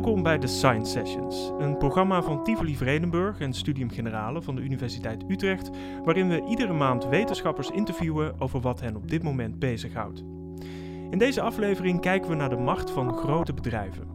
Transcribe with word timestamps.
Welkom 0.00 0.22
bij 0.22 0.38
de 0.38 0.46
Science 0.46 0.90
Sessions, 0.90 1.52
een 1.58 1.76
programma 1.76 2.22
van 2.22 2.44
Tivoli 2.44 2.76
Vredenburg 2.76 3.40
en 3.40 3.52
Studium 3.52 3.90
Generale 3.90 4.42
van 4.42 4.54
de 4.54 4.62
Universiteit 4.62 5.24
Utrecht, 5.28 5.70
waarin 6.04 6.28
we 6.28 6.44
iedere 6.48 6.72
maand 6.72 7.08
wetenschappers 7.08 7.70
interviewen 7.70 8.40
over 8.40 8.60
wat 8.60 8.80
hen 8.80 8.96
op 8.96 9.08
dit 9.08 9.22
moment 9.22 9.58
bezighoudt. 9.58 10.24
In 11.10 11.18
deze 11.18 11.40
aflevering 11.40 12.00
kijken 12.00 12.30
we 12.30 12.36
naar 12.36 12.48
de 12.48 12.56
macht 12.56 12.90
van 12.90 13.14
grote 13.14 13.52
bedrijven. 13.52 14.08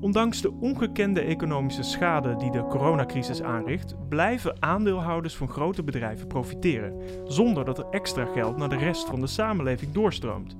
Ondanks 0.00 0.40
de 0.40 0.52
ongekende 0.52 1.20
economische 1.20 1.82
schade 1.82 2.36
die 2.36 2.50
de 2.50 2.66
coronacrisis 2.66 3.42
aanricht, 3.42 4.08
blijven 4.08 4.62
aandeelhouders 4.62 5.36
van 5.36 5.48
grote 5.48 5.82
bedrijven 5.82 6.26
profiteren, 6.26 7.00
zonder 7.24 7.64
dat 7.64 7.78
er 7.78 7.86
extra 7.90 8.24
geld 8.24 8.56
naar 8.56 8.68
de 8.68 8.76
rest 8.76 9.06
van 9.06 9.20
de 9.20 9.26
samenleving 9.26 9.92
doorstroomt. 9.92 10.56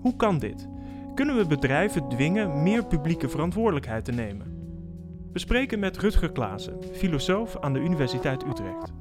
Hoe 0.00 0.16
kan 0.16 0.38
dit? 0.38 0.68
Kunnen 1.18 1.36
we 1.36 1.46
bedrijven 1.46 2.08
dwingen 2.08 2.62
meer 2.62 2.84
publieke 2.84 3.28
verantwoordelijkheid 3.28 4.04
te 4.04 4.12
nemen? 4.12 4.46
We 5.32 5.38
spreken 5.38 5.78
met 5.78 5.98
Rutger 5.98 6.32
Klaassen, 6.32 6.78
filosoof 6.92 7.56
aan 7.60 7.72
de 7.72 7.78
Universiteit 7.78 8.42
Utrecht. 8.46 8.92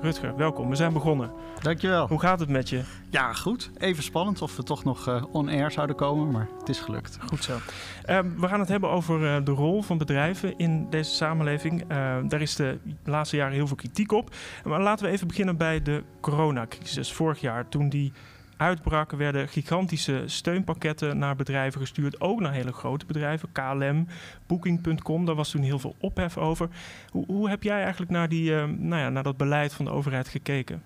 Rutger, 0.00 0.36
welkom. 0.36 0.68
We 0.68 0.74
zijn 0.74 0.92
begonnen. 0.92 1.32
Dankjewel. 1.62 2.08
Hoe 2.08 2.20
gaat 2.20 2.40
het 2.40 2.48
met 2.48 2.68
je? 2.68 2.82
Ja, 3.10 3.32
goed. 3.32 3.70
Even 3.78 4.02
spannend 4.02 4.42
of 4.42 4.56
we 4.56 4.62
toch 4.62 4.84
nog 4.84 5.08
uh, 5.08 5.24
on-air 5.32 5.70
zouden 5.70 5.96
komen, 5.96 6.30
maar 6.30 6.48
het 6.58 6.68
is 6.68 6.80
gelukt. 6.80 7.18
Goed 7.26 7.44
zo. 7.44 7.52
Uh, 7.54 8.18
we 8.36 8.48
gaan 8.48 8.60
het 8.60 8.68
hebben 8.68 8.90
over 8.90 9.20
uh, 9.20 9.44
de 9.44 9.52
rol 9.52 9.82
van 9.82 9.98
bedrijven 9.98 10.58
in 10.58 10.86
deze 10.88 11.10
samenleving. 11.10 11.86
daar 12.28 12.40
is 12.40 12.56
de 12.56 12.78
laatste 13.04 13.36
jaren 13.36 13.54
heel 13.54 13.66
veel 13.66 13.76
kritiek 13.76 14.12
op. 14.12 14.34
Maar 14.64 14.82
laten 14.82 15.06
we 15.06 15.12
even 15.12 15.26
beginnen 15.26 15.56
bij 15.56 15.82
de 15.82 16.02
coronacrisis. 16.20 17.12
Vorig 17.12 17.40
jaar, 17.40 17.68
toen 17.68 17.88
die 17.88 18.12
uitbrak, 18.60 19.10
werden 19.10 19.48
gigantische 19.48 20.22
steunpakketten 20.26 21.18
naar 21.18 21.36
bedrijven 21.36 21.80
gestuurd. 21.80 22.20
Ook 22.20 22.40
naar 22.40 22.52
hele 22.52 22.72
grote 22.72 23.06
bedrijven. 23.06 23.52
KLM, 23.52 24.06
Booking.com, 24.46 25.26
daar 25.26 25.34
was 25.34 25.50
toen 25.50 25.62
heel 25.62 25.78
veel 25.78 25.94
ophef 25.98 26.38
over. 26.38 26.68
Hoe, 27.10 27.24
hoe 27.26 27.48
heb 27.48 27.62
jij 27.62 27.82
eigenlijk 27.82 28.10
naar, 28.10 28.28
die, 28.28 28.50
uh, 28.50 28.64
nou 28.64 29.00
ja, 29.00 29.08
naar 29.08 29.22
dat 29.22 29.36
beleid 29.36 29.74
van 29.74 29.84
de 29.84 29.90
overheid 29.90 30.28
gekeken? 30.28 30.82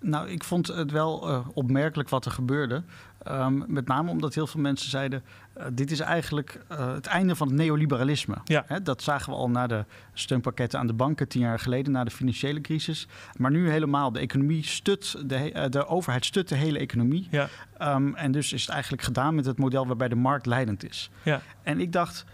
Nou, 0.00 0.28
ik 0.28 0.44
vond 0.44 0.66
het 0.66 0.90
wel 0.90 1.30
uh, 1.30 1.46
opmerkelijk 1.54 2.08
wat 2.08 2.24
er 2.24 2.30
gebeurde. 2.30 2.82
Um, 3.28 3.64
met 3.66 3.86
name 3.86 4.10
omdat 4.10 4.34
heel 4.34 4.46
veel 4.46 4.60
mensen 4.60 4.90
zeiden: 4.90 5.22
uh, 5.58 5.64
dit 5.72 5.90
is 5.90 6.00
eigenlijk 6.00 6.60
uh, 6.72 6.92
het 6.92 7.06
einde 7.06 7.36
van 7.36 7.46
het 7.46 7.56
neoliberalisme. 7.56 8.36
Ja. 8.44 8.64
Hè, 8.66 8.82
dat 8.82 9.02
zagen 9.02 9.32
we 9.32 9.38
al 9.38 9.50
na 9.50 9.66
de 9.66 9.84
steunpakketten 10.12 10.78
aan 10.78 10.86
de 10.86 10.92
banken 10.92 11.28
tien 11.28 11.40
jaar 11.40 11.58
geleden, 11.58 11.92
na 11.92 12.04
de 12.04 12.10
financiële 12.10 12.60
crisis. 12.60 13.06
Maar 13.36 13.50
nu 13.50 13.70
helemaal. 13.70 14.12
De 14.12 14.18
economie 14.18 14.64
stut, 14.64 15.28
de, 15.28 15.68
de 15.70 15.86
overheid 15.86 16.24
stut 16.24 16.48
de 16.48 16.54
hele 16.54 16.78
economie. 16.78 17.28
Ja. 17.30 17.48
Um, 17.80 18.14
en 18.14 18.32
dus 18.32 18.52
is 18.52 18.60
het 18.60 18.70
eigenlijk 18.70 19.02
gedaan 19.02 19.34
met 19.34 19.46
het 19.46 19.58
model 19.58 19.86
waarbij 19.86 20.08
de 20.08 20.14
markt 20.14 20.46
leidend 20.46 20.84
is. 20.84 21.10
Ja. 21.22 21.40
En 21.62 21.80
ik 21.80 21.92
dacht: 21.92 22.24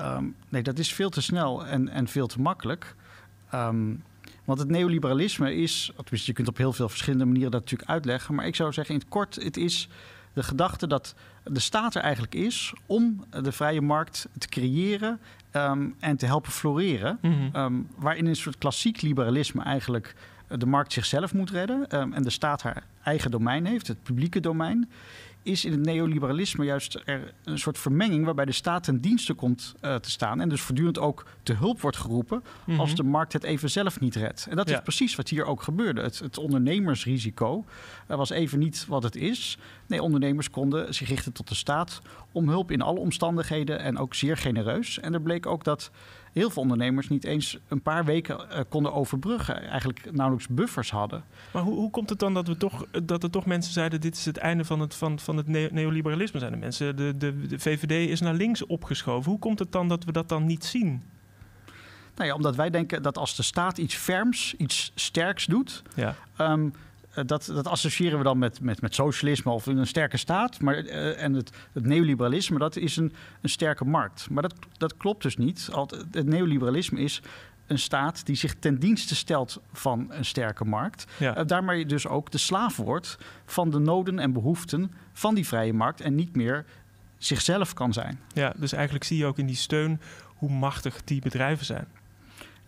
um, 0.00 0.34
nee, 0.48 0.62
dat 0.62 0.78
is 0.78 0.92
veel 0.92 1.10
te 1.10 1.22
snel 1.22 1.66
en, 1.66 1.88
en 1.88 2.08
veel 2.08 2.26
te 2.26 2.40
makkelijk. 2.40 2.94
Want 4.44 4.58
het 4.58 4.68
neoliberalisme 4.68 5.54
is, 5.54 5.92
je 6.10 6.32
kunt 6.32 6.48
op 6.48 6.56
heel 6.56 6.72
veel 6.72 6.88
verschillende 6.88 7.24
manieren 7.24 7.50
dat 7.50 7.60
natuurlijk 7.60 7.90
uitleggen. 7.90 8.34
Maar 8.34 8.46
ik 8.46 8.56
zou 8.56 8.72
zeggen 8.72 8.94
in 8.94 9.00
het 9.00 9.08
kort, 9.08 9.34
het 9.34 9.56
is 9.56 9.88
de 10.32 10.42
gedachte 10.42 10.86
dat 10.86 11.14
de 11.44 11.60
staat 11.60 11.94
er 11.94 12.02
eigenlijk 12.02 12.34
is 12.34 12.72
om 12.86 13.24
de 13.42 13.52
vrije 13.52 13.80
markt 13.80 14.28
te 14.38 14.48
creëren 14.48 15.20
um, 15.52 15.94
en 15.98 16.16
te 16.16 16.26
helpen 16.26 16.52
floreren. 16.52 17.18
Mhm. 17.22 17.56
Um, 17.56 17.88
waarin 17.96 18.26
een 18.26 18.36
soort 18.36 18.58
klassiek 18.58 19.00
liberalisme 19.02 19.62
eigenlijk 19.62 20.14
de 20.48 20.66
markt 20.66 20.92
zichzelf 20.92 21.34
moet 21.34 21.50
redden 21.50 22.00
um, 22.00 22.12
en 22.12 22.22
de 22.22 22.30
staat 22.30 22.62
haar 22.62 22.82
eigen 23.02 23.30
domein 23.30 23.66
heeft, 23.66 23.86
het 23.86 24.02
publieke 24.02 24.40
domein. 24.40 24.90
Is 25.42 25.64
in 25.64 25.72
het 25.72 25.80
neoliberalisme 25.80 26.64
juist 26.64 26.98
er 27.04 27.32
een 27.44 27.58
soort 27.58 27.78
vermenging 27.78 28.24
waarbij 28.24 28.44
de 28.44 28.52
staat 28.52 28.82
ten 28.84 29.00
dienste 29.00 29.34
komt 29.34 29.74
uh, 29.82 29.94
te 29.94 30.10
staan 30.10 30.40
en 30.40 30.48
dus 30.48 30.60
voortdurend 30.60 30.98
ook 30.98 31.26
te 31.42 31.52
hulp 31.52 31.80
wordt 31.80 31.96
geroepen 31.96 32.42
Mhm. 32.64 32.80
als 32.80 32.94
de 32.94 33.02
markt 33.02 33.32
het 33.32 33.42
even 33.44 33.70
zelf 33.70 34.00
niet 34.00 34.14
redt. 34.14 34.46
En 34.50 34.56
dat 34.56 34.68
Ja. 34.68 34.74
is 34.76 34.82
precies 34.82 35.14
wat 35.16 35.28
hier 35.28 35.44
ook 35.44 35.62
gebeurde. 35.62 36.00
Het, 36.02 36.18
het 36.18 36.38
ondernemersrisico 36.38 37.64
uh, 38.10 38.16
was 38.16 38.30
even 38.30 38.58
niet 38.58 38.86
wat 38.88 39.02
het 39.02 39.16
is. 39.16 39.58
Nee, 39.86 40.02
ondernemers 40.02 40.50
konden 40.50 40.94
zich 40.94 41.08
richten 41.08 41.32
tot 41.32 41.48
de 41.48 41.54
staat 41.54 42.00
om 42.32 42.48
hulp 42.48 42.70
in 42.70 42.82
alle 42.82 42.98
omstandigheden 42.98 43.78
en 43.80 43.98
ook 43.98 44.14
zeer 44.14 44.36
genereus. 44.36 45.00
En 45.00 45.14
er 45.14 45.20
bleek 45.20 45.46
ook 45.46 45.64
dat 45.64 45.90
heel 46.32 46.50
veel 46.50 46.62
ondernemers 46.62 47.08
niet 47.08 47.24
eens 47.24 47.58
een 47.68 47.82
paar 47.82 48.04
weken 48.04 48.36
uh, 48.50 48.58
konden 48.68 48.92
overbruggen, 48.92 49.62
eigenlijk 49.62 50.12
nauwelijks 50.12 50.48
buffers 50.48 50.90
hadden. 50.90 51.24
Maar 51.50 51.62
hoe, 51.62 51.74
hoe 51.74 51.90
komt 51.90 52.10
het 52.10 52.18
dan 52.18 52.34
dat, 52.34 52.46
we 52.46 52.56
toch, 52.56 52.86
dat 53.04 53.22
er 53.22 53.30
toch 53.30 53.46
mensen 53.46 53.72
zeiden: 53.72 54.00
dit 54.00 54.16
is 54.16 54.24
het 54.24 54.36
einde 54.36 54.64
van 54.64 54.80
het, 54.80 54.94
van, 54.94 55.18
van 55.18 55.36
het 55.36 55.48
ne- 55.48 55.68
neoliberalisme? 55.72 56.38
Zijn 56.38 56.52
de 56.52 56.58
mensen, 56.58 56.96
de, 56.96 57.16
de, 57.16 57.46
de 57.46 57.58
VVD 57.58 58.10
is 58.10 58.20
naar 58.20 58.34
links 58.34 58.66
opgeschoven. 58.66 59.30
Hoe 59.30 59.40
komt 59.40 59.58
het 59.58 59.72
dan 59.72 59.88
dat 59.88 60.04
we 60.04 60.12
dat 60.12 60.28
dan 60.28 60.46
niet 60.46 60.64
zien? 60.64 61.02
Nou 62.14 62.30
ja, 62.30 62.36
omdat 62.36 62.56
wij 62.56 62.70
denken 62.70 63.02
dat 63.02 63.18
als 63.18 63.36
de 63.36 63.42
staat 63.42 63.78
iets 63.78 63.94
ferms, 63.94 64.54
iets 64.56 64.92
sterks 64.94 65.46
doet, 65.46 65.82
Ja. 65.94 66.14
um, 66.40 66.72
dat, 67.26 67.50
dat 67.54 67.66
associëren 67.66 68.18
we 68.18 68.24
dan 68.24 68.38
met, 68.38 68.60
met, 68.60 68.80
met 68.80 68.94
socialisme 68.94 69.50
of 69.50 69.66
een 69.66 69.86
sterke 69.86 70.16
staat. 70.16 70.60
Maar, 70.60 70.84
uh, 70.84 71.22
en 71.22 71.32
het, 71.32 71.50
het, 71.72 71.84
neoliberalisme, 71.84 72.58
dat 72.58 72.76
is 72.76 72.96
een, 72.96 73.12
een 73.40 73.48
sterke 73.48 73.84
markt. 73.84 74.30
Maar 74.30 74.42
dat, 74.42 74.54
dat 74.76 74.96
klopt 74.96 75.22
dus 75.22 75.36
niet. 75.36 75.68
Het 76.10 76.26
neoliberalisme 76.26 77.00
is 77.00 77.22
een 77.66 77.78
staat 77.78 78.26
die 78.26 78.36
zich 78.36 78.54
ten 78.54 78.78
dienste 78.78 79.14
stelt 79.14 79.60
van 79.72 80.06
een 80.10 80.24
sterke 80.24 80.64
markt. 80.64 81.06
Ja. 81.18 81.38
Uh, 81.38 81.46
daarmee 81.46 81.86
dus 81.86 82.06
ook 82.06 82.30
de 82.30 82.38
slaaf 82.38 82.76
wordt 82.76 83.18
van 83.46 83.70
de 83.70 83.78
noden 83.78 84.18
en 84.18 84.32
behoeften 84.32 84.92
van 85.12 85.34
die 85.34 85.46
vrije 85.46 85.72
markt 85.72 86.00
en 86.00 86.14
niet 86.14 86.36
meer 86.36 86.64
zichzelf 87.18 87.74
kan 87.74 87.92
zijn. 87.92 88.20
Ja, 88.32 88.52
dus 88.56 88.72
eigenlijk 88.72 89.04
zie 89.04 89.18
je 89.18 89.26
ook 89.26 89.38
in 89.38 89.46
die 89.46 89.56
steun 89.56 90.00
hoe 90.34 90.50
machtig 90.50 91.04
die 91.04 91.20
bedrijven 91.20 91.66
zijn. 91.66 91.86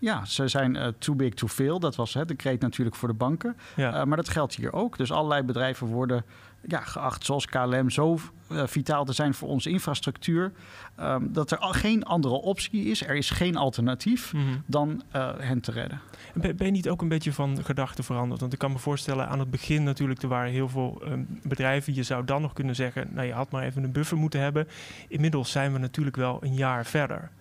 Ja, 0.01 0.25
ze 0.25 0.47
zijn 0.47 0.75
uh, 0.75 0.87
too 0.97 1.15
big 1.15 1.33
to 1.33 1.47
fail. 1.47 1.79
Dat 1.79 1.95
was 1.95 2.13
hè, 2.13 2.25
de 2.25 2.35
kreet 2.35 2.61
natuurlijk 2.61 2.95
voor 2.95 3.07
de 3.07 3.13
banken. 3.13 3.57
Ja. 3.75 3.99
Uh, 3.99 4.03
maar 4.03 4.17
dat 4.17 4.29
geldt 4.29 4.55
hier 4.55 4.73
ook. 4.73 4.97
Dus 4.97 5.11
allerlei 5.11 5.43
bedrijven 5.43 5.87
worden 5.87 6.25
ja, 6.67 6.79
geacht, 6.79 7.25
zoals 7.25 7.45
KLM, 7.45 7.89
zo 7.89 8.19
uh, 8.51 8.63
vitaal 8.67 9.05
te 9.05 9.13
zijn 9.13 9.33
voor 9.33 9.47
onze 9.47 9.69
infrastructuur. 9.69 10.51
Um, 10.99 11.33
dat 11.33 11.51
er 11.51 11.57
al 11.57 11.71
geen 11.71 12.03
andere 12.03 12.33
optie 12.33 12.85
is. 12.85 13.03
Er 13.03 13.15
is 13.15 13.29
geen 13.29 13.55
alternatief 13.55 14.33
mm 14.33 14.41
-hmm. 14.41 14.63
dan 14.65 15.01
hen 15.37 15.61
te 15.61 15.71
redden. 15.71 16.01
Ben, 16.33 16.55
ben 16.55 16.65
je 16.65 16.71
niet 16.71 16.89
ook 16.89 17.01
een 17.01 17.07
beetje 17.07 17.33
van 17.33 17.63
gedachten 17.63 18.03
veranderd? 18.03 18.39
Want 18.39 18.53
ik 18.53 18.59
kan 18.59 18.71
me 18.71 18.77
voorstellen, 18.77 19.27
aan 19.27 19.39
het 19.39 19.51
begin 19.51 19.83
natuurlijk, 19.83 20.21
er 20.21 20.27
waren 20.27 20.51
heel 20.51 20.69
veel 20.69 21.01
um, 21.07 21.39
bedrijven. 21.43 21.95
Je 21.95 22.03
zou 22.03 22.25
dan 22.25 22.41
nog 22.41 22.53
kunnen 22.53 22.75
zeggen, 22.75 23.07
nou 23.11 23.27
je 23.27 23.33
had 23.33 23.51
maar 23.51 23.63
even 23.63 23.83
een 23.83 23.91
buffer 23.91 24.17
moeten 24.17 24.39
hebben. 24.39 24.67
Inmiddels 25.07 25.51
zijn 25.51 25.73
we 25.73 25.79
natuurlijk 25.79 26.15
wel 26.15 26.37
een 26.43 26.53
jaar 26.53 26.85
verder. 26.85 27.31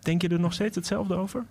Denk 0.00 0.22
je 0.22 0.28
er 0.28 0.40
nog 0.40 0.52
steeds 0.52 0.76
hetzelfde 0.76 1.14
over? 1.14 1.44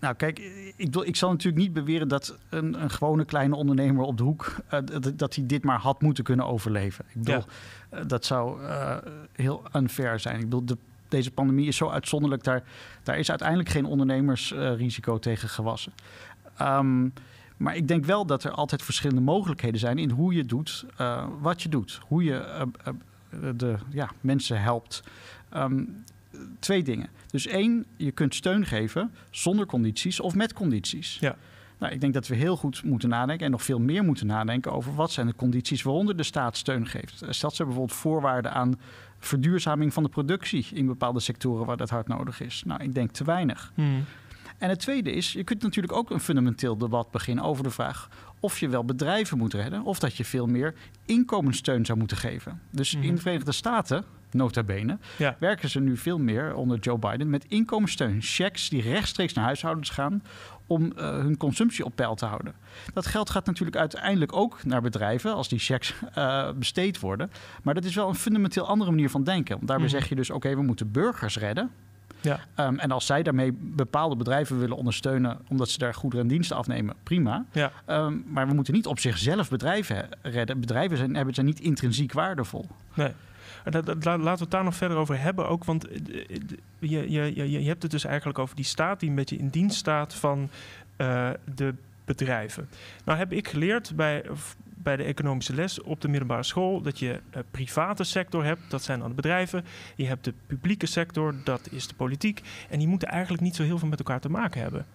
Nou, 0.00 0.16
kijk, 0.16 0.38
ik, 0.76 0.96
ik 0.96 1.16
zal 1.16 1.30
natuurlijk 1.30 1.62
niet 1.62 1.72
beweren 1.72 2.08
dat 2.08 2.38
een, 2.48 2.82
een 2.82 2.90
gewone 2.90 3.24
kleine 3.24 3.54
ondernemer 3.54 4.04
op 4.04 4.16
de 4.16 4.22
hoek. 4.22 4.56
Uh, 4.72 4.80
dat, 4.84 5.18
dat 5.18 5.34
hij 5.34 5.46
dit 5.46 5.64
maar 5.64 5.78
had 5.78 6.02
moeten 6.02 6.24
kunnen 6.24 6.46
overleven. 6.46 7.04
Ik 7.08 7.22
bedoel, 7.22 7.44
ja. 7.90 7.98
uh, 7.98 8.04
dat 8.06 8.24
zou 8.24 8.62
uh, 8.62 8.96
heel 9.32 9.62
unfair 9.76 10.20
zijn. 10.20 10.34
Ik 10.36 10.42
bedoel, 10.42 10.64
de, 10.64 10.76
deze 11.08 11.30
pandemie 11.30 11.66
is 11.66 11.76
zo 11.76 11.88
uitzonderlijk. 11.88 12.44
Daar, 12.44 12.62
daar 13.02 13.18
is 13.18 13.30
uiteindelijk 13.30 13.68
geen 13.68 13.84
ondernemersrisico 13.84 15.18
tegen 15.18 15.48
gewassen. 15.48 15.92
Um, 16.62 17.12
maar 17.56 17.76
ik 17.76 17.88
denk 17.88 18.04
wel 18.04 18.26
dat 18.26 18.44
er 18.44 18.50
altijd 18.50 18.82
verschillende 18.82 19.22
mogelijkheden 19.22 19.80
zijn 19.80 19.98
in 19.98 20.10
hoe 20.10 20.34
je 20.34 20.44
doet 20.44 20.86
wat 21.40 21.62
je 21.62 21.68
doet. 21.68 22.00
Hoe 22.06 22.24
je 22.24 22.66
de 23.56 23.76
ja, 23.90 24.10
mensen 24.20 24.62
helpt. 24.62 25.02
Um, 25.56 26.04
twee 26.64 26.82
dingen. 26.82 27.08
Dus 27.30 27.46
één, 27.46 27.84
je 27.96 28.10
kunt 28.10 28.34
steun 28.34 28.66
geven 28.66 29.10
zonder 29.30 29.66
condities 29.66 30.20
of 30.20 30.34
met 30.34 30.52
condities. 30.52 31.16
Ja. 31.20 31.36
Nou, 31.78 31.92
ik 31.92 32.00
denk 32.00 32.14
dat 32.14 32.26
we 32.26 32.34
heel 32.34 32.56
goed 32.56 32.82
moeten 32.84 33.08
nadenken 33.08 33.44
en 33.46 33.50
nog 33.52 33.62
veel 33.62 33.80
meer 33.80 34.04
moeten 34.04 34.26
nadenken 34.26 34.72
over 34.72 34.94
wat 34.94 35.10
zijn 35.12 35.26
de 35.26 35.34
condities 35.34 35.82
waaronder 35.82 36.16
de 36.16 36.22
staat 36.22 36.56
steun 36.56 36.86
geeft. 36.86 37.24
Stelt 37.28 37.54
ze 37.54 37.64
bijvoorbeeld 37.64 37.98
voorwaarden 37.98 38.52
aan 38.52 38.80
verduurzaming 39.18 39.92
van 39.92 40.02
de 40.02 40.08
productie 40.08 40.66
in 40.72 40.86
bepaalde 40.86 41.20
sectoren 41.20 41.66
waar 41.66 41.76
dat 41.76 41.90
hard 41.90 42.08
nodig 42.08 42.40
is? 42.40 42.62
Nou, 42.66 42.82
ik 42.82 42.94
denk 42.94 43.10
te 43.10 43.24
weinig. 43.24 43.72
Hmm. 43.74 44.04
En 44.58 44.68
het 44.68 44.78
tweede 44.78 45.12
is, 45.12 45.32
je 45.32 45.44
kunt 45.44 45.62
natuurlijk 45.62 45.92
ook 45.92 46.10
een 46.10 46.20
fundamenteel 46.20 46.76
debat 46.76 47.10
beginnen 47.10 47.44
over 47.44 47.64
de 47.64 47.70
vraag 47.70 48.08
of 48.40 48.58
je 48.60 48.68
wel 48.68 48.84
bedrijven 48.84 49.38
moet 49.38 49.54
redden 49.54 49.82
of 49.84 49.98
dat 49.98 50.16
je 50.16 50.24
veel 50.24 50.46
meer 50.46 50.74
inkomenssteun 51.04 51.84
zou 51.86 51.98
moeten 51.98 52.16
geven. 52.16 52.60
Dus 52.70 52.92
Mhm. 52.92 53.02
mm. 53.02 53.08
in 53.08 53.14
de 53.14 53.20
Verenigde 53.20 53.52
Staten, 53.52 54.04
nota 54.34 54.62
bene, 54.62 54.98
Ja. 55.16 55.36
werken 55.38 55.68
ze 55.70 55.80
nu 55.80 55.96
veel 55.96 56.18
meer 56.18 56.54
onder 56.54 56.78
Joe 56.78 56.98
Biden 56.98 57.30
met 57.30 57.44
inkomenssteun. 57.48 58.18
Checks 58.22 58.68
die 58.68 58.82
rechtstreeks 58.82 59.32
naar 59.32 59.44
huishoudens 59.44 59.90
gaan 59.90 60.22
om 60.66 60.82
uh, 60.84 60.92
hun 61.10 61.36
consumptie 61.36 61.84
op 61.84 61.92
peil 61.94 62.14
te 62.14 62.26
houden. 62.26 62.54
Dat 62.94 63.06
geld 63.06 63.30
gaat 63.30 63.46
natuurlijk 63.46 63.76
uiteindelijk 63.76 64.32
ook 64.36 64.64
naar 64.64 64.82
bedrijven 64.82 65.34
als 65.34 65.48
die 65.48 65.58
checks 65.58 65.94
uh, 66.18 66.50
besteed 66.52 67.00
worden. 67.00 67.30
Maar 67.62 67.74
dat 67.74 67.84
is 67.84 67.94
wel 67.94 68.08
een 68.08 68.14
fundamenteel 68.14 68.66
andere 68.68 68.90
manier 68.90 69.10
van 69.10 69.24
denken. 69.24 69.54
Want 69.56 69.66
daarbij 69.68 69.86
Mhm. 69.88 69.96
zeg 69.96 70.08
je 70.08 70.14
dus, 70.14 70.30
oké, 70.30 70.54
we 70.54 70.62
moeten 70.62 70.90
burgers 70.90 71.38
redden. 71.38 71.70
Ja. 72.20 72.40
Ehm, 72.54 72.78
en 72.78 72.90
als 72.90 73.06
zij 73.06 73.22
daarmee 73.22 73.52
bepaalde 73.60 74.16
bedrijven 74.16 74.58
willen 74.58 74.76
ondersteunen, 74.76 75.38
omdat 75.48 75.68
ze 75.68 75.78
daar 75.78 75.94
goederen 75.94 76.24
en 76.24 76.30
diensten 76.30 76.56
afnemen, 76.56 76.94
prima. 77.02 77.44
Ja. 77.52 77.72
Ehm, 77.84 78.14
maar 78.26 78.48
we 78.48 78.54
moeten 78.54 78.74
niet 78.74 78.86
op 78.86 78.98
zichzelf 78.98 79.48
bedrijven 79.50 80.08
redden. 80.22 80.60
Bedrijven 80.60 80.96
zijn, 80.96 81.14
hebben, 81.16 81.34
zijn 81.34 81.46
niet 81.46 81.60
intrinsiek 81.60 82.12
waardevol. 82.12 82.66
Nee. 82.94 83.12
Laten 83.64 83.84
we 84.24 84.30
het 84.30 84.50
daar 84.50 84.64
nog 84.64 84.74
verder 84.74 84.96
over 84.96 85.20
hebben 85.20 85.48
ook. 85.48 85.64
Want 85.64 85.88
eh, 85.88 85.98
je, 86.78 87.10
je, 87.10 87.32
je, 87.34 87.50
je 87.50 87.68
hebt 87.68 87.82
het 87.82 87.90
dus 87.90 88.04
eigenlijk 88.04 88.38
over 88.38 88.56
die 88.56 88.64
staat 88.64 89.00
die 89.00 89.08
een 89.08 89.14
beetje 89.14 89.36
in 89.36 89.48
dienst 89.48 89.78
staat 89.78 90.14
van 90.14 90.50
de 91.54 91.74
bedrijven. 92.04 92.68
Nou 93.04 93.18
heb 93.18 93.32
ik 93.32 93.48
geleerd 93.48 93.96
bij, 93.96 94.24
bij 94.84 94.96
de 94.96 95.02
economische 95.02 95.54
les 95.54 95.80
op 95.80 96.00
de 96.00 96.08
middelbare 96.08 96.42
school 96.42 96.80
dat 96.80 96.98
je 96.98 97.20
uh, 97.36 97.42
private 97.50 98.04
sector 98.04 98.44
hebt, 98.44 98.70
dat 98.70 98.82
zijn 98.82 98.98
dan 98.98 99.08
de 99.08 99.14
bedrijven. 99.14 99.64
Je 99.96 100.06
hebt 100.06 100.24
de 100.24 100.34
publieke 100.46 100.86
sector, 100.86 101.34
dat 101.44 101.68
is 101.70 101.86
de 101.86 101.94
politiek. 101.94 102.40
En 102.70 102.78
die 102.78 102.88
moeten 102.88 103.08
eigenlijk 103.08 103.42
niet 103.42 103.56
zo 103.56 103.62
heel 103.62 103.78
veel 103.78 103.88
met 103.88 103.98
elkaar 103.98 104.20
te 104.20 104.30
maken 104.30 104.60
hebben. 104.60 104.86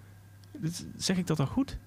Zeg 0.98 1.18
ik 1.18 1.28
dat 1.28 1.38
dan 1.38 1.48
goed? 1.48 1.78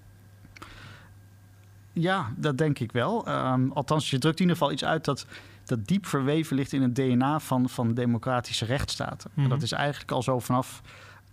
Ja, 1.93 2.32
dat 2.37 2.58
denk 2.58 2.79
ik 2.79 2.93
wel. 2.93 3.29
Um, 3.29 3.73
althans, 3.73 4.11
je 4.11 4.19
drukt 4.19 4.37
in 4.37 4.43
ieder 4.43 4.56
geval 4.56 4.73
iets 4.73 4.85
uit 4.85 5.05
dat, 5.05 5.26
dat 5.64 5.87
diep 5.87 6.06
verweven 6.06 6.56
ligt 6.56 6.73
in 6.73 6.82
het 6.82 6.94
DNA 6.94 7.41
van, 7.41 7.69
van 7.69 7.94
democratische 7.94 8.64
rechtsstaten. 8.64 9.31
En 9.37 9.43
dat 9.43 9.53
mhm. 9.53 9.64
is 9.64 9.73
eigenlijk 9.73 10.11
al 10.12 10.23
zo 10.23 10.38
vanaf 10.38 10.82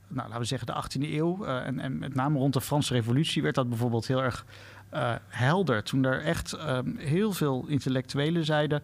nou, 0.09 0.27
laten 0.27 0.41
we 0.41 0.47
zeggen, 0.47 0.67
de 0.67 0.83
18e 0.83 1.13
eeuw. 1.13 1.45
Uh, 1.45 1.65
en, 1.65 1.79
en, 1.79 1.99
met 1.99 2.15
name 2.15 2.37
rond 2.37 2.53
de 2.53 2.61
Franse 2.61 2.93
Revolutie 2.93 3.41
werd 3.41 3.55
dat 3.55 3.69
bijvoorbeeld 3.69 4.07
heel 4.07 4.23
erg 4.23 4.45
uh, 4.93 5.15
helder. 5.27 5.83
Toen 5.83 6.03
er 6.03 6.21
echt 6.21 6.57
um, 6.67 6.95
heel 6.97 7.31
veel 7.31 7.65
intellectuelen 7.67 8.45
zeiden. 8.45 8.83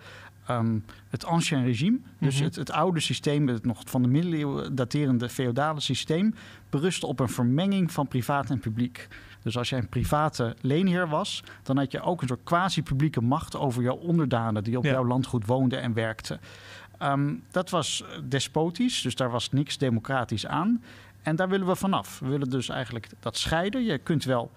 Um, 0.49 0.85
het 1.09 1.25
ancien 1.25 1.63
regime, 1.63 1.99
dus 2.19 2.35
mhm. 2.35 2.43
het, 2.43 2.55
het, 2.55 2.71
oude 2.71 2.99
systeem, 2.99 3.47
het 3.47 3.65
nog 3.65 3.81
van 3.85 4.01
de 4.01 4.07
middeleeuwen 4.07 4.75
daterende 4.75 5.29
feodale 5.29 5.79
systeem, 5.79 6.35
berustte 6.69 7.05
op 7.05 7.19
een 7.19 7.29
vermenging 7.29 7.91
van 7.91 8.07
privaat 8.07 8.49
en 8.49 8.59
publiek. 8.59 9.07
Dus 9.45 9.57
als 9.57 9.69
jij 9.69 9.79
een 9.79 9.89
private 9.89 10.55
leenheer 10.61 11.07
was, 11.07 11.43
dan 11.63 11.77
had 11.77 11.91
je 11.91 12.01
ook 12.01 12.21
een 12.21 12.27
soort 12.27 12.43
quasi-publieke 12.43 13.21
macht 13.21 13.55
over 13.55 13.83
jouw 13.83 13.95
onderdanen 13.95 14.63
die 14.63 14.77
op 14.77 14.83
jouw 14.83 15.05
landgoed 15.05 15.45
woonden 15.45 15.81
en 15.81 15.93
werkten. 15.93 16.39
Um, 16.99 17.43
dat 17.51 17.69
was 17.69 18.03
despotisch, 18.23 19.01
dus 19.01 19.15
daar 19.15 19.29
was 19.29 19.51
niks 19.51 19.77
democratisch 19.77 20.47
aan. 20.47 20.83
En 21.21 21.35
daar 21.35 21.49
willen 21.49 21.67
we 21.67 21.75
vanaf. 21.75 22.19
We 22.19 22.27
willen 22.27 22.49
dus 22.49 22.69
eigenlijk 22.69 23.09
dat 23.19 23.37
scheiden. 23.37 23.83
Je 23.83 23.97
kunt 23.97 24.23
wel 24.23 24.51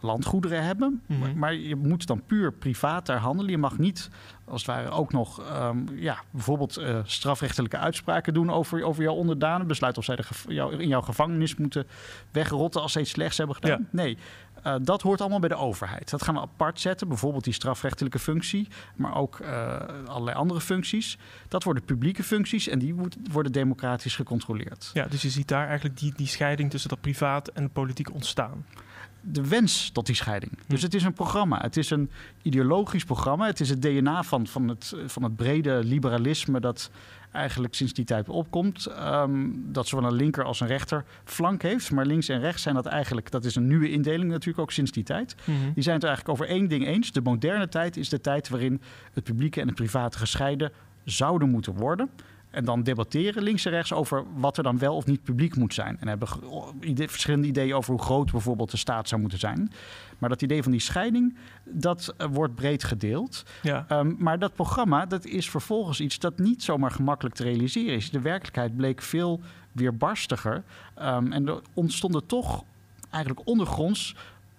landgoederen 0.00 0.64
hebben. 0.64 1.02
Mhm. 1.06 1.38
Maar 1.38 1.54
je 1.54 1.76
moet 1.76 2.06
dan 2.06 2.22
puur 2.26 2.52
privaat 2.52 3.06
daar 3.06 3.18
handelen. 3.18 3.50
Je 3.50 3.58
mag 3.58 3.78
niet, 3.78 4.10
als 4.44 4.66
het 4.66 4.70
ware, 4.70 4.90
ook 4.90 5.12
nog 5.12 5.42
ehm, 5.42 5.78
ja, 5.94 6.18
bijvoorbeeld 6.30 6.78
uh, 6.78 6.98
strafrechtelijke 7.04 7.76
uitspraken 7.76 8.34
doen 8.34 8.50
over, 8.50 8.84
over 8.84 9.02
jouw 9.02 9.14
onderdanen. 9.14 9.66
Besluit 9.66 9.98
of 9.98 10.04
zij 10.04 10.16
de 10.16 10.22
jou, 10.48 10.76
in 10.76 10.88
jouw 10.88 11.00
gevangenis 11.00 11.56
moeten 11.56 11.86
wegrotten 12.30 12.82
als 12.82 12.92
ze 12.92 13.00
iets 13.00 13.10
slechts 13.10 13.38
hebben 13.38 13.56
gedaan. 13.56 13.88
Nee, 13.90 14.18
uh, 14.66 14.74
dat 14.82 15.02
hoort 15.02 15.20
allemaal 15.20 15.38
bij 15.38 15.48
de 15.48 15.54
overheid. 15.54 16.10
Dat 16.10 16.22
gaan 16.22 16.34
we 16.34 16.40
apart 16.40 16.80
zetten. 16.80 17.08
Bijvoorbeeld 17.08 17.44
die 17.44 17.52
strafrechtelijke 17.52 18.18
functie, 18.18 18.68
maar 18.96 19.16
ook 19.16 19.38
uh, 19.38 19.80
allerlei 20.06 20.36
andere 20.36 20.60
functies. 20.60 21.18
Dat 21.48 21.64
worden 21.64 21.84
publieke 21.84 22.22
functies 22.22 22.68
en 22.68 22.78
die 22.78 22.94
worden 23.32 23.52
democratisch 23.52 24.16
gecontroleerd. 24.16 24.90
Ja, 24.92 25.06
dus 25.06 25.22
je 25.22 25.30
ziet 25.30 25.48
daar 25.48 25.66
eigenlijk 25.66 25.98
die, 25.98 26.12
die 26.16 26.26
scheiding 26.26 26.70
tussen 26.70 26.90
dat 26.90 27.00
privaat 27.00 27.48
en 27.48 27.62
de 27.62 27.70
politiek 27.70 28.12
ontstaan 28.14 28.64
de 29.20 29.48
wens 29.48 29.90
tot 29.92 30.06
die 30.06 30.14
scheiding. 30.14 30.52
Dus 30.66 30.78
hm. 30.78 30.84
het 30.84 30.94
is 30.94 31.02
een 31.02 31.12
programma. 31.12 31.58
Het 31.60 31.76
is 31.76 31.90
een 31.90 32.10
ideologisch 32.42 33.04
programma. 33.04 33.46
Het 33.46 33.60
is 33.60 33.68
het 33.68 33.82
DNA 33.82 34.22
van, 34.22 34.46
van, 34.46 34.68
het, 34.68 34.94
van 35.06 35.22
het 35.22 35.36
brede 35.36 35.84
liberalisme 35.84 36.60
dat 36.60 36.90
eigenlijk 37.32 37.74
sinds 37.74 37.92
die 37.92 38.04
tijd 38.04 38.28
opkomt. 38.28 38.86
Um, 38.98 39.64
dat 39.72 39.88
zowel 39.88 40.10
een 40.10 40.16
linker 40.16 40.44
als 40.44 40.60
een 40.60 40.66
rechter 40.66 41.04
flank 41.24 41.62
heeft. 41.62 41.90
Maar 41.90 42.06
links 42.06 42.28
en 42.28 42.40
rechts 42.40 42.62
zijn 42.62 42.74
dat 42.74 42.86
eigenlijk, 42.86 43.30
dat 43.30 43.44
is 43.44 43.54
een 43.54 43.66
nieuwe 43.66 43.90
indeling 43.90 44.30
natuurlijk 44.30 44.58
ook 44.58 44.72
sinds 44.72 44.90
die 44.90 45.04
tijd. 45.04 45.34
Mhm. 45.44 45.72
Die 45.74 45.82
zijn 45.82 45.96
het 45.96 46.04
eigenlijk 46.04 46.28
over 46.28 46.54
één 46.54 46.68
ding 46.68 46.86
eens. 46.86 47.12
De 47.12 47.20
moderne 47.20 47.68
tijd 47.68 47.96
is 47.96 48.08
de 48.08 48.20
tijd 48.20 48.48
waarin 48.48 48.80
het 49.12 49.24
publieke 49.24 49.60
en 49.60 49.66
het 49.66 49.76
private 49.76 50.18
gescheiden 50.18 50.72
zouden 51.04 51.50
moeten 51.50 51.74
worden. 51.74 52.10
En 52.50 52.64
dan 52.64 52.82
debatteren 52.82 53.42
links 53.42 53.64
en 53.64 53.72
rechts 53.72 53.92
over 53.92 54.24
wat 54.34 54.56
er 54.56 54.62
dan 54.62 54.78
wel 54.78 54.96
of 54.96 55.06
niet 55.06 55.22
publiek 55.22 55.56
moet 55.56 55.74
zijn. 55.74 55.96
En 56.00 56.08
hebben 56.08 56.28
verschillende 56.96 57.46
ideeën 57.46 57.74
over 57.74 57.92
hoe 57.92 58.02
groot 58.02 58.30
bijvoorbeeld 58.30 58.70
de 58.70 58.76
staat 58.76 59.08
zou 59.08 59.20
moeten 59.20 59.38
zijn. 59.38 59.72
Maar 60.18 60.28
dat 60.28 60.42
idee 60.42 60.62
van 60.62 60.72
die 60.72 60.80
scheiding, 60.80 61.36
dat 61.64 62.14
eh, 62.16 62.26
wordt 62.30 62.54
breed 62.54 62.84
gedeeld. 62.84 63.44
Ja. 63.62 63.86
Um, 63.88 64.16
maar 64.18 64.38
dat 64.38 64.54
programma, 64.54 65.06
dat 65.06 65.24
is 65.24 65.50
vervolgens 65.50 66.00
iets 66.00 66.18
dat 66.18 66.38
niet 66.38 66.62
zomaar 66.62 66.90
gemakkelijk 66.90 67.34
te 67.34 67.42
realiseren 67.42 67.94
is. 67.94 68.10
De 68.10 68.20
werkelijkheid 68.20 68.76
bleek 68.76 69.02
veel 69.02 69.40
weerbarstiger. 69.72 70.62
Um, 71.02 71.32
en 71.32 71.48
er 71.48 71.60
ontstonden 71.74 72.26
toch 72.26 72.64
eigenlijk 73.10 73.46
ondergronds 73.48 74.16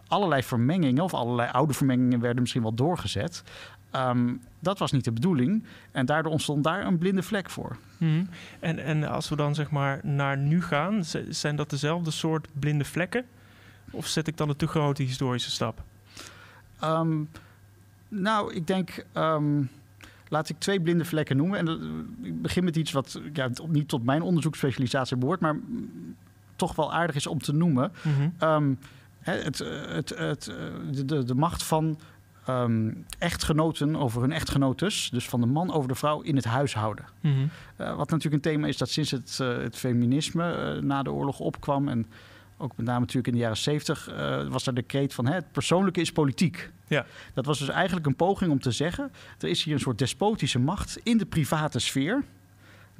allerlei 0.08 0.44
vermengingen, 0.44 1.04
of 1.04 1.14
allerlei 1.14 1.50
oude 1.52 1.74
vermengingen 1.74 2.20
werden 2.20 2.42
misschien 2.42 2.62
wel 2.62 2.74
doorgezet. 2.74 3.44
Um, 3.96 4.42
dat 4.60 4.80
was 4.80 4.92
niet 4.92 5.04
de 5.04 5.12
bedoeling. 5.12 5.64
En 5.92 6.06
daardoor 6.06 6.32
ontstond 6.32 6.64
daar 6.64 6.86
een 6.86 6.98
blinde 6.98 7.24
vlek 7.24 7.50
voor. 7.50 7.78
Mm 7.98 8.28
en, 8.60 8.80
en 8.80 9.04
als 9.04 9.30
we 9.30 9.36
dan 9.36 9.56
zeg 9.56 9.72
maar 9.72 10.00
naar 10.04 10.38
nu 10.38 10.62
gaan, 10.62 11.04
zijn 11.30 11.56
dat 11.56 11.70
dezelfde 11.70 12.12
soort 12.12 12.48
blinde 12.60 12.86
vlekken? 12.86 13.26
Of 13.92 14.08
zet 14.08 14.28
ik 14.28 14.38
dan 14.38 14.50
een 14.50 14.56
te 14.56 14.68
grote 14.68 15.04
historische 15.04 15.52
stap? 15.52 15.84
Um, 16.84 17.30
nou, 18.08 18.54
ik 18.54 18.68
denk. 18.68 19.06
Um, 19.14 19.70
laat 20.28 20.50
ik 20.50 20.60
twee 20.60 20.82
blinde 20.82 21.06
vlekken 21.06 21.38
noemen. 21.38 21.60
En 21.60 21.68
uh, 21.68 22.28
ik 22.28 22.42
begin 22.42 22.64
met 22.64 22.76
iets 22.76 22.92
wat 22.92 23.22
ja, 23.34 23.50
niet 23.68 23.88
tot 23.88 24.04
mijn 24.04 24.22
onderzoeksspecialisatie 24.22 25.18
behoort, 25.18 25.40
maar 25.40 25.56
toch 26.56 26.76
wel 26.76 26.94
aardig 26.94 27.16
is 27.16 27.28
om 27.28 27.40
te 27.40 27.54
noemen. 27.54 27.92
Mm 28.02 28.14
-hmm. 28.38 28.78
het, 29.20 29.60
het, 29.60 30.10
het, 30.10 30.44
de, 30.92 31.06
de, 31.06 31.24
de 31.24 31.36
macht 31.36 31.64
van 31.64 32.00
um, 32.50 33.06
echtgenoten 33.20 33.96
over 33.96 34.22
hun 34.22 34.32
echtgenotes, 34.32 35.10
dus 35.12 35.30
van 35.30 35.42
de 35.42 35.48
man 35.48 35.74
over 35.74 35.88
de 35.88 35.96
vrouw 35.96 36.22
in 36.22 36.36
het 36.36 36.46
huishouden. 36.46 37.06
Mm 37.22 37.34
-hmm. 37.34 37.50
uh, 37.78 37.96
wat 37.96 38.10
natuurlijk 38.10 38.46
een 38.46 38.52
thema 38.52 38.68
is 38.68 38.78
dat 38.78 38.90
sinds 38.90 39.12
het, 39.12 39.40
uh, 39.42 39.58
het 39.58 39.76
feminisme 39.76 40.76
uh, 40.76 40.82
na 40.82 41.04
de 41.04 41.12
oorlog 41.12 41.40
opkwam 41.40 41.88
en 41.88 42.06
ook 42.58 42.78
met 42.78 42.86
name 42.86 43.00
natuurlijk 43.00 43.28
in 43.28 43.34
de 43.34 43.40
jaren 43.40 43.58
zeventig, 43.58 44.06
was 44.50 44.68
er 44.68 44.74
de 44.74 44.82
kreet 44.82 45.14
van 45.14 45.26
hè, 45.26 45.34
het 45.34 45.52
persoonlijke 45.52 46.02
is 46.02 46.12
politiek. 46.12 46.72
Ja. 46.88 47.06
Dat 47.34 47.46
was 47.46 47.60
dus 47.60 47.70
eigenlijk 47.70 48.06
een 48.06 48.16
poging 48.16 48.52
om 48.52 48.60
te 48.60 48.72
zeggen, 48.72 49.12
er 49.40 49.50
is 49.50 49.64
hier 49.64 49.74
een 49.74 49.80
soort 49.80 49.98
despotische 49.98 50.60
macht 50.60 51.00
in 51.04 51.18
de 51.18 51.26
private 51.26 51.80
sfeer, 51.80 52.24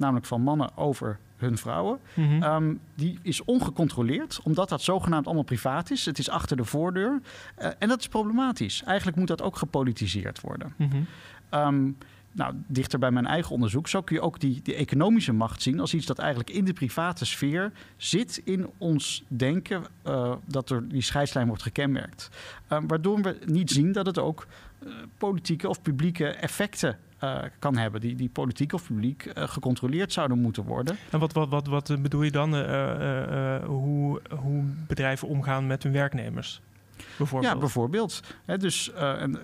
namelijk 0.02 0.26
van 0.26 0.42
mannen 0.42 0.76
over 0.76 1.18
hun 1.42 1.58
vrouwen. 1.58 1.98
Mhm. 2.14 2.42
Ehm, 2.42 2.74
die 2.94 3.18
is 3.22 3.44
ongecontroleerd, 3.44 4.40
omdat 4.42 4.68
dat 4.68 4.82
zogenaamd 4.82 5.26
allemaal 5.26 5.44
privaat 5.44 5.90
is. 5.90 6.04
Het 6.04 6.18
is 6.18 6.30
achter 6.30 6.56
de 6.56 6.64
voordeur. 6.64 7.20
Uh, 7.58 7.66
en 7.78 7.88
dat 7.88 8.00
is 8.00 8.08
problematisch. 8.08 8.82
Eigenlijk 8.82 9.16
moet 9.16 9.28
dat 9.28 9.42
ook 9.42 9.56
gepolitiseerd 9.56 10.40
worden. 10.40 10.74
Mm 10.76 10.90
-hmm. 11.50 11.96
nou, 12.32 12.54
dichter 12.66 12.98
bij 12.98 13.10
mijn 13.10 13.26
eigen 13.26 13.52
onderzoek, 13.52 13.88
zo 13.88 14.02
kun 14.02 14.16
je 14.16 14.22
ook 14.22 14.40
die, 14.40 14.60
die 14.62 14.74
economische 14.74 15.32
macht 15.32 15.62
zien 15.62 15.80
als 15.80 15.94
iets 15.94 16.06
dat 16.06 16.18
eigenlijk 16.18 16.50
in 16.50 16.64
de 16.64 16.72
private 16.72 17.24
sfeer 17.24 17.72
zit 17.96 18.40
in 18.44 18.70
ons 18.78 19.24
denken, 19.28 19.82
uh, 20.06 20.34
dat 20.46 20.70
er 20.70 20.88
die 20.88 21.02
scheidslijn 21.02 21.46
wordt 21.46 21.62
gekenmerkt. 21.62 22.28
Um, 22.72 22.86
waardoor 22.86 23.22
we 23.22 23.38
niet 23.46 23.70
zien 23.70 23.92
dat 23.92 24.06
het 24.06 24.18
ook 24.18 24.46
uh, 24.82 24.92
politieke 25.18 25.68
of 25.68 25.82
publieke 25.82 26.26
effecten 26.26 26.98
kan 27.58 27.76
hebben, 27.76 28.00
die, 28.00 28.14
die 28.14 28.28
politiek 28.28 28.72
of 28.72 28.86
publiek 28.86 29.24
uh, 29.24 29.48
gecontroleerd 29.48 30.12
zouden 30.12 30.38
moeten 30.38 30.64
worden. 30.64 30.96
En 31.10 31.18
wat, 31.18 31.32
wat, 31.32 31.48
wat, 31.48 31.66
wat 31.66 32.02
bedoel 32.02 32.22
je 32.22 32.30
dan? 32.30 32.54
Uh, 32.54 33.64
hoe, 33.64 34.20
hoe 34.30 34.64
bedrijven 34.86 35.28
omgaan 35.28 35.66
met 35.66 35.82
hun 35.82 35.92
werknemers? 35.92 36.60
Bijvoorbeeld? 37.18 37.52
Ja, 37.52 37.58
bijvoorbeeld. 37.58 38.20
He, 38.44 38.58
dus 38.58 38.92
en, 38.92 39.38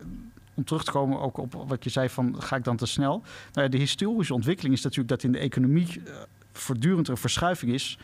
om 0.55 0.65
terug 0.65 0.85
te 0.85 0.91
komen 0.91 1.21
ook 1.21 1.39
op 1.39 1.65
wat 1.67 1.85
je 1.85 1.91
zei 1.91 2.09
van 2.09 2.43
ga 2.43 2.57
ik 2.57 2.65
dan 2.65 2.77
te 2.77 2.87
snel? 2.87 3.23
Nou 3.53 3.67
ja, 3.67 3.69
de 3.69 3.77
historische 3.79 4.35
ontwikkeling 4.35 4.75
is 4.75 4.83
natuurlijk 4.83 5.09
dat 5.09 5.23
in 5.23 5.33
de 5.33 5.39
economie 5.39 6.03
voortdurend 6.53 7.09
een 7.09 7.17
verschuiving 7.17 7.73
is. 7.73 7.99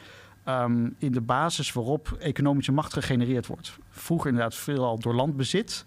Um, 0.48 0.94
in 0.98 1.12
de 1.12 1.20
basis 1.20 1.72
waarop 1.72 2.16
economische 2.20 2.72
macht 2.72 2.92
gegenereerd 2.92 3.46
wordt. 3.46 3.78
Vroeger 3.90 4.30
inderdaad 4.30 4.54
veelal 4.54 4.98
door 4.98 5.14
landbezit. 5.14 5.84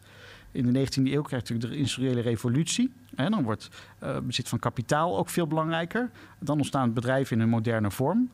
In 0.52 0.74
de 0.74 0.80
19e 0.80 1.04
eeuw 1.04 1.22
krijgt 1.22 1.50
natuurlijk 1.50 1.72
de 1.72 1.78
industriële 1.78 2.22
revolutie. 2.22 2.94
En 3.16 3.32
dan 3.32 3.44
wordt 3.44 3.70
uh, 4.04 4.20
bezit 4.20 4.50
van 4.50 4.60
kapitaal 4.60 5.18
ook 5.18 5.30
veel 5.30 5.48
belangrijker. 5.48 6.10
Dan 6.40 6.58
ontstaan 6.58 6.94
bedrijven 6.94 7.36
in 7.36 7.42
een 7.42 7.50
moderne 7.50 7.92
vorm. 7.92 8.30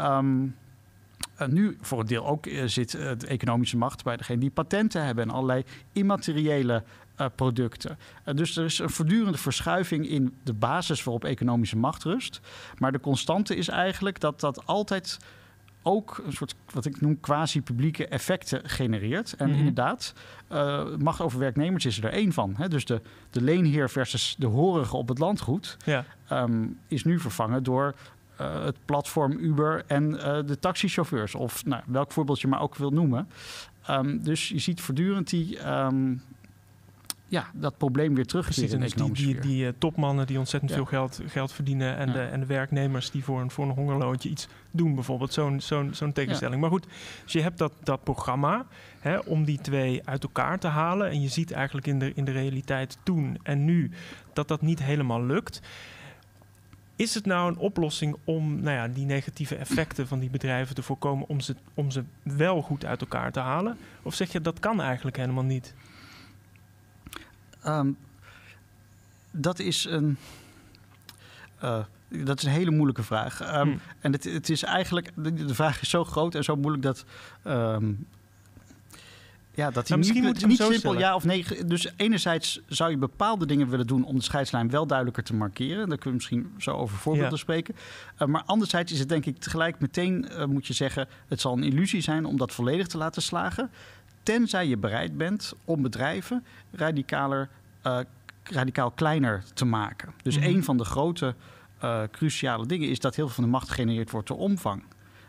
Um, 0.00 0.54
nu 1.46 1.76
voor 1.80 2.00
een 2.00 2.06
deel 2.06 2.26
ook 2.26 2.46
uh, 2.46 2.62
zit 2.64 2.94
uh, 2.94 3.10
de 3.18 3.26
economische 3.26 3.76
macht 3.76 4.04
bij 4.04 4.16
degene 4.16 4.40
die 4.40 4.50
patenten 4.50 5.04
hebben 5.04 5.24
en 5.24 5.30
allerlei 5.30 5.64
immateriële 5.92 6.82
uh, 7.20 7.26
producten. 7.34 7.98
dus 8.34 8.56
er 8.56 8.64
is 8.64 8.78
een 8.78 8.90
voortdurende 8.90 9.38
verschuiving 9.38 10.08
in 10.08 10.34
de 10.42 10.52
basis 10.52 11.04
waarop 11.04 11.24
economische 11.24 11.76
macht 11.76 12.02
rust. 12.02 12.40
Maar 12.78 12.92
de 12.92 13.00
constante 13.00 13.56
is 13.56 13.68
eigenlijk 13.68 14.20
dat 14.20 14.40
dat 14.40 14.66
altijd 14.66 15.18
ook 15.84 16.22
een 16.26 16.32
soort 16.32 16.54
wat 16.72 16.84
ik 16.84 17.00
noem 17.00 17.20
quasi-publieke 17.20 18.06
effecten 18.06 18.68
genereert. 18.68 19.32
En 19.32 19.48
mm 19.48 19.52
inderdaad, 19.54 20.14
uh, 20.52 20.84
macht 20.98 21.20
over 21.20 21.38
werknemers 21.38 21.84
is 21.84 22.02
er 22.02 22.12
één 22.12 22.32
van. 22.32 22.54
Hè? 22.56 22.68
Dus 22.68 22.84
de, 22.84 23.00
de 23.30 23.42
leenheer 23.42 23.90
versus 23.90 24.34
de 24.38 24.46
horige 24.46 24.96
op 24.96 25.08
het 25.08 25.18
landgoed 25.18 25.76
ja. 25.84 26.04
um, 26.32 26.78
is 26.88 27.04
nu 27.04 27.20
vervangen 27.20 27.62
door 27.62 27.94
het 28.36 28.76
platform 28.84 29.32
Uber 29.32 29.84
en 29.86 30.10
de 30.46 30.58
taxichauffeurs. 30.60 31.34
Of 31.34 31.64
nou, 31.64 31.82
welk 31.86 32.12
voorbeeld 32.12 32.40
je 32.40 32.48
maar 32.48 32.60
ook 32.60 32.76
wil 32.76 32.90
noemen. 32.90 33.28
Ehm, 33.86 34.18
dus 34.22 34.48
je 34.48 34.58
ziet 34.58 34.80
voortdurend 34.80 35.30
die, 35.30 35.58
ehm, 35.58 36.14
ja, 37.26 37.50
dat 37.52 37.76
probleem 37.76 38.14
weer 38.14 38.26
terug 38.26 38.58
in 38.58 38.80
de 38.80 38.94
die, 38.94 39.12
die, 39.12 39.40
die 39.40 39.64
uh, 39.64 39.72
topmannen 39.78 40.26
die 40.26 40.38
ontzettend 40.38 40.72
veel 40.72 40.84
geld, 40.84 41.20
geld 41.26 41.52
verdienen... 41.52 41.96
En, 41.96 42.12
de, 42.12 42.20
en 42.20 42.40
de 42.40 42.46
werknemers 42.46 43.10
die 43.10 43.24
voor 43.24 43.40
een, 43.40 43.50
voor 43.50 43.64
een 43.64 43.74
hongerloontje 43.74 44.28
iets 44.28 44.48
doen 44.70 44.94
bijvoorbeeld. 44.94 45.32
Zo'n 45.32 45.60
zo'n 45.60 45.94
zo'n 45.94 46.12
tegenstelling. 46.12 46.60
Maar 46.60 46.70
goed, 46.70 46.86
dus 47.22 47.32
je 47.32 47.40
hebt 47.40 47.58
dat, 47.58 47.72
dat 47.82 48.04
programma 48.04 48.66
hè, 48.98 49.18
om 49.18 49.44
die 49.44 49.58
twee 49.58 50.00
uit 50.04 50.22
elkaar 50.22 50.58
te 50.58 50.68
halen... 50.68 51.10
en 51.10 51.20
je 51.20 51.28
ziet 51.28 51.52
eigenlijk 51.52 51.86
in 51.86 51.98
de, 51.98 52.12
in 52.14 52.24
de 52.24 52.32
realiteit 52.32 52.98
toen 53.02 53.38
en 53.42 53.64
nu 53.64 53.90
dat 54.32 54.48
dat 54.48 54.62
niet 54.62 54.82
helemaal 54.82 55.24
lukt... 55.24 55.60
Is 56.96 57.14
het 57.14 57.26
nou 57.26 57.50
een 57.50 57.58
oplossing 57.58 58.16
om 58.24 58.60
nou 58.60 58.76
ja, 58.76 58.88
die 58.88 59.04
negatieve 59.04 59.56
effecten 59.56 60.08
van 60.08 60.18
die 60.18 60.30
bedrijven 60.30 60.74
te 60.74 60.82
voorkomen, 60.82 61.28
om 61.28 61.40
ze, 61.40 61.56
om 61.74 61.90
ze 61.90 62.04
wel 62.22 62.62
goed 62.62 62.84
uit 62.84 63.00
elkaar 63.00 63.32
te 63.32 63.40
halen? 63.40 63.76
Of 64.02 64.14
zeg 64.14 64.32
je 64.32 64.40
dat 64.40 64.60
kan 64.60 64.80
eigenlijk 64.80 65.16
helemaal 65.16 65.44
niet? 65.44 65.74
Um, 67.66 67.96
dat 69.30 69.58
is 69.58 69.84
een. 69.84 70.16
Uh, 71.64 71.78
dat 72.08 72.38
is 72.38 72.44
een 72.44 72.50
hele 72.50 72.70
moeilijke 72.70 73.02
vraag. 73.02 73.56
Um, 73.60 73.80
En 74.00 74.12
het, 74.12 74.24
het, 74.24 74.50
is 74.50 74.62
eigenlijk. 74.62 75.10
De, 75.14 75.54
vraag 75.54 75.80
is 75.80 75.90
zo 75.90 76.04
groot 76.04 76.34
en 76.34 76.44
zo 76.44 76.56
moeilijk 76.56 76.82
dat. 76.82 77.04
Um, 77.46 78.06
ja, 79.54 79.70
dat 79.70 79.88
hij 79.88 79.96
misschien 79.96 80.24
niet, 80.24 80.46
niet 80.46 80.56
simpel 80.56 80.78
stellen. 80.78 80.98
ja 80.98 81.14
of 81.14 81.24
nee. 81.24 81.64
Dus 81.66 81.92
enerzijds 81.96 82.60
zou 82.66 82.90
je 82.90 82.96
bepaalde 82.96 83.46
dingen 83.46 83.68
willen 83.68 83.86
doen 83.86 84.04
om 84.04 84.16
de 84.16 84.22
scheidslijn 84.22 84.70
wel 84.70 84.86
duidelijker 84.86 85.22
te 85.24 85.34
markeren. 85.34 85.88
Daar 85.88 85.98
kunnen 85.98 86.20
we 86.20 86.26
misschien 86.30 86.54
zo 86.58 86.70
over 86.70 86.96
voorbeelden 86.96 87.38
spreken. 87.38 87.74
Uh, 88.18 88.28
maar 88.28 88.42
anderzijds 88.46 88.92
is 88.92 88.98
het 88.98 89.08
denk 89.08 89.26
ik 89.26 89.38
tegelijk 89.38 89.80
meteen 89.80 90.26
uh, 90.30 90.44
moet 90.44 90.66
je 90.66 90.72
zeggen, 90.72 91.08
het 91.28 91.40
zal 91.40 91.52
een 91.52 91.62
illusie 91.62 92.00
zijn 92.00 92.24
om 92.24 92.36
dat 92.36 92.52
volledig 92.52 92.86
te 92.86 92.98
laten 92.98 93.22
slagen. 93.22 93.70
Tenzij 94.24 94.66
je 94.66 94.76
bereid 94.76 95.16
bent 95.16 95.54
om 95.64 95.82
bedrijven 95.82 96.44
radicaler, 96.72 97.48
uh, 97.86 97.98
radicaal 98.42 98.90
kleiner 98.90 99.44
te 99.54 99.64
maken. 99.64 100.12
Dus 100.22 100.36
mm 100.36 100.42
een 100.42 100.64
van 100.64 100.76
de 100.76 100.84
grote 100.84 101.34
cruciale 102.10 102.66
dingen 102.66 102.88
is 102.88 103.00
dat 103.00 103.14
heel 103.14 103.24
veel 103.24 103.34
van 103.34 103.44
de 103.44 103.50
macht 103.50 103.68
gegenereerd 103.68 104.10
wordt 104.10 104.28
door 104.28 104.38
omvang. 104.38 104.82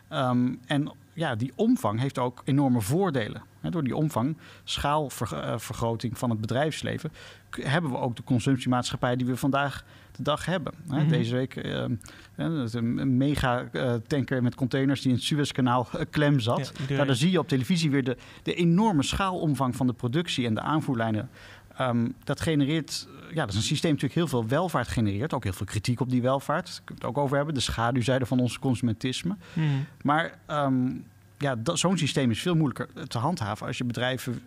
Um, 0.09 0.59
en 0.65 0.91
ja, 1.15 1.35
die 1.35 1.51
omvang 1.55 1.99
heeft 1.99 2.19
ook 2.19 2.41
enorme 2.45 2.81
voordelen. 2.81 3.41
door 3.61 3.83
die 3.83 3.95
omvang, 3.95 4.37
schaalvergroting 4.63 6.17
van 6.17 6.29
het 6.29 6.41
bedrijfsleven, 6.41 7.11
hebben 7.49 7.91
we 7.91 7.97
ook 7.97 8.15
de 8.15 8.23
consumptiemaatschappij 8.23 9.15
die 9.15 9.25
we 9.25 9.37
vandaag 9.37 9.85
de 10.15 10.23
dag 10.23 10.45
hebben. 10.45 10.73
Mhm. 10.87 11.07
Deze 11.07 11.35
week 11.35 11.55
uh, 11.55 11.85
een 12.35 13.17
mega 13.17 13.69
tanker 14.07 14.43
met 14.43 14.55
containers 14.55 15.01
die 15.01 15.09
in 15.09 15.15
het 15.15 15.25
Suezkanaal 15.25 15.87
klem 16.09 16.39
zat. 16.39 16.71
Ja, 16.87 16.93
nou, 16.93 17.05
daar 17.07 17.15
zie 17.15 17.31
je 17.31 17.39
op 17.39 17.47
televisie 17.47 17.91
weer 17.91 18.03
de, 18.03 18.17
de 18.43 18.53
enorme 18.53 19.03
schaalomvang 19.03 19.75
van 19.75 19.87
de 19.87 19.93
productie 19.93 20.45
en 20.45 20.53
de 20.53 20.61
aanvoerlijnen 20.61 21.29
Um, 21.81 22.15
dat 22.23 22.41
genereert, 22.41 23.07
ja, 23.29 23.41
dat 23.41 23.49
is 23.49 23.55
een 23.55 23.61
systeem 23.61 23.91
natuurlijk 23.91 24.19
heel 24.19 24.27
veel 24.27 24.47
welvaart 24.47 24.87
genereert. 24.87 25.33
Ook 25.33 25.43
heel 25.43 25.53
veel 25.53 25.65
kritiek 25.65 25.99
op 25.99 26.09
die 26.09 26.21
welvaart. 26.21 26.65
Daar 26.65 26.81
kunnen 26.85 27.03
we 27.03 27.07
het 27.07 27.17
ook 27.17 27.23
over 27.23 27.35
hebben. 27.35 27.53
De 27.53 27.59
schaduwzijde 27.59 28.25
van 28.25 28.39
ons 28.39 28.59
consumentisme. 28.59 29.35
Hmm. 29.53 29.85
Maar 30.01 30.37
um, 30.47 31.05
ja, 31.37 31.57
zo'n 31.63 31.97
systeem 31.97 32.31
is 32.31 32.41
veel 32.41 32.55
moeilijker 32.55 33.07
te 33.07 33.17
handhaven 33.17 33.67
als 33.67 33.77
je 33.77 33.83
bedrijven, 33.83 34.41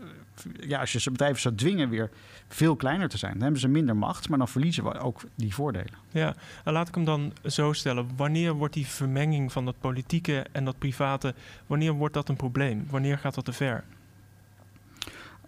ja, 0.61 0.81
als 0.81 0.93
je 0.93 1.01
ze 1.01 1.11
bedrijven 1.11 1.41
zou 1.41 1.55
dwingen 1.55 1.89
weer 1.89 2.11
veel 2.49 2.77
kleiner 2.77 3.09
te 3.09 3.19
zijn. 3.19 3.33
Dan 3.33 3.43
hebben 3.43 3.61
ze 3.61 3.69
minder 3.69 3.97
macht, 3.97 4.29
maar 4.29 4.39
dan 4.39 4.49
verliezen 4.49 4.85
we 4.85 4.99
ook 4.99 5.21
die 5.35 5.55
voordelen. 5.55 5.95
Ja, 6.11 6.35
laat 6.65 6.89
ik 6.89 6.95
hem 6.95 7.05
dan 7.05 7.33
zo 7.45 7.73
stellen. 7.73 8.09
Wanneer 8.17 8.53
wordt 8.53 8.75
die 8.75 8.87
vermenging 8.87 9.53
van 9.53 9.65
dat 9.65 9.81
politieke 9.81 10.47
en 10.53 10.65
dat 10.65 10.79
private, 10.79 11.35
wanneer 11.67 11.93
wordt 11.93 12.15
dat 12.15 12.29
een 12.29 12.37
probleem? 12.37 12.87
Wanneer 12.91 13.19
gaat 13.19 13.35
dat 13.35 13.45
te 13.45 13.53
ver? 13.53 13.85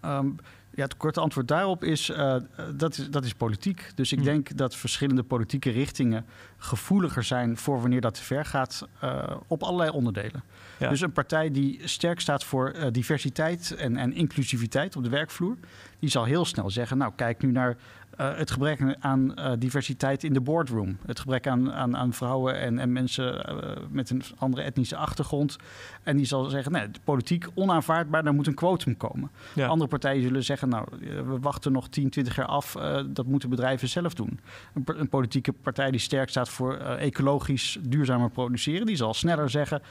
Um, 0.05 0.35
ja, 0.73 0.83
het 0.83 0.97
korte 0.97 1.19
antwoord 1.19 1.47
daarop 1.47 1.83
is, 1.83 2.09
uh, 2.09 2.35
dat 2.75 2.97
is, 2.97 3.09
dat 3.09 3.25
is 3.25 3.33
politiek. 3.33 3.91
Dus 3.95 4.11
ik 4.11 4.23
denk 4.23 4.57
dat 4.57 4.75
verschillende 4.75 5.23
politieke 5.23 5.69
richtingen 5.69 6.25
gevoeliger 6.63 7.23
zijn 7.23 7.57
voor 7.57 7.81
wanneer 7.81 8.01
dat 8.01 8.13
te 8.13 8.23
ver 8.23 8.45
gaat 8.45 8.87
uh, 9.03 9.23
op 9.47 9.63
allerlei 9.63 9.89
onderdelen. 9.89 10.43
Dus 10.77 11.01
een 11.01 11.11
partij 11.11 11.51
die 11.51 11.79
sterk 11.83 12.19
staat 12.19 12.43
voor 12.43 12.73
uh, 12.75 12.85
diversiteit 12.91 13.75
en, 13.75 13.97
en 13.97 14.13
inclusiviteit 14.13 14.95
op 14.95 15.03
de 15.03 15.09
werkvloer, 15.09 15.57
die 15.99 16.09
zal 16.09 16.23
heel 16.23 16.45
snel 16.45 16.69
zeggen, 16.69 16.97
nou 16.97 17.11
kijk 17.15 17.41
nu 17.41 17.51
naar 17.51 17.77
uh, 18.19 18.37
het 18.37 18.51
gebrek 18.51 18.95
aan 18.99 19.35
diversiteit 19.59 20.23
in 20.23 20.33
de 20.33 20.41
boardroom. 20.41 20.97
Het 21.05 21.19
gebrek 21.19 21.47
aan, 21.47 21.73
aan, 21.73 21.97
aan 21.97 22.13
vrouwen 22.13 22.59
en, 22.59 22.79
en 22.79 22.91
mensen 22.91 23.45
met 23.89 24.09
een 24.09 24.23
andere 24.37 24.61
etnische 24.61 24.95
achtergrond. 24.95 25.55
En 26.03 26.17
die 26.17 26.25
zal 26.25 26.43
zeggen, 26.43 26.71
nee, 26.71 26.87
politiek 27.03 27.47
onaanvaardbaar, 27.53 28.23
daar 28.23 28.33
moet 28.33 28.47
een 28.47 28.53
quotum 28.53 28.97
komen. 28.97 29.31
Ja. 29.53 29.67
Andere 29.67 29.89
partijen 29.89 30.21
zullen 30.21 30.43
zeggen, 30.43 30.69
nou, 30.69 30.87
we 30.99 31.39
wachten 31.39 31.71
nog 31.71 31.89
10, 31.89 32.09
20 32.09 32.35
jaar 32.35 32.45
af. 32.45 32.77
dat 33.07 33.25
moeten 33.25 33.49
bedrijven 33.49 33.87
zelf 33.87 34.13
doen. 34.13 34.39
Een, 34.73 34.83
een, 34.99 35.09
politieke 35.09 35.53
partij 35.53 35.91
die 35.91 35.99
sterk 35.99 36.29
staat 36.29 36.49
voor 36.51 36.77
ecologisch 36.77 37.77
duurzamer 37.81 38.29
produceren, 38.29 38.85
die 38.85 38.95
zal 38.95 39.13
sneller 39.13 39.49
zeggen, 39.49 39.81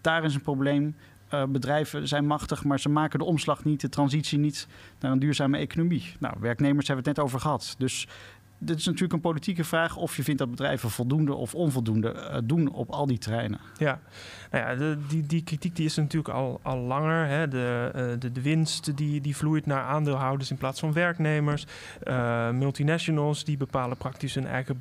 daar 0.00 0.24
is 0.24 0.34
een 0.34 0.40
probleem. 0.40 0.94
Uh, 1.34 1.44
bedrijven 1.44 2.08
zijn 2.08 2.26
machtig, 2.26 2.64
maar 2.64 2.80
ze 2.80 2.88
maken 2.88 3.18
de 3.18 3.24
omslag 3.24 3.64
niet, 3.64 3.80
de 3.80 3.88
transitie 3.88 4.38
niet 4.38 4.66
naar 5.00 5.12
een 5.12 5.18
duurzame 5.18 5.58
economie. 5.58 6.12
Nou, 6.18 6.34
werknemers 6.40 6.86
hebben 6.86 7.04
het 7.04 7.16
net 7.16 7.24
over 7.24 7.40
gehad. 7.40 7.74
Dus 7.78 8.08
dit 8.58 8.78
is 8.78 8.84
natuurlijk 8.84 9.12
een 9.12 9.20
politieke 9.20 9.64
vraag 9.64 9.96
of 9.96 10.16
je 10.16 10.22
vindt 10.22 10.38
dat 10.38 10.50
bedrijven 10.50 10.90
voldoende 10.90 11.34
of 11.34 11.54
onvoldoende 11.54 12.14
uh, 12.14 12.36
doen 12.44 12.72
op 12.72 12.90
al 12.90 13.06
die 13.06 13.18
terreinen. 13.18 13.58
Ja, 13.78 14.00
nou 14.50 14.78
ja 14.78 14.96
die, 15.08 15.26
die 15.26 15.42
kritiek 15.42 15.76
die 15.76 15.86
is 15.86 15.96
natuurlijk 15.96 16.34
al, 16.34 16.60
al 16.62 16.78
langer. 16.78 17.26
Hè. 17.26 17.48
De, 17.48 18.16
de, 18.32 18.42
winst 18.42 18.96
die, 18.96 19.20
die 19.20 19.36
vloeit 19.36 19.66
naar 19.66 19.82
aandeelhouders 19.82 20.50
in 20.50 20.56
plaats 20.56 20.80
van 20.80 20.92
werknemers. 20.92 21.66
multinationals 22.52 23.44
die 23.44 23.56
bepalen 23.56 23.96
praktisch 23.96 24.34
hun 24.34 24.46
eigen 24.46 24.78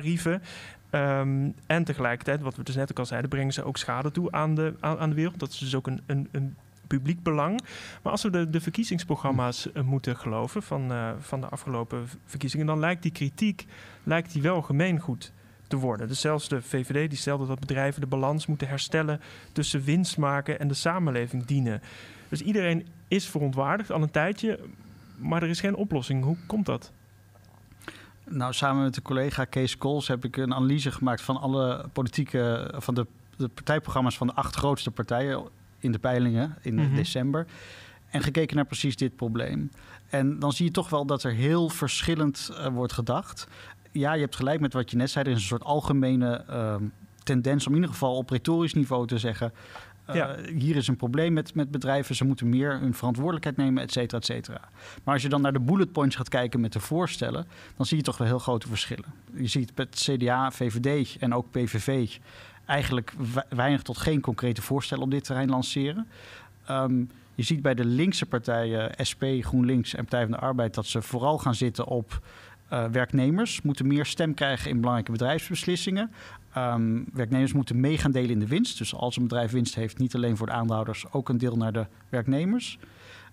belastingtarieven. 0.00 0.42
Um, 0.90 1.54
en 1.66 1.84
tegelijkertijd, 1.84 2.40
wat 2.40 2.56
we 2.56 2.62
dus 2.62 2.74
net 2.74 2.90
ook 2.90 2.98
al 2.98 3.06
zeiden, 3.06 3.30
brengen 3.30 3.52
ze 3.52 3.64
ook 3.64 3.76
schade 3.76 4.10
toe 4.10 4.32
aan 4.32 4.54
de, 4.54 4.74
aan, 4.80 5.08
de 5.08 5.14
wereld. 5.14 5.38
Dat 5.38 5.50
is 5.50 5.58
dus 5.58 5.74
ook 5.74 5.86
een, 5.86 6.00
een, 6.06 6.28
een 6.32 6.56
publiek 6.86 7.22
belang. 7.22 7.60
Maar 8.02 8.12
als 8.12 8.22
we 8.22 8.30
de, 8.30 8.50
de 8.50 8.60
verkiezingsprogramma's 8.60 9.68
uh, 9.74 9.82
moeten 9.82 10.16
geloven 10.16 10.62
van, 10.62 10.92
uh, 10.92 11.10
van 11.18 11.40
de 11.40 11.48
afgelopen 11.48 12.08
verkiezingen, 12.24 12.66
dan 12.66 12.78
lijkt 12.78 13.02
die 13.02 13.12
kritiek 13.12 13.66
lijkt 14.02 14.32
die 14.32 14.42
wel 14.42 14.62
gemeengoed 14.62 15.32
te 15.68 15.76
worden. 15.76 16.08
Dus 16.08 16.20
zelfs 16.20 16.48
de 16.48 16.62
VVD 16.62 17.10
die 17.10 17.18
stelde 17.18 17.46
dat 17.46 17.60
bedrijven 17.60 18.00
de 18.00 18.06
balans 18.06 18.46
moeten 18.46 18.68
herstellen 18.68 19.20
tussen 19.52 19.84
winst 19.84 20.16
maken 20.16 20.58
en 20.58 20.68
de 20.68 20.74
samenleving 20.74 21.44
dienen. 21.44 21.82
Dus 22.28 22.40
iedereen 22.40 22.86
is 23.08 23.28
verontwaardigd 23.28 23.90
al 23.90 24.02
een 24.02 24.10
tijdje, 24.10 24.60
maar 25.16 25.42
er 25.42 25.48
is 25.48 25.60
geen 25.60 25.74
oplossing. 25.74 26.24
Hoe 26.24 26.36
komt 26.46 26.66
dat? 26.66 26.92
Nou, 28.28 28.52
samen 28.52 28.82
met 28.82 28.94
de 28.94 29.02
collega 29.02 29.44
Kees 29.44 29.78
Kools 29.78 30.08
heb 30.08 30.24
ik 30.24 30.36
een 30.36 30.54
analyse 30.54 30.90
gemaakt 30.90 31.22
van 31.22 31.40
alle 31.40 31.88
politieke, 31.92 32.74
van 32.76 32.94
de, 32.94 33.06
de 33.36 33.48
partijprogramma's 33.48 34.16
van 34.16 34.26
de 34.26 34.34
acht 34.34 34.56
grootste 34.56 34.90
partijen 34.90 35.42
in 35.78 35.92
de 35.92 35.98
peilingen 35.98 36.56
in 36.62 36.74
mhm. 36.74 36.94
december. 36.94 37.46
En 38.10 38.22
gekeken 38.22 38.56
naar 38.56 38.66
precies 38.66 38.96
dit 38.96 39.16
probleem. 39.16 39.70
En 40.08 40.38
dan 40.38 40.52
zie 40.52 40.64
je 40.64 40.70
toch 40.70 40.88
wel 40.88 41.06
dat 41.06 41.22
er 41.22 41.32
heel 41.32 41.68
verschillend 41.68 42.50
uh, 42.52 42.66
wordt 42.66 42.92
gedacht. 42.92 43.46
Ja, 43.92 44.12
je 44.12 44.20
hebt 44.20 44.36
gelijk 44.36 44.60
met 44.60 44.72
wat 44.72 44.90
je 44.90 44.96
net 44.96 45.10
zei. 45.10 45.24
Er 45.24 45.30
is 45.30 45.36
een 45.36 45.44
soort 45.44 45.64
algemene 45.64 46.44
uh, 46.50 46.74
tendens 47.22 47.66
om 47.66 47.72
in 47.72 47.78
ieder 47.78 47.92
geval 47.92 48.16
op 48.16 48.30
retorisch 48.30 48.74
niveau 48.74 49.06
te 49.06 49.18
zeggen. 49.18 49.52
Uh, 50.12 50.30
hier 50.56 50.76
is 50.76 50.88
een 50.88 50.96
probleem 50.96 51.32
met, 51.32 51.54
met 51.54 51.70
bedrijven. 51.70 52.14
Ze 52.14 52.24
moeten 52.24 52.48
meer 52.48 52.78
hun 52.78 52.94
verantwoordelijkheid 52.94 53.56
nemen, 53.56 53.82
et 53.82 53.92
cetera, 53.92 54.18
et 54.18 54.24
cetera. 54.24 54.60
Maar 55.04 55.14
als 55.14 55.22
je 55.22 55.28
dan 55.28 55.40
naar 55.40 55.52
de 55.52 55.60
bullet 55.60 55.92
points 55.92 56.16
gaat 56.16 56.28
kijken 56.28 56.60
met 56.60 56.72
de 56.72 56.80
voorstellen, 56.80 57.46
dan 57.76 57.86
zie 57.86 57.96
je 57.96 58.02
toch 58.02 58.18
wel 58.18 58.26
heel 58.26 58.38
grote 58.38 58.68
verschillen. 58.68 59.12
Je 59.34 59.46
ziet 59.46 59.72
met 59.74 59.88
CDA, 59.88 60.50
VVD 60.50 61.16
en 61.16 61.34
ook 61.34 61.50
PVV 61.50 62.16
eigenlijk 62.66 63.12
weinig 63.48 63.82
tot 63.82 63.98
geen 63.98 64.20
concrete 64.20 64.62
voorstellen 64.62 65.04
op 65.04 65.10
dit 65.10 65.24
terrein 65.24 65.48
lanceren. 65.48 66.08
Um, 66.70 67.10
je 67.34 67.42
ziet 67.42 67.62
bij 67.62 67.74
de 67.74 67.84
linkse 67.84 68.26
partijen, 68.26 69.06
SP, 69.10 69.22
GroenLinks 69.40 69.94
en 69.94 70.04
Partij 70.04 70.22
van 70.22 70.30
de 70.30 70.38
Arbeid, 70.38 70.74
dat 70.74 70.86
ze 70.86 71.02
vooral 71.02 71.38
gaan 71.38 71.54
zitten 71.54 71.86
op 71.86 72.20
uh, 72.72 72.84
werknemers 72.84 73.62
moeten 73.62 73.86
meer 73.86 74.06
stem 74.06 74.34
krijgen 74.34 74.70
in 74.70 74.76
belangrijke 74.76 75.12
bedrijfsbeslissingen. 75.12 76.12
Um, 76.56 77.04
werknemers 77.12 77.52
moeten 77.52 77.80
mee 77.80 77.98
gaan 77.98 78.12
delen 78.12 78.30
in 78.30 78.38
de 78.38 78.46
winst. 78.46 78.78
Dus 78.78 78.94
als 78.94 79.16
een 79.16 79.22
bedrijf 79.22 79.50
winst 79.50 79.74
heeft, 79.74 79.98
niet 79.98 80.14
alleen 80.14 80.36
voor 80.36 80.46
de 80.46 80.52
aandeelhouders, 80.52 81.12
ook 81.12 81.28
een 81.28 81.38
deel 81.38 81.56
naar 81.56 81.72
de 81.72 81.86
werknemers. 82.08 82.78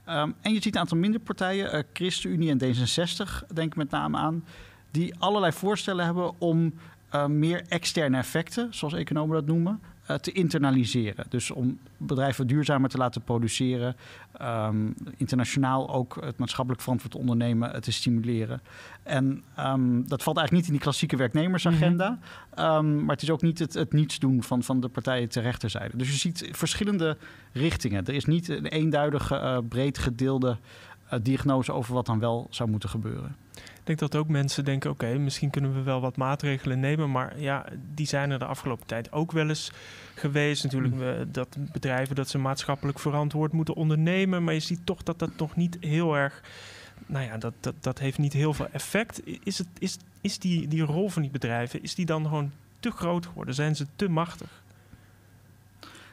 Um, 0.09 0.35
en 0.41 0.53
je 0.53 0.61
ziet 0.61 0.75
een 0.75 0.81
aantal 0.81 0.97
minder 0.97 1.19
partijen, 1.19 1.75
uh, 1.75 1.81
ChristenUnie 1.93 2.49
en 2.49 2.59
D66, 2.63 3.47
denk 3.53 3.71
ik 3.71 3.75
met 3.75 3.89
name 3.89 4.17
aan, 4.17 4.43
die 4.91 5.15
allerlei 5.19 5.51
voorstellen 5.51 6.05
hebben 6.05 6.39
om 6.39 6.73
uh, 7.15 7.25
meer 7.25 7.63
externe 7.67 8.17
effecten, 8.17 8.73
zoals 8.73 8.93
economen 8.93 9.35
dat 9.35 9.45
noemen, 9.45 9.79
eh, 10.00 10.00
te 10.19 10.31
internaliseren. 10.31 11.25
Dus 11.29 11.51
om 11.51 11.79
bedrijven 11.97 12.47
duurzamer 12.47 12.89
te 12.89 12.97
laten 12.97 13.21
produceren, 13.21 13.95
ehm, 14.33 14.91
internationaal 15.17 15.89
ook 15.89 16.17
het 16.21 16.37
maatschappelijk 16.37 16.81
verantwoord 16.81 17.15
ondernemen 17.15 17.81
te 17.81 17.91
stimuleren. 17.91 18.61
En 19.03 19.43
ehm, 19.55 20.03
dat 20.05 20.23
valt 20.23 20.37
eigenlijk 20.37 20.51
niet 20.51 20.65
in 20.65 20.71
die 20.71 20.81
klassieke 20.81 21.15
werknemersagenda, 21.15 22.19
mhm. 22.55 22.95
maar 23.05 23.15
het 23.15 23.23
is 23.23 23.29
ook 23.29 23.41
niet 23.41 23.59
het, 23.59 23.73
het 23.73 23.93
niets 23.93 24.19
doen 24.19 24.43
van, 24.43 24.63
van 24.63 24.79
de 24.79 24.87
partijen 24.87 25.29
ter 25.29 25.43
rechterzijde. 25.43 25.97
Dus 25.97 26.09
je 26.09 26.17
ziet 26.17 26.49
verschillende 26.51 27.17
richtingen. 27.51 28.05
Er 28.05 28.13
is 28.13 28.25
niet 28.25 28.49
een 28.49 28.65
eenduidige, 28.65 29.35
uh, 29.35 29.57
breed 29.69 29.97
gedeelde 29.97 30.57
diagnose 31.21 31.71
over 31.73 31.93
wat 31.93 32.05
dan 32.05 32.19
wel 32.19 32.47
zou 32.49 32.69
moeten 32.69 32.89
gebeuren. 32.89 33.35
Ik 33.53 33.87
denk 33.87 33.99
dat 33.99 34.15
ook 34.15 34.27
mensen 34.27 34.65
denken: 34.65 34.89
oké, 34.89 35.17
misschien 35.17 35.49
kunnen 35.49 35.73
we 35.73 35.81
wel 35.81 36.01
wat 36.01 36.17
maatregelen 36.17 36.79
nemen. 36.79 37.11
Maar 37.11 37.39
ja, 37.39 37.65
die 37.93 38.07
zijn 38.07 38.31
er 38.31 38.39
de 38.39 38.45
afgelopen 38.45 38.87
tijd 38.87 39.11
ook 39.11 39.31
wel 39.31 39.49
eens 39.49 39.71
geweest. 40.15 40.63
Natuurlijk, 40.63 40.93
mm. 40.93 41.31
dat 41.31 41.57
bedrijven 41.71 42.15
dat 42.15 42.29
ze 42.29 42.37
maatschappelijk 42.37 42.99
verantwoord 42.99 43.51
moeten 43.51 43.75
ondernemen. 43.75 44.43
Maar 44.43 44.53
je 44.53 44.59
ziet 44.59 44.85
toch 44.85 45.03
dat 45.03 45.19
dat 45.19 45.37
nog 45.37 45.55
niet 45.55 45.77
heel 45.79 46.17
erg. 46.17 46.41
Nou 47.05 47.25
ja, 47.25 47.37
dat, 47.37 47.53
dat, 47.59 47.75
dat 47.79 47.99
heeft 47.99 48.17
niet 48.17 48.33
heel 48.33 48.53
veel 48.53 48.67
effect. 48.71 49.21
Is, 49.43 49.57
het, 49.57 49.67
is, 49.79 49.97
is 50.21 50.39
die, 50.39 50.67
die 50.67 50.83
rol 50.83 51.09
van 51.09 51.21
die 51.21 51.31
bedrijven, 51.31 51.83
is 51.83 51.95
die 51.95 52.05
dan 52.05 52.23
gewoon 52.23 52.51
te 52.79 52.91
groot 52.91 53.25
geworden? 53.25 53.55
Zijn 53.55 53.75
ze 53.75 53.85
te 53.95 54.09
machtig? 54.09 54.60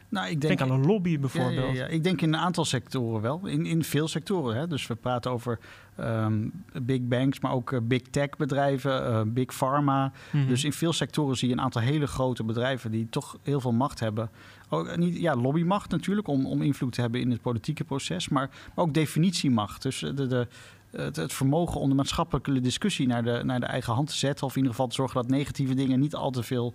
Nou, 0.09 0.29
ik 0.29 0.41
denk, 0.41 0.61
aan 0.61 0.71
een 0.71 0.87
lobby 0.87 1.19
bijvoorbeeld. 1.19 1.77
Ja, 1.77 1.85
ja, 1.85 1.87
Ik 1.87 2.05
denk 2.05 2.21
in 2.21 2.33
een 2.33 2.41
aantal 2.41 2.65
sectoren 2.65 3.21
wel. 3.21 3.47
In, 3.47 3.67
in 3.67 3.85
veel 3.85 4.09
sectoren. 4.09 4.57
Hè. 4.57 4.67
Dus 4.67 4.87
we 4.87 4.95
praten 4.95 5.31
over 5.31 5.59
um, 6.01 6.53
big 6.83 7.01
banks, 7.01 7.41
maar 7.41 7.53
ook 7.53 7.71
uh, 7.73 7.81
big 7.83 8.03
tech 8.03 8.29
bedrijven, 8.37 9.11
uh, 9.11 9.21
big 9.27 9.55
pharma. 9.55 10.13
Mhm. 10.31 10.47
Dus 10.47 10.65
in 10.65 10.73
veel 10.73 10.93
sectoren 10.93 11.37
zie 11.37 11.49
je 11.49 11.55
een 11.55 11.61
aantal 11.61 11.83
hele 11.83 12.07
grote 12.07 12.45
bedrijven 12.45 12.91
die 12.91 13.07
toch 13.11 13.39
heel 13.43 13.61
veel 13.61 13.73
macht 13.73 14.01
hebben. 14.01 14.31
Ook, 14.69 14.97
niet, 14.97 15.19
ja, 15.21 15.35
lobbymacht 15.35 15.91
natuurlijk 15.91 16.29
om, 16.29 16.47
om 16.47 16.63
invloed 16.63 16.93
te 16.93 17.01
hebben 17.01 17.21
in 17.21 17.31
het 17.31 17.41
politieke 17.41 17.85
proces, 17.85 18.29
maar, 18.29 18.51
maar 18.75 18.85
ook 18.85 18.95
definitiemacht. 18.95 19.83
Dus 19.83 19.99
de, 19.99 20.27
de, 20.27 20.47
het, 20.91 21.17
het, 21.17 21.33
vermogen 21.33 21.81
om 21.81 21.89
de 21.89 21.95
maatschappelijke 21.95 22.61
discussie 22.61 23.07
naar 23.07 23.25
de, 23.25 23.41
naar 23.45 23.61
de 23.61 23.67
eigen 23.67 23.93
hand 23.93 24.09
te 24.09 24.17
zetten. 24.17 24.47
Of 24.47 24.51
in 24.51 24.57
ieder 24.57 24.71
geval 24.71 24.89
te 24.89 24.95
zorgen 24.95 25.23
dat 25.23 25.31
negatieve 25.31 25.75
dingen 25.75 26.01
niet 26.01 26.15
al 26.15 26.31
te 26.31 26.43
veel 26.43 26.75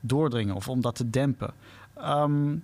doordringen 0.00 0.54
of 0.54 0.68
om 0.68 0.80
dat 0.80 0.94
te 0.94 1.10
dempen. 1.10 1.52
Ehm, 1.94 2.56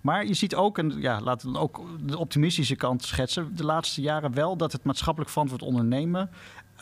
maar 0.00 0.26
je 0.26 0.34
ziet 0.34 0.54
ook, 0.54 0.78
en 0.78 1.00
ja, 1.00 1.20
laten 1.20 1.52
we 1.52 1.58
ook 1.58 1.80
de 2.06 2.18
optimistische 2.18 2.76
kant 2.76 3.04
schetsen, 3.04 3.56
de 3.56 3.64
laatste 3.64 4.00
jaren 4.00 4.34
wel 4.34 4.56
dat 4.56 4.72
het 4.72 4.84
maatschappelijk 4.84 5.30
verantwoord 5.30 5.62
ondernemen 5.62 6.30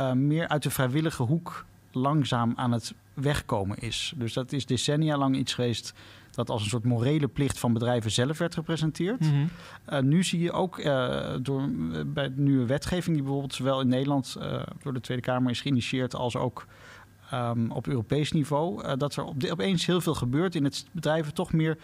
uh, 0.00 0.12
meer 0.12 0.48
uit 0.48 0.62
de 0.62 0.70
vrijwillige 0.70 1.22
hoek 1.22 1.64
langzaam 1.92 2.52
aan 2.56 2.72
het 2.72 2.94
wegkomen 3.14 3.78
is. 3.78 4.12
Dus 4.16 4.32
dat 4.32 4.52
is 4.52 4.66
decennia 4.66 5.16
lang 5.16 5.36
iets 5.36 5.54
geweest 5.54 5.94
dat 6.30 6.50
als 6.50 6.62
een 6.62 6.68
soort 6.68 6.84
morele 6.84 7.28
plicht 7.28 7.58
van 7.58 7.72
bedrijven 7.72 8.10
zelf 8.10 8.38
werd 8.38 8.54
gepresenteerd. 8.54 9.20
Mhm. 9.20 9.46
Eh, 9.84 10.00
nu 10.00 10.24
zie 10.24 10.40
je 10.40 10.52
ook 10.52 10.78
uh, 10.78 11.34
door, 11.42 11.68
bij 12.06 12.34
de 12.34 12.40
nieuwe 12.40 12.66
wetgeving, 12.66 13.14
die 13.14 13.24
bijvoorbeeld 13.24 13.54
zowel 13.54 13.80
in 13.80 13.88
Nederland 13.88 14.36
door 14.82 14.92
de 14.92 15.00
Tweede 15.00 15.22
Kamer 15.22 15.50
is 15.50 15.60
geïnitieerd, 15.60 16.14
als 16.14 16.36
ook 16.36 16.66
um, 17.32 17.70
op 17.70 17.86
Europees 17.86 18.32
niveau, 18.32 18.96
dat 18.96 19.16
er 19.16 19.24
op 19.24 19.40
de, 19.40 19.50
opeens 19.50 19.86
heel 19.86 20.00
veel 20.00 20.14
gebeurt 20.14 20.54
in 20.54 20.64
het 20.64 20.86
bedrijven 20.92 21.34
toch 21.34 21.52
meer 21.52 21.78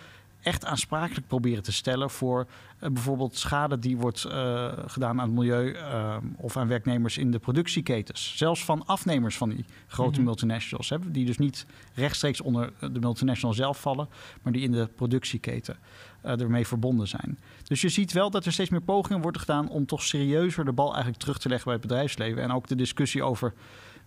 echt 0.44 0.64
aansprakelijk 0.64 1.26
proberen 1.26 1.62
te 1.62 1.72
stellen 1.72 2.10
voor 2.10 2.46
uh, 2.80 2.90
bijvoorbeeld 2.90 3.36
schade 3.36 3.78
die 3.78 3.96
wordt 3.96 4.24
uh, 4.26 4.72
gedaan 4.86 5.20
aan 5.20 5.26
het 5.26 5.36
milieu 5.36 5.72
uh, 5.72 6.16
of 6.36 6.56
aan 6.56 6.68
werknemers 6.68 7.18
in 7.18 7.30
de 7.30 7.38
productieketens. 7.38 8.36
Zelfs 8.36 8.64
van 8.64 8.86
afnemers 8.86 9.36
van 9.36 9.48
die 9.48 9.64
grote 9.86 10.10
mm 10.10 10.16
-hmm. 10.16 10.24
multinationals, 10.24 10.88
hè, 10.88 10.96
die 11.10 11.24
dus 11.24 11.38
niet 11.38 11.66
rechtstreeks 11.94 12.40
onder 12.40 12.72
de 12.80 13.00
multinational 13.00 13.54
zelf 13.54 13.80
vallen, 13.80 14.08
maar 14.42 14.52
die 14.52 14.62
in 14.62 14.72
de 14.72 14.88
productieketen 14.96 15.76
ermee 16.22 16.66
verbonden 16.66 17.08
zijn. 17.08 17.38
Dus 17.62 17.80
je 17.80 17.88
ziet 17.88 18.12
wel 18.12 18.30
dat 18.30 18.46
er 18.46 18.52
steeds 18.52 18.70
meer 18.70 18.80
pogingen 18.80 19.22
worden 19.22 19.40
gedaan 19.40 19.68
om 19.68 19.86
toch 19.86 20.02
serieuzer 20.02 20.64
de 20.64 20.72
bal 20.72 20.88
eigenlijk 20.88 21.18
terug 21.18 21.38
te 21.38 21.48
leggen 21.48 21.64
bij 21.66 21.74
het 21.74 21.86
bedrijfsleven. 21.88 22.42
En 22.42 22.52
ook 22.52 22.66
de 22.66 22.74
discussie 22.74 23.22
over 23.22 23.52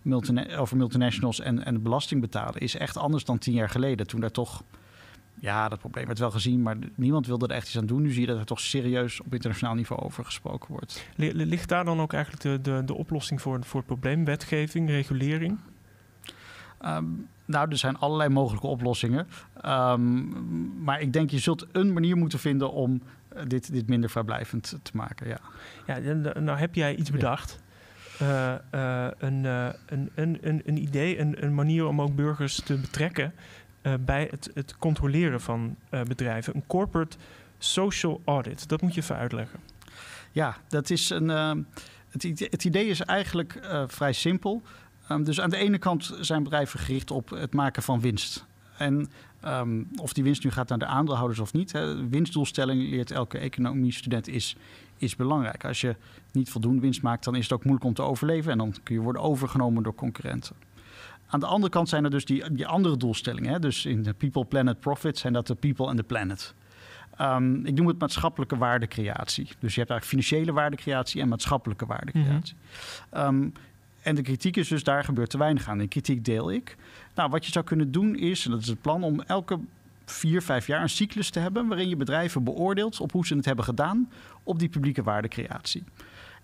multina 0.02 0.56
over 0.56 0.76
multinationals 0.76 1.40
en, 1.40 1.64
en 1.64 1.82
belasting 1.82 2.20
betalen 2.20 2.60
is 2.60 2.76
echt 2.76 2.96
anders 2.96 3.24
dan 3.24 3.38
tien 3.38 3.54
jaar 3.54 3.70
geleden. 3.70 4.06
Toen 4.06 4.20
daar 4.20 4.30
toch 4.30 4.62
ja, 5.40 5.68
dat 5.68 5.78
probleem 5.78 6.06
werd 6.06 6.18
wel 6.18 6.30
gezien, 6.30 6.62
maar 6.62 6.76
niemand 6.94 7.26
wilde 7.26 7.46
er 7.46 7.54
echt 7.54 7.66
iets 7.66 7.78
aan 7.78 7.86
doen. 7.86 8.02
Nu 8.02 8.10
zie 8.10 8.20
je 8.20 8.26
dat 8.26 8.38
er 8.38 8.44
toch 8.44 8.60
serieus 8.60 9.20
op 9.20 9.32
internationaal 9.32 9.74
niveau 9.74 10.02
over 10.02 10.24
gesproken 10.24 10.70
wordt. 10.70 11.06
Ligt 11.16 11.68
daar 11.68 11.84
dan 11.84 12.00
ook 12.00 12.12
eigenlijk 12.12 12.42
de, 12.42 12.60
de, 12.60 12.82
de 12.84 12.94
oplossing 12.94 13.42
voor, 13.42 13.64
voor 13.64 13.78
het 13.78 13.88
probleem? 13.88 14.24
Wetgeving, 14.24 14.88
regulering? 14.88 15.58
Um, 16.86 17.28
nou, 17.44 17.70
er 17.70 17.76
zijn 17.76 17.98
allerlei 17.98 18.28
mogelijke 18.28 18.66
oplossingen. 18.66 19.26
Um, 19.66 20.82
maar 20.82 21.00
ik 21.00 21.12
denk 21.12 21.30
je 21.30 21.38
zult 21.38 21.66
een 21.72 21.92
manier 21.92 22.16
moeten 22.16 22.38
vinden 22.38 22.72
om 22.72 23.02
eh, 23.28 23.42
dit, 23.46 23.72
dit 23.72 23.88
minder 23.88 24.10
vrijblijvend 24.10 24.78
te 24.82 24.90
maken. 24.94 25.28
Ja, 25.28 25.40
ja 25.86 26.12
nou 26.40 26.58
heb 26.58 26.74
jij 26.74 26.96
iets 26.96 27.10
bedacht. 27.10 27.60
Uh, 28.22 28.54
uh, 28.74 29.06
een, 29.18 29.44
een, 29.44 30.10
een, 30.14 30.38
een, 30.40 30.62
een 30.64 30.82
idee, 30.82 31.18
een, 31.18 31.44
een 31.44 31.54
manier 31.54 31.86
om 31.86 32.00
ook 32.00 32.14
burgers 32.14 32.60
te 32.60 32.74
betrekken 32.74 33.34
bij 34.00 34.28
het, 34.30 34.50
het, 34.54 34.76
controleren 34.78 35.40
van 35.40 35.76
bedrijven. 35.90 36.54
Een 36.54 36.66
corporate 36.66 37.16
social 37.58 38.20
audit. 38.24 38.68
Dat 38.68 38.80
moet 38.80 38.94
je 38.94 39.00
even 39.00 39.16
uitleggen. 39.16 39.60
Ja, 40.32 40.56
dat 40.68 40.90
is 40.90 41.10
een. 41.10 41.28
Het, 42.08 42.22
het, 42.50 42.64
idee 42.64 42.86
is 42.86 43.00
eigenlijk 43.00 43.60
vrij 43.86 44.12
simpel. 44.12 44.62
Um, 45.10 45.24
dus 45.24 45.40
aan 45.40 45.50
de 45.50 45.56
ene 45.56 45.78
kant 45.78 46.16
zijn 46.20 46.42
bedrijven 46.42 46.80
gericht 46.80 47.10
op 47.10 47.30
het 47.30 47.54
maken 47.54 47.82
van 47.82 48.00
winst. 48.00 48.46
En 48.78 49.10
um, 49.44 49.88
of 49.96 50.12
die 50.12 50.24
winst 50.24 50.44
nu 50.44 50.50
gaat 50.50 50.68
naar 50.68 50.78
de 50.78 50.86
aandeelhouders 50.86 51.38
of 51.38 51.52
niet. 51.52 51.72
Hè, 51.72 52.08
winstdoelstelling 52.08 52.90
leert 52.90 53.10
elke 53.10 53.38
economie-student 53.38 54.28
is, 54.28 54.56
is 54.98 55.16
belangrijk. 55.16 55.64
Als 55.64 55.80
je 55.80 55.96
niet 56.32 56.50
voldoende 56.50 56.80
winst 56.80 57.02
maakt, 57.02 57.24
dan 57.24 57.34
is 57.34 57.42
het 57.42 57.52
ook 57.52 57.64
moeilijk 57.64 57.86
om 57.86 57.94
te 57.94 58.02
overleven. 58.02 58.52
En 58.52 58.58
dan 58.58 58.74
kun 58.82 58.94
je 58.94 59.00
worden 59.00 59.22
overgenomen 59.22 59.82
door 59.82 59.94
concurrenten. 59.94 60.56
Aan 61.26 61.40
de 61.40 61.46
andere 61.46 61.72
kant 61.72 61.88
zijn 61.88 62.04
er 62.04 62.10
dus 62.10 62.24
die, 62.24 62.52
die 62.52 62.66
andere 62.66 62.96
doelstellingen. 62.96 63.52
Hè? 63.52 63.58
Dus 63.58 63.86
in 63.86 64.02
de 64.02 64.12
People, 64.12 64.44
Planet, 64.44 64.80
Profit 64.80 65.18
zijn 65.18 65.32
dat 65.32 65.46
de 65.46 65.54
People 65.54 65.88
en 65.88 65.96
de 65.96 66.02
Planet. 66.02 66.54
Um, 67.20 67.66
ik 67.66 67.74
noem 67.74 67.86
het 67.86 67.98
maatschappelijke 67.98 68.56
waardecreatie. 68.56 69.44
Dus 69.58 69.74
je 69.74 69.80
hebt 69.80 69.90
eigenlijk 69.90 70.04
financiële 70.04 70.52
waardecreatie 70.52 71.20
en 71.20 71.28
maatschappelijke 71.28 71.86
waardecreatie. 71.86 72.54
Mm 73.10 73.20
um, 73.20 73.52
en 74.02 74.14
de 74.14 74.22
kritiek 74.22 74.56
is 74.56 74.68
dus, 74.68 74.84
daar 74.84 75.04
gebeurt 75.04 75.30
te 75.30 75.38
weinig 75.38 75.68
aan. 75.68 75.78
Die 75.78 75.88
kritiek 75.88 76.24
deel 76.24 76.52
ik. 76.52 76.76
Nou, 77.14 77.30
wat 77.30 77.46
je 77.46 77.52
zou 77.52 77.64
kunnen 77.64 77.92
doen 77.92 78.16
is, 78.16 78.44
en 78.44 78.50
dat 78.50 78.60
is 78.60 78.66
het 78.66 78.80
plan, 78.80 79.02
om 79.02 79.20
elke 79.20 79.58
vier, 80.10 80.42
vijf 80.42 80.66
jaar 80.66 80.82
een 80.82 80.88
cyclus 80.88 81.30
te 81.30 81.38
hebben... 81.38 81.66
waarin 81.66 81.88
je 81.88 81.96
bedrijven 81.96 82.44
beoordeelt 82.44 83.00
op 83.00 83.12
hoe 83.12 83.26
ze 83.26 83.36
het 83.36 83.44
hebben 83.44 83.64
gedaan 83.64 84.10
op 84.42 84.58
die 84.58 84.68
publieke 84.68 85.02
waardecreatie. 85.02 85.84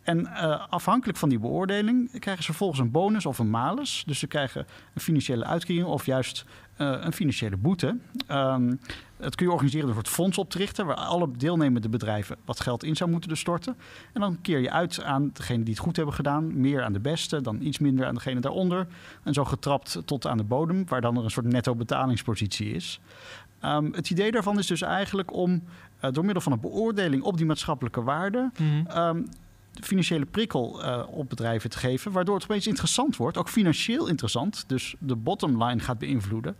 En 0.02 0.20
uh, 0.20 0.68
afhankelijk 0.68 1.18
van 1.18 1.28
die 1.28 1.38
beoordeling 1.38 2.18
krijgen 2.18 2.44
ze 2.44 2.50
vervolgens 2.50 2.80
een 2.80 2.90
bonus 2.90 3.26
of 3.26 3.38
een 3.38 3.50
malus. 3.50 4.02
Dus 4.06 4.18
ze 4.18 4.26
krijgen 4.26 4.66
een 4.94 5.00
financiële 5.00 5.44
uitkering 5.44 5.86
of 5.86 6.06
juist 6.06 6.44
uh, 6.78 6.96
een 7.00 7.12
financiële 7.12 7.56
boete. 7.56 7.96
Dat 9.16 9.34
kun 9.34 9.46
je 9.46 9.52
organiseren 9.52 9.86
door 9.86 9.96
het 9.96 10.08
fonds 10.08 10.38
op 10.38 10.50
te 10.50 10.58
richten... 10.58 10.86
waar 10.86 10.96
alle 10.96 11.30
deelnemende 11.36 11.88
bedrijven 11.88 12.36
wat 12.44 12.60
geld 12.60 12.84
in 12.84 12.96
zou 12.96 13.10
moeten 13.10 13.36
storten. 13.36 13.76
En 14.12 14.20
dan 14.20 14.40
keer 14.40 14.58
je 14.58 14.70
uit 14.70 15.02
aan 15.02 15.30
degene 15.32 15.62
die 15.62 15.74
het 15.74 15.82
goed 15.82 15.96
hebben 15.96 16.14
gedaan. 16.14 16.60
Meer 16.60 16.82
aan 16.82 16.92
de 16.92 17.00
beste, 17.00 17.40
dan 17.40 17.62
iets 17.62 17.78
minder 17.78 18.06
aan 18.06 18.14
degene 18.14 18.40
daaronder. 18.40 18.86
En 19.22 19.34
zo 19.34 19.44
getrapt 19.44 20.02
tot 20.04 20.26
aan 20.26 20.36
de 20.36 20.44
bodem... 20.44 20.84
waar 20.88 21.00
dan 21.00 21.16
er 21.16 21.24
een 21.24 21.30
soort 21.30 21.46
netto 21.46 21.74
betalingspositie 21.74 22.72
is. 22.74 23.00
Um, 23.64 23.92
het 23.94 24.10
idee 24.10 24.30
daarvan 24.30 24.58
is 24.58 24.66
dus 24.66 24.82
eigenlijk 24.82 25.32
om 25.32 25.62
uh, 26.04 26.10
door 26.12 26.24
middel 26.24 26.42
van 26.42 26.52
een 26.52 26.60
beoordeling 26.60 27.22
op 27.22 27.36
die 27.36 27.46
maatschappelijke 27.46 28.02
waarde... 28.02 28.50
Mm 28.58 28.86
-hmm. 28.86 28.96
um, 28.96 29.28
financiële 29.82 30.24
prikkel 30.24 30.84
uh, 30.84 31.02
op 31.10 31.28
bedrijven 31.28 31.70
te 31.70 31.78
geven, 31.78 32.12
waardoor 32.12 32.34
het 32.34 32.44
opeens 32.44 32.66
interessant 32.66 33.16
wordt, 33.16 33.36
ook 33.36 33.48
financieel 33.48 34.08
interessant, 34.08 34.64
dus 34.66 34.94
de 34.98 35.16
bottom 35.16 35.64
line 35.64 35.80
gaat 35.80 35.98
beïnvloeden. 35.98 36.56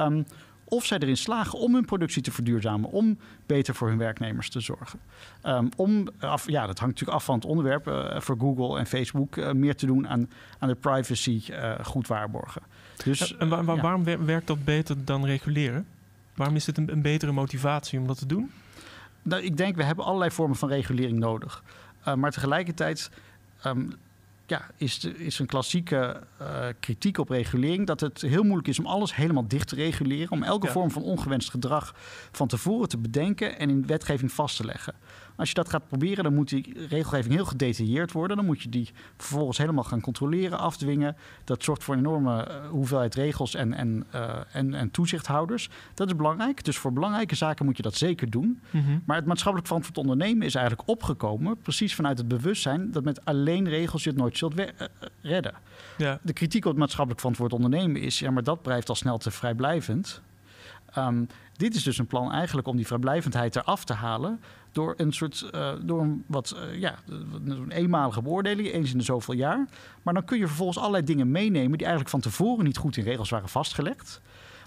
Um, 0.00 0.26
of 0.64 0.84
zij 0.84 0.98
erin 0.98 1.16
slagen 1.16 1.58
om 1.58 1.74
hun 1.74 1.84
productie 1.84 2.22
te 2.22 2.32
verduurzamen, 2.32 2.90
om 2.90 3.18
beter 3.46 3.74
voor 3.74 3.88
hun 3.88 3.98
werknemers 3.98 4.50
te 4.50 4.60
zorgen. 4.60 4.98
Um, 5.46 5.68
om, 5.76 6.08
af, 6.18 6.50
ja, 6.50 6.66
dat 6.66 6.78
hangt 6.78 6.94
natuurlijk 6.94 7.18
af 7.18 7.24
van 7.24 7.34
het 7.34 7.44
onderwerp, 7.44 7.88
uh, 7.88 8.20
voor 8.20 8.36
Google 8.38 8.78
en 8.78 8.86
Facebook 8.86 9.36
uh, 9.36 9.52
meer 9.52 9.76
te 9.76 9.86
doen 9.86 10.08
aan, 10.08 10.30
aan 10.58 10.68
de 10.68 10.74
privacy 10.74 11.42
goed 11.82 12.06
waarborgen. 12.06 12.62
Dus, 13.04 13.36
en 13.36 13.48
waar, 13.48 13.64
waar, 13.64 13.76
ja. 13.76 13.82
waarom 13.82 14.04
werkt 14.04 14.46
dat 14.46 14.64
beter 14.64 15.04
dan 15.04 15.24
reguleren? 15.24 15.86
Waarom 16.40 16.58
is 16.58 16.64
dit 16.64 16.78
een, 16.78 16.92
een 16.92 17.02
betere 17.02 17.32
motivatie 17.32 17.98
om 17.98 18.06
dat 18.06 18.18
te 18.18 18.26
doen? 18.26 18.50
Nou, 19.22 19.42
ik 19.42 19.56
denk, 19.56 19.76
we 19.76 19.82
hebben 19.82 20.04
allerlei 20.04 20.30
vormen 20.30 20.56
van 20.56 20.68
regulering 20.68 21.18
nodig. 21.18 21.62
Uh, 22.08 22.14
maar 22.14 22.30
tegelijkertijd 22.30 23.10
um, 23.66 23.92
ja, 24.46 24.66
is, 24.76 25.00
de, 25.00 25.16
is 25.18 25.38
een 25.38 25.46
klassieke 25.46 26.20
uh, 26.40 26.66
kritiek 26.80 27.18
op 27.18 27.28
regulering 27.28 27.86
dat 27.86 28.00
het 28.00 28.20
heel 28.20 28.42
moeilijk 28.42 28.68
is 28.68 28.78
om 28.78 28.86
alles 28.86 29.14
helemaal 29.14 29.48
dicht 29.48 29.68
te 29.68 29.74
reguleren. 29.74 30.30
Om 30.30 30.42
elke 30.42 30.66
ja. 30.66 30.72
vorm 30.72 30.90
van 30.90 31.02
ongewenst 31.02 31.50
gedrag 31.50 31.94
van 32.32 32.48
tevoren 32.48 32.88
te 32.88 32.98
bedenken 32.98 33.58
en 33.58 33.70
in 33.70 33.86
wetgeving 33.86 34.32
vast 34.32 34.56
te 34.56 34.64
leggen. 34.64 34.94
Als 35.40 35.48
je 35.48 35.54
dat 35.54 35.68
gaat 35.68 35.88
proberen, 35.88 36.24
dan 36.24 36.34
moet 36.34 36.48
die 36.48 36.86
regelgeving 36.88 37.34
heel 37.34 37.44
gedetailleerd 37.44 38.12
worden. 38.12 38.36
Dan 38.36 38.46
moet 38.46 38.62
je 38.62 38.68
die 38.68 38.90
vervolgens 39.16 39.58
helemaal 39.58 39.84
gaan 39.84 40.00
controleren, 40.00 40.58
afdwingen. 40.58 41.16
Dat 41.44 41.62
zorgt 41.62 41.84
voor 41.84 41.94
een 41.94 42.00
enorme 42.00 42.42
eh, 42.42 42.68
hoeveelheid 42.68 43.14
regels 43.14 43.54
en, 43.54 43.72
en, 43.72 44.06
uh, 44.14 44.36
en, 44.52 44.74
en 44.74 44.90
toezichthouders. 44.90 45.68
Dat 45.94 46.06
is 46.06 46.16
belangrijk. 46.16 46.64
Dus 46.64 46.78
voor 46.78 46.92
belangrijke 46.92 47.34
zaken 47.34 47.64
moet 47.64 47.76
je 47.76 47.82
dat 47.82 47.94
zeker 47.94 48.30
doen. 48.30 48.60
Mhm. 48.70 48.98
Maar 49.04 49.16
het 49.16 49.26
maatschappelijk 49.26 49.66
verantwoord 49.66 49.98
ondernemen 49.98 50.46
is 50.46 50.54
eigenlijk 50.54 50.88
opgekomen... 50.88 51.56
precies 51.56 51.94
vanuit 51.94 52.18
het 52.18 52.28
bewustzijn 52.28 52.90
dat 52.90 53.04
met 53.04 53.24
alleen 53.24 53.68
regels 53.68 54.04
je 54.04 54.10
het 54.10 54.18
nooit 54.18 54.38
zult 54.38 54.54
eh, 54.54 54.68
eh, 54.68 54.86
redden. 55.20 55.54
Ja. 55.96 56.18
De 56.22 56.32
kritiek 56.32 56.64
op 56.64 56.70
het 56.70 56.80
maatschappelijk 56.80 57.20
verantwoord 57.20 57.52
ondernemen 57.52 58.00
is... 58.00 58.18
ja, 58.18 58.30
maar 58.30 58.44
dat 58.44 58.62
blijft 58.62 58.88
al 58.88 58.94
snel 58.94 59.18
te 59.18 59.30
vrijblijvend. 59.30 60.20
Ehm, 60.92 61.24
dit 61.52 61.74
is 61.74 61.82
dus 61.82 61.98
een 61.98 62.06
plan 62.06 62.32
eigenlijk 62.32 62.68
om 62.68 62.76
die 62.76 62.86
vrijblijvendheid 62.86 63.56
eraf 63.56 63.84
te 63.84 63.92
halen... 63.92 64.40
door 64.72 64.94
een 64.96 65.12
soort, 65.12 65.48
eh, 65.52 65.72
door 65.82 66.00
een 66.00 66.24
wat, 66.26 66.50
eh, 66.50 66.80
ja, 66.80 66.94
een 67.44 67.70
eenmalige 67.70 68.22
beoordeling, 68.22 68.72
eens 68.72 68.92
in 68.92 68.98
de 68.98 69.04
zoveel 69.04 69.34
jaar. 69.34 69.68
Maar 70.02 70.14
dan 70.14 70.24
kun 70.24 70.38
je 70.38 70.46
vervolgens 70.46 70.78
allerlei 70.78 71.04
dingen 71.04 71.30
meenemen... 71.30 71.78
die 71.78 71.86
eigenlijk 71.86 72.08
van 72.10 72.20
tevoren 72.20 72.64
niet 72.64 72.76
goed 72.76 72.96
in 72.96 73.04
regels 73.04 73.30
waren 73.30 73.48
vastgelegd... 73.48 74.20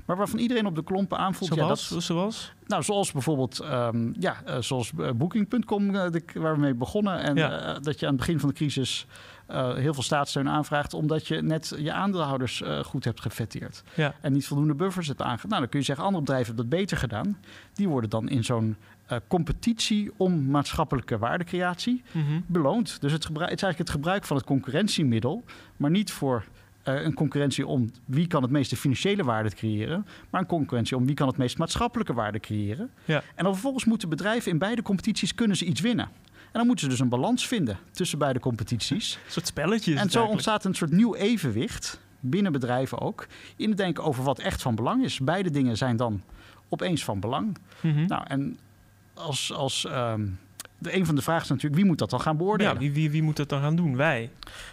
Maar 0.05 0.17
waarvan 0.17 0.39
iedereen 0.39 0.65
op 0.65 0.75
de 0.75 0.83
klompen 0.83 1.17
aanvoelt... 1.17 1.55
ja, 1.55 1.61
Zoals? 1.63 1.89
dat, 1.89 2.03
Zoals? 2.03 2.53
nou, 2.67 2.83
zoals 2.83 3.11
bijvoorbeeld 3.11 3.59
ehm, 3.59 4.11
ja, 4.19 4.41
eh, 4.45 4.57
zoals 4.59 4.91
Booking.com, 5.15 5.91
waar 6.33 6.53
we 6.53 6.59
mee 6.59 6.73
begonnen. 6.73 7.19
En 7.19 7.35
Ja. 7.35 7.79
dat 7.79 7.99
je 7.99 8.05
aan 8.05 8.11
het 8.11 8.19
begin 8.21 8.39
van 8.39 8.49
de 8.49 8.55
crisis 8.55 9.05
heel 9.75 9.93
veel 9.93 10.03
staatssteun 10.03 10.49
aanvraagt... 10.49 10.93
omdat 10.93 11.27
je 11.27 11.41
net 11.41 11.73
je 11.77 11.91
aandeelhouders 11.91 12.63
goed 12.85 13.03
hebt 13.03 13.21
gefetteerd. 13.21 13.83
Ja. 13.95 14.13
En 14.21 14.33
niet 14.33 14.47
voldoende 14.47 14.75
buffers 14.75 15.07
hebt 15.07 15.21
aangegeven. 15.21 15.49
Nou, 15.49 15.61
dan 15.61 15.69
kun 15.69 15.79
je 15.79 15.85
zeggen, 15.85 16.05
andere 16.05 16.23
bedrijven 16.23 16.47
hebben 16.47 16.69
dat 16.69 16.79
beter 16.79 16.97
gedaan. 16.97 17.37
Die 17.73 17.87
worden 17.87 18.09
dan 18.09 18.29
in 18.29 18.43
zo'n 18.43 18.77
eh, 19.05 19.17
competitie 19.27 20.11
om 20.17 20.45
maatschappelijke 20.45 21.17
waardecreatie 21.17 22.03
Mhm. 22.11 22.39
beloond. 22.45 23.01
Dus 23.01 23.11
het, 23.11 23.23
het 23.23 23.31
is 23.33 23.37
eigenlijk 23.39 23.77
het 23.77 23.89
gebruik 23.89 24.23
van 24.25 24.37
het 24.37 24.45
concurrentiemiddel... 24.45 25.43
maar 25.77 25.89
niet 25.91 26.11
voor 26.11 26.43
eh, 26.83 27.01
een 27.03 27.13
concurrentie 27.13 27.67
om 27.67 27.91
wie 28.05 28.27
kan 28.27 28.41
het 28.41 28.51
meeste 28.51 28.75
financiële 28.75 29.23
waarde 29.23 29.49
creëren... 29.49 30.05
maar 30.29 30.41
een 30.41 30.47
concurrentie 30.47 30.97
om 30.97 31.05
wie 31.05 31.15
kan 31.15 31.27
het 31.27 31.37
meest 31.37 31.57
maatschappelijke 31.57 32.13
waarde 32.13 32.39
creëren. 32.39 32.91
Ja. 33.05 33.23
En 33.35 33.43
dan 33.43 33.53
vervolgens 33.53 33.85
moeten 33.85 34.09
bedrijven 34.09 34.51
in 34.51 34.57
beide 34.57 34.81
competities 34.81 35.35
kunnen 35.35 35.57
ze 35.57 35.65
iets 35.65 35.81
winnen. 35.81 36.05
En 36.35 36.59
dan 36.59 36.65
moeten 36.65 36.83
ze 36.85 36.91
dus 36.91 36.99
een 36.99 37.09
balans 37.09 37.47
vinden 37.47 37.77
tussen 37.91 38.17
beide 38.17 38.39
competities. 38.39 39.19
Een 39.25 39.31
soort 39.31 39.47
spelletje 39.47 39.91
is 39.93 39.99
en 39.99 40.09
zo 40.09 40.17
eigenlijk. 40.19 40.31
ontstaat 40.31 40.65
een 40.65 40.73
soort 40.73 40.91
nieuw 40.91 41.15
evenwicht 41.15 41.99
binnen 42.19 42.51
bedrijven 42.51 42.99
ook... 42.99 43.27
in 43.55 43.69
het 43.69 43.77
denken 43.77 44.03
over 44.03 44.23
wat 44.23 44.39
echt 44.39 44.61
van 44.61 44.75
belang 44.75 45.03
is. 45.03 45.19
Beide 45.19 45.49
dingen 45.49 45.77
zijn 45.77 45.95
dan 45.97 46.21
opeens 46.69 47.03
van 47.03 47.19
belang. 47.19 47.57
Mhm. 47.81 48.05
Nou, 48.05 48.23
en 48.27 48.57
als... 49.13 49.53
als 49.53 49.85
ehm, 49.85 50.25
de, 50.77 50.95
een 50.95 51.05
van 51.05 51.15
de 51.15 51.21
vragen 51.21 51.43
is 51.43 51.49
natuurlijk, 51.49 51.75
wie 51.75 51.85
moet 51.85 51.97
dat 51.97 52.09
dan 52.09 52.21
gaan 52.21 52.37
beoordelen? 52.37 52.73
ja, 52.73 52.79
wie, 52.79 52.91
wie, 52.91 53.11
wie 53.11 53.23
moet 53.23 53.37
dat 53.37 53.49
dan 53.49 53.61
gaan 53.61 53.75
doen? 53.75 53.95
Wij. 53.95 54.29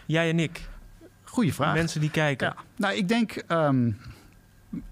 Jij 0.06 0.30
en 0.30 0.38
ik. 0.38 0.68
Goeie 1.24 1.54
vraag. 1.54 1.74
Mensen 1.74 2.00
die 2.00 2.10
kijken. 2.10 2.46
Ja, 2.46 2.62
nou, 2.76 2.94
ik 2.94 3.08
denk, 3.08 3.32
ehm, 3.32 3.90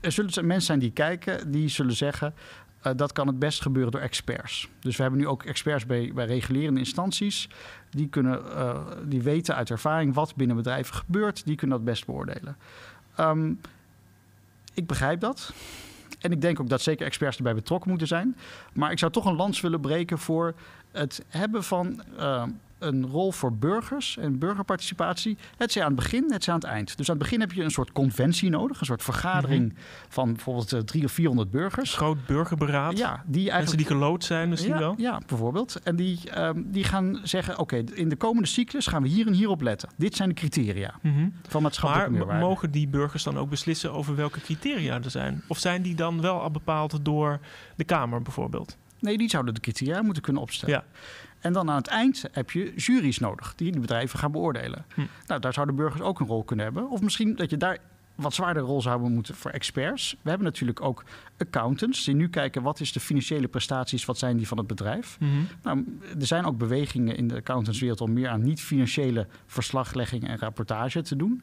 er 0.00 0.12
zullen 0.12 0.46
mensen 0.46 0.66
zijn 0.66 0.78
die 0.78 0.90
kijken, 0.90 1.50
die 1.50 1.68
zullen 1.68 1.96
zeggen, 1.96 2.34
eh, 2.82 2.92
dat 2.96 3.12
kan 3.12 3.26
het 3.26 3.38
best 3.38 3.62
gebeuren 3.62 3.92
door 3.92 4.00
experts. 4.00 4.68
Dus 4.80 4.96
we 4.96 5.02
hebben 5.02 5.20
nu 5.20 5.26
ook 5.26 5.42
experts 5.42 5.86
bij, 5.86 6.12
bij 6.14 6.26
regulerende 6.26 6.80
instanties, 6.80 7.48
die, 7.90 8.08
kunnen, 8.08 8.52
eh, 8.56 8.80
die 9.04 9.22
weten 9.22 9.54
uit 9.54 9.70
ervaring 9.70 10.14
wat 10.14 10.36
binnen 10.36 10.56
bedrijven 10.56 10.94
gebeurt, 10.94 11.44
die 11.44 11.56
kunnen 11.56 11.76
dat 11.76 11.86
best 11.86 12.06
beoordelen. 12.06 12.56
Ehm, 13.16 13.52
ik 14.74 14.86
begrijp 14.86 15.20
dat. 15.20 15.52
En 16.18 16.32
ik 16.32 16.40
denk 16.40 16.60
ook 16.60 16.68
dat 16.68 16.80
zeker 16.80 17.06
experts 17.06 17.36
erbij 17.36 17.54
betrokken 17.54 17.90
moeten 17.90 18.08
zijn. 18.08 18.36
Maar 18.72 18.90
ik 18.90 18.98
zou 18.98 19.12
toch 19.12 19.24
een 19.24 19.36
lans 19.36 19.60
willen 19.60 19.80
breken 19.80 20.18
voor 20.18 20.54
het 20.92 21.24
hebben 21.28 21.64
van 21.64 22.02
eh, 22.18 22.42
een 22.78 23.06
rol 23.06 23.32
voor 23.32 23.52
burgers 23.56 24.16
en 24.16 24.38
burgerparticipatie. 24.38 25.36
Het 25.56 25.72
zij 25.72 25.82
aan 25.82 25.88
het 25.92 25.96
begin, 26.00 26.32
het 26.32 26.44
zij 26.44 26.52
aan 26.54 26.60
het 26.60 26.68
eind. 26.68 26.96
Dus 26.96 27.08
aan 27.10 27.14
het 27.14 27.22
begin 27.24 27.40
heb 27.40 27.52
je 27.52 27.62
een 27.62 27.70
soort 27.70 27.92
conventie 27.92 28.50
nodig, 28.50 28.80
een 28.80 28.86
soort 28.86 29.02
vergadering 29.02 29.74
van 30.08 30.32
bijvoorbeeld 30.32 30.72
eh, 30.72 30.80
drie 30.80 31.04
of 31.04 31.12
vierhonderd 31.12 31.50
burgers. 31.50 31.94
Groot 31.94 32.26
burgerberaad. 32.26 32.98
Ja, 32.98 33.22
die 33.26 33.32
Mensen 33.42 33.52
eigenlijk. 33.52 33.88
die 33.88 33.96
gelood 33.96 34.24
zijn 34.24 34.48
misschien 34.48 34.72
ja, 34.72 34.78
wel. 34.78 34.94
ja, 34.98 35.20
bijvoorbeeld. 35.26 35.80
En 35.82 35.96
die, 35.96 36.30
ehm, 36.30 36.62
die 36.66 36.84
gaan 36.84 37.20
zeggen: 37.22 37.58
oké, 37.58 37.82
in 37.94 38.08
de 38.08 38.16
komende 38.16 38.48
cyclus 38.48 38.86
gaan 38.86 39.02
we 39.02 39.08
hier 39.08 39.26
en 39.26 39.32
hier 39.32 39.48
op 39.48 39.60
letten. 39.60 39.88
Dit 39.96 40.16
zijn 40.16 40.28
de 40.28 40.34
criteria 40.34 40.94
Mhm. 41.02 41.28
van 41.48 41.62
maatschappelijke 41.62 42.10
Maar 42.10 42.18
meerwaarde. 42.18 42.46
mogen 42.46 42.70
die 42.70 42.88
burgers 42.88 43.22
dan 43.22 43.38
ook 43.38 43.50
beslissen 43.50 43.92
over 43.92 44.16
welke 44.16 44.40
criteria 44.40 44.94
er 45.02 45.10
zijn? 45.10 45.42
Of 45.46 45.58
zijn 45.58 45.82
die 45.82 45.94
dan 45.94 46.20
wel 46.20 46.40
al 46.40 46.50
bepaald 46.50 47.04
door 47.04 47.38
de 47.76 47.84
Kamer 47.84 48.22
bijvoorbeeld? 48.22 48.76
Nee, 49.00 49.18
die 49.18 49.28
zouden 49.28 49.54
de 49.54 49.60
criteria 49.60 50.02
moeten 50.02 50.22
kunnen 50.22 50.42
opstellen. 50.42 50.74
Ja. 50.74 51.00
En 51.40 51.52
dan 51.52 51.70
aan 51.70 51.76
het 51.76 51.86
eind 51.86 52.24
heb 52.32 52.50
je 52.50 52.72
juries 52.76 53.18
nodig 53.18 53.54
die 53.54 53.72
de 53.72 53.80
bedrijven 53.80 54.18
gaan 54.18 54.32
beoordelen. 54.32 54.84
Hm. 54.94 55.00
Nou, 55.26 55.40
daar 55.40 55.52
zouden 55.52 55.74
burgers 55.74 56.02
ook 56.02 56.20
een 56.20 56.26
rol 56.26 56.44
kunnen 56.44 56.64
hebben. 56.64 56.90
Of 56.90 57.00
misschien 57.00 57.36
dat 57.36 57.50
je 57.50 57.56
daar 57.56 57.78
wat 58.14 58.34
zwaardere 58.34 58.66
rol 58.66 58.82
zou 58.82 58.94
hebben 58.94 59.14
moeten 59.14 59.34
voor 59.34 59.50
experts. 59.50 60.16
We 60.22 60.28
hebben 60.28 60.46
natuurlijk 60.46 60.80
ook 60.80 61.04
accountants 61.38 62.04
die 62.04 62.14
nu 62.14 62.28
kijken 62.28 62.62
wat 62.62 62.80
is 62.80 62.92
de 62.92 63.00
financiële 63.00 63.48
prestaties, 63.48 64.04
wat 64.04 64.18
zijn 64.18 64.36
die 64.36 64.48
van 64.48 64.58
het 64.58 64.66
bedrijf. 64.66 65.16
Mhm. 65.20 65.30
Nou, 65.62 65.98
er 66.20 66.26
zijn 66.26 66.44
ook 66.44 66.58
bewegingen 66.58 67.16
in 67.16 67.28
de 67.28 67.34
accountantswereld 67.34 68.00
om 68.00 68.12
meer 68.12 68.28
aan 68.28 68.42
niet-financiële 68.42 69.26
verslaglegging 69.46 70.28
en 70.28 70.38
rapportage 70.38 71.02
te 71.02 71.16
doen. 71.16 71.42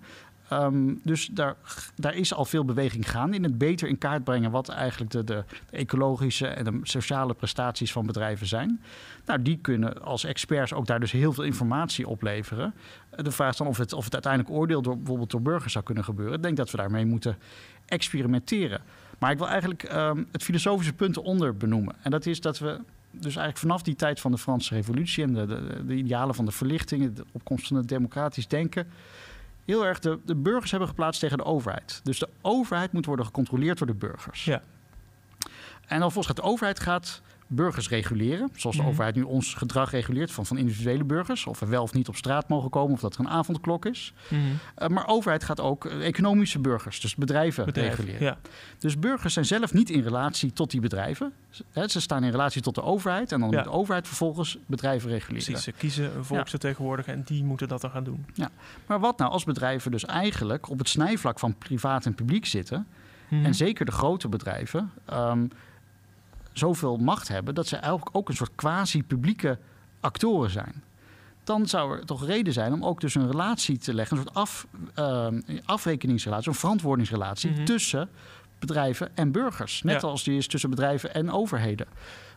Ehm, 0.50 0.94
dus 1.04 1.30
daar, 1.32 1.56
daar 1.96 2.16
is 2.16 2.34
al 2.34 2.46
veel 2.46 2.66
beweging 2.66 3.10
gaande 3.10 3.36
in 3.36 3.44
het 3.44 3.58
beter 3.58 3.88
in 3.88 3.98
kaart 3.98 4.24
brengen 4.24 4.52
wat 4.52 4.70
eigenlijk 4.70 5.12
de, 5.12 5.24
de, 5.24 5.44
ecologische 5.70 6.48
en 6.48 6.64
de 6.64 6.80
sociale 6.84 7.34
prestaties 7.34 7.92
van 7.92 8.06
bedrijven 8.06 8.48
zijn. 8.48 8.82
Nou, 9.26 9.42
die 9.42 9.58
kunnen 9.62 10.04
als 10.04 10.24
experts 10.24 10.74
ook 10.74 10.86
daar 10.86 11.00
dus 11.00 11.12
heel 11.12 11.34
veel 11.34 11.44
informatie 11.44 12.08
opleveren. 12.08 12.74
Eh, 13.10 13.24
De 13.24 13.32
vraag 13.32 13.52
is 13.52 13.58
dan 13.58 13.68
of 13.68 13.78
het, 13.78 13.94
of 13.94 14.04
het 14.04 14.14
uiteindelijk 14.14 14.54
oordeel 14.54 14.82
door 14.82 14.98
bijvoorbeeld 14.98 15.32
door 15.32 15.42
burgers 15.42 15.74
zou 15.74 15.86
kunnen 15.86 16.04
gebeuren. 16.04 16.36
Ik 16.36 16.44
denk 16.44 16.58
dat 16.58 16.72
we 16.72 16.78
daarmee 16.78 17.06
moeten 17.06 17.38
experimenteren. 17.86 18.82
Maar 19.20 19.32
ik 19.32 19.38
wil 19.38 19.50
eigenlijk 19.50 19.84
ehm, 19.84 20.24
het 20.32 20.44
filosofische 20.44 20.94
punt 20.94 21.18
eronder 21.18 21.58
benoemen. 21.58 21.96
En 22.02 22.12
dat 22.12 22.26
is 22.26 22.42
dat 22.42 22.60
we 22.60 22.80
dus 23.12 23.36
eigenlijk 23.36 23.58
vanaf 23.58 23.82
die 23.82 23.96
tijd 23.96 24.20
van 24.20 24.32
de 24.32 24.38
Franse 24.38 24.74
Revolutie 24.74 25.24
en 25.24 25.34
de, 25.34 25.46
de, 25.46 25.86
de 25.86 25.96
idealen 25.96 26.36
van 26.36 26.46
de 26.46 26.52
verlichting, 26.52 27.14
de 27.14 27.26
opkomst 27.32 27.68
van 27.68 27.78
het 27.78 27.88
democratisch 27.88 28.48
denken, 28.48 28.88
heel 29.66 29.86
erg 29.86 30.00
de, 30.00 30.20
de 30.26 30.36
burgers 30.36 30.72
hebben 30.72 30.90
geplaatst 30.90 31.20
tegen 31.20 31.38
de 31.38 31.44
overheid. 31.44 32.00
Dus 32.04 32.20
de 32.20 32.30
overheid 32.42 32.92
moet 32.92 33.06
worden 33.06 33.26
gecontroleerd 33.26 33.78
door 33.78 33.88
de 33.88 33.94
burgers. 33.94 34.46
Ja. 34.46 34.62
En 35.88 36.00
volgens 36.00 36.28
gaat 36.28 36.36
de 36.36 36.42
overheid 36.42 36.80
gaat 36.80 37.22
burgers 37.48 37.90
reguleren, 37.90 38.50
zoals 38.56 38.76
de 38.76 38.82
Mhm. 38.82 38.92
overheid 38.92 39.16
nu 39.16 39.22
ons 39.22 39.54
gedrag 39.54 39.92
reguleert 39.92 40.32
van, 40.32 40.46
van 40.46 40.58
individuele 40.58 41.04
burgers, 41.04 41.46
of 41.46 41.60
we 41.60 41.66
wel 41.66 41.84
of 41.84 41.94
niet 41.94 42.08
op 42.08 42.16
straat 42.16 42.48
mogen 42.50 42.70
komen, 42.70 42.94
of 42.94 43.00
dat 43.00 43.14
er 43.14 43.20
een 43.20 43.30
avondklok 43.30 43.86
is. 43.86 44.14
Mhm. 44.30 44.42
Uh, 44.42 44.88
maar 44.88 45.08
overheid 45.08 45.44
gaat 45.44 45.60
ook 45.60 45.86
uh, 45.86 46.08
economische 46.08 46.60
burgers, 46.60 47.00
dus 47.02 47.16
bedrijven, 47.16 47.66
Bedrijven, 47.66 47.96
reguleren. 48.06 48.28
Ja. 48.28 48.38
Dus 48.80 49.00
burgers 49.00 49.34
zijn 49.34 49.46
zelf 49.46 49.74
niet 49.74 49.90
in 49.90 50.02
relatie 50.02 50.54
tot 50.54 50.72
die 50.72 50.82
bedrijven. 50.82 51.34
He, 51.72 51.88
ze 51.88 52.02
staan 52.02 52.24
in 52.24 52.32
relatie 52.32 52.62
tot 52.62 52.76
de 52.76 52.84
overheid 52.84 53.32
en 53.32 53.40
dan 53.40 53.50
Ja. 53.50 53.56
moet 53.56 53.66
de 53.66 53.72
overheid 53.72 54.08
vervolgens 54.08 54.58
bedrijven 54.66 55.10
reguleren. 55.10 55.44
Precies, 55.44 55.64
ze 55.64 55.72
kiezen 55.72 56.26
volksvertegenwoordiger 56.26 57.14
en 57.14 57.22
die 57.26 57.44
moeten 57.44 57.68
dat 57.68 57.82
dan 57.82 57.92
gaan 57.92 58.04
doen. 58.04 58.26
Maar 58.86 59.00
wat 59.00 59.18
nou 59.18 59.32
als 59.32 59.44
bedrijven 59.44 59.92
dus 59.92 60.06
eigenlijk 60.06 60.70
op 60.70 60.78
het 60.78 60.90
snijvlak 60.90 61.40
van 61.40 61.56
privaat 61.58 62.06
en 62.06 62.14
publiek 62.16 62.46
zitten, 62.46 62.88
Mhm. 63.30 63.46
en 63.46 63.56
zeker 63.56 63.86
de 63.86 63.92
grote 63.92 64.28
bedrijven, 64.28 64.92
ehm, 65.06 65.46
zoveel 66.58 66.98
macht 66.98 67.28
hebben 67.28 67.56
dat 67.56 67.68
ze 67.68 67.76
eigenlijk 67.76 68.16
ook 68.16 68.30
een 68.30 68.36
soort 68.36 68.52
quasi-publieke 68.56 69.58
actoren 70.00 70.50
zijn. 70.50 70.84
Dan 71.44 71.68
zou 71.68 71.98
er 71.98 72.06
toch 72.06 72.26
reden 72.26 72.54
zijn 72.54 72.74
om 72.74 72.86
ook 72.86 73.02
dus 73.02 73.16
een 73.16 73.32
relatie 73.32 73.78
te 73.78 73.94
leggen, 73.94 74.18
een 74.18 74.24
soort 74.24 74.36
af, 74.36 74.68
ehm, 74.94 75.42
afrekeningsrelatie, 75.66 76.50
een 76.50 76.56
verantwoordingsrelatie 76.56 77.52
Mhm. 77.52 77.64
tussen 77.66 78.10
bedrijven 78.60 79.10
en 79.16 79.32
burgers. 79.32 79.84
Net 79.84 80.02
Ja. 80.02 80.08
als 80.08 80.24
die 80.24 80.38
is 80.38 80.48
tussen 80.48 80.70
bedrijven 80.70 81.14
en 81.14 81.32
overheden. 81.32 81.88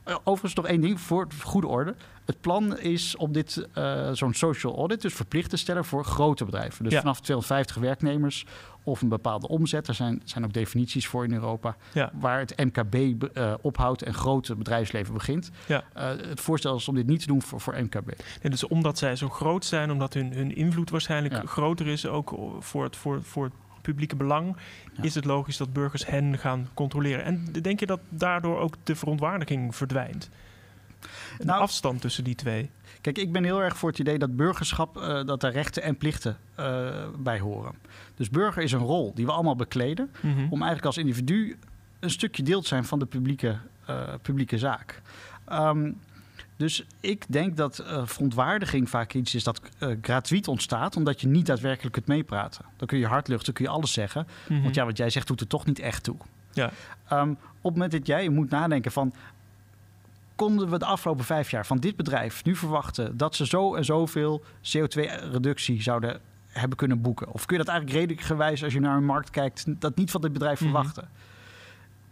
Eh, 0.05 0.17
overigens 0.25 0.55
nog 0.55 0.67
één 0.67 0.81
ding 0.81 1.01
voor 1.01 1.27
goede 1.43 1.67
orde. 1.67 1.95
Het 2.25 2.41
plan 2.41 2.79
is 2.79 3.17
om 3.17 3.33
dit 3.33 3.67
eh, 3.73 4.11
zo'n 4.13 4.35
social 4.35 4.77
audit 4.77 5.03
dus 5.03 5.15
verplicht 5.15 5.51
te 5.51 5.57
stellen 5.57 5.85
voor 5.85 6.05
grote 6.05 6.45
bedrijven. 6.45 6.85
Dus 6.85 6.93
Ja. 6.93 7.01
vanaf 7.01 7.21
250 7.21 7.77
werknemers 7.77 8.47
of 8.83 9.03
een 9.03 9.09
bepaalde 9.09 9.49
omzet. 9.49 9.89
Er 9.89 9.95
zijn, 9.95 10.23
zijn 10.25 10.45
ook 10.45 10.53
definities 10.53 11.07
voor 11.07 11.25
in 11.25 11.33
Europa. 11.33 11.77
Ja. 11.93 12.11
Waar 12.15 12.39
het 12.39 12.57
MKB 12.65 13.23
eh, 13.35 13.55
ophoudt 13.61 14.03
en 14.03 14.15
grote 14.15 14.55
bedrijfsleven 14.57 15.15
begint. 15.15 15.51
Ja. 15.67 15.85
Het 15.95 16.41
voorstel 16.41 16.77
is 16.77 16.89
om 16.89 16.95
dit 16.95 17.07
niet 17.07 17.21
te 17.21 17.27
doen 17.27 17.43
voor, 17.43 17.61
voor 17.61 17.75
MKB. 17.83 18.11
Dus 18.43 18.67
omdat 18.67 18.99
zij 18.99 19.17
zo 19.17 19.29
groot 19.29 19.65
zijn, 19.65 19.91
omdat 19.91 20.15
hun, 20.15 20.33
hun 20.33 20.55
invloed 20.57 20.91
waarschijnlijk 20.91 21.49
groter 21.49 21.87
is, 21.87 22.07
ook 22.07 22.35
voor 22.59 22.85
het, 22.85 22.97
voor, 22.97 23.23
voor 23.23 23.45
het 23.45 23.55
publieke 23.93 24.17
belang, 24.17 24.57
Ja. 24.93 25.03
is 25.03 25.15
het 25.15 25.25
logisch 25.25 25.57
dat 25.57 25.73
burgers 25.73 26.07
hen 26.07 26.39
gaan 26.39 26.69
controleren. 26.75 27.25
En 27.25 27.45
denk 27.63 27.81
je 27.81 27.87
dat 27.87 28.01
daardoor 28.09 28.59
ook 28.59 28.75
de 28.85 28.97
verontwaardiging 28.97 29.77
verdwijnt? 29.77 30.31
De 31.39 31.45
Nou- 31.45 31.61
afstand 31.61 32.01
tussen 32.01 32.25
die 32.25 32.35
twee. 32.35 32.71
Kijk, 33.01 33.19
ik 33.19 33.33
ben 33.33 33.45
heel 33.45 33.63
erg 33.63 33.77
voor 33.77 33.89
het 33.89 33.99
idee 33.99 34.19
dat 34.19 34.37
burgerschap, 34.37 34.97
eh, 34.97 35.25
dat 35.25 35.41
daar 35.41 35.53
rechten 35.53 35.83
en 35.83 35.97
plichten 35.97 36.37
eh, 36.55 36.89
bij 37.19 37.39
horen. 37.41 37.73
Dus 38.15 38.31
burger 38.31 38.63
is 38.63 38.73
een 38.73 38.79
rol 38.81 39.13
die 39.15 39.27
we 39.27 39.33
allemaal 39.33 39.57
bekleden. 39.57 40.11
Mhm. 40.21 40.31
om 40.51 40.51
eigenlijk 40.63 40.85
als 40.85 40.97
individu 40.99 41.57
een 42.01 42.11
stukje 42.11 42.43
deel 42.43 42.61
te 42.61 42.69
zijn 42.69 42.85
van 42.85 42.99
de 42.99 43.07
publieke, 43.07 43.59
eh, 43.87 44.03
publieke 44.23 44.59
zaak. 44.59 45.03
Ehm, 45.45 45.93
Dus 46.59 46.85
ik 47.01 47.25
denk 47.29 47.57
dat 47.57 47.81
uh, 47.81 48.07
verontwaardiging 48.07 48.91
vaak 48.91 49.15
iets 49.15 49.35
is 49.35 49.45
dat 49.45 49.61
uh, 49.79 49.97
gratuit 50.03 50.49
ontstaat, 50.49 50.97
omdat 50.97 51.21
je 51.21 51.27
niet 51.29 51.47
daadwerkelijk 51.47 51.93
kunt 51.93 52.07
meepraten. 52.07 52.65
Dan 52.77 52.87
kun 52.87 52.99
je 52.99 53.07
hard 53.07 53.29
luchten, 53.29 53.53
kun 53.53 53.65
je 53.65 53.71
alles 53.71 53.93
zeggen. 53.93 54.27
Mhm. 54.49 54.63
Want 54.63 54.75
ja, 54.75 54.85
wat 54.85 54.97
jij 54.97 55.11
zegt 55.11 55.27
doet 55.27 55.41
er 55.41 55.47
toch 55.47 55.67
niet 55.67 55.79
echt 55.79 56.03
toe. 56.03 56.17
Ja. 56.53 56.71
Um, 57.13 57.31
op 57.31 57.39
het 57.63 57.73
moment 57.73 57.93
dat 57.93 58.07
jij 58.07 58.29
moet 58.29 58.51
nadenken 58.51 58.93
van... 58.93 59.13
konden 60.35 60.71
we 60.71 60.79
de 60.79 60.85
afgelopen 60.85 61.25
vijf 61.25 61.51
jaar 61.51 61.67
van 61.67 61.79
dit 61.79 61.97
bedrijf 61.97 62.45
nu 62.45 62.57
verwachten... 62.57 63.17
dat 63.17 63.35
ze 63.35 63.47
zo 63.47 63.75
en 63.75 63.85
zoveel 63.85 64.43
CO2-reductie 64.63 65.83
zouden 65.83 66.21
hebben 66.49 66.77
kunnen 66.79 67.01
boeken? 67.01 67.33
Of 67.33 67.47
kun 67.47 67.57
je 67.57 67.65
dat 67.65 67.73
eigenlijk 67.73 68.01
redelijk 68.01 68.27
gewijs 68.27 68.65
als 68.65 68.73
je 68.73 68.81
naar 68.81 68.97
een 68.97 69.05
markt 69.05 69.31
kijkt... 69.31 69.65
dat 69.81 69.97
niet 69.97 70.11
van 70.11 70.21
dit 70.21 70.33
bedrijf 70.33 70.61
Mhm. 70.61 70.71
verwachten? 70.71 71.09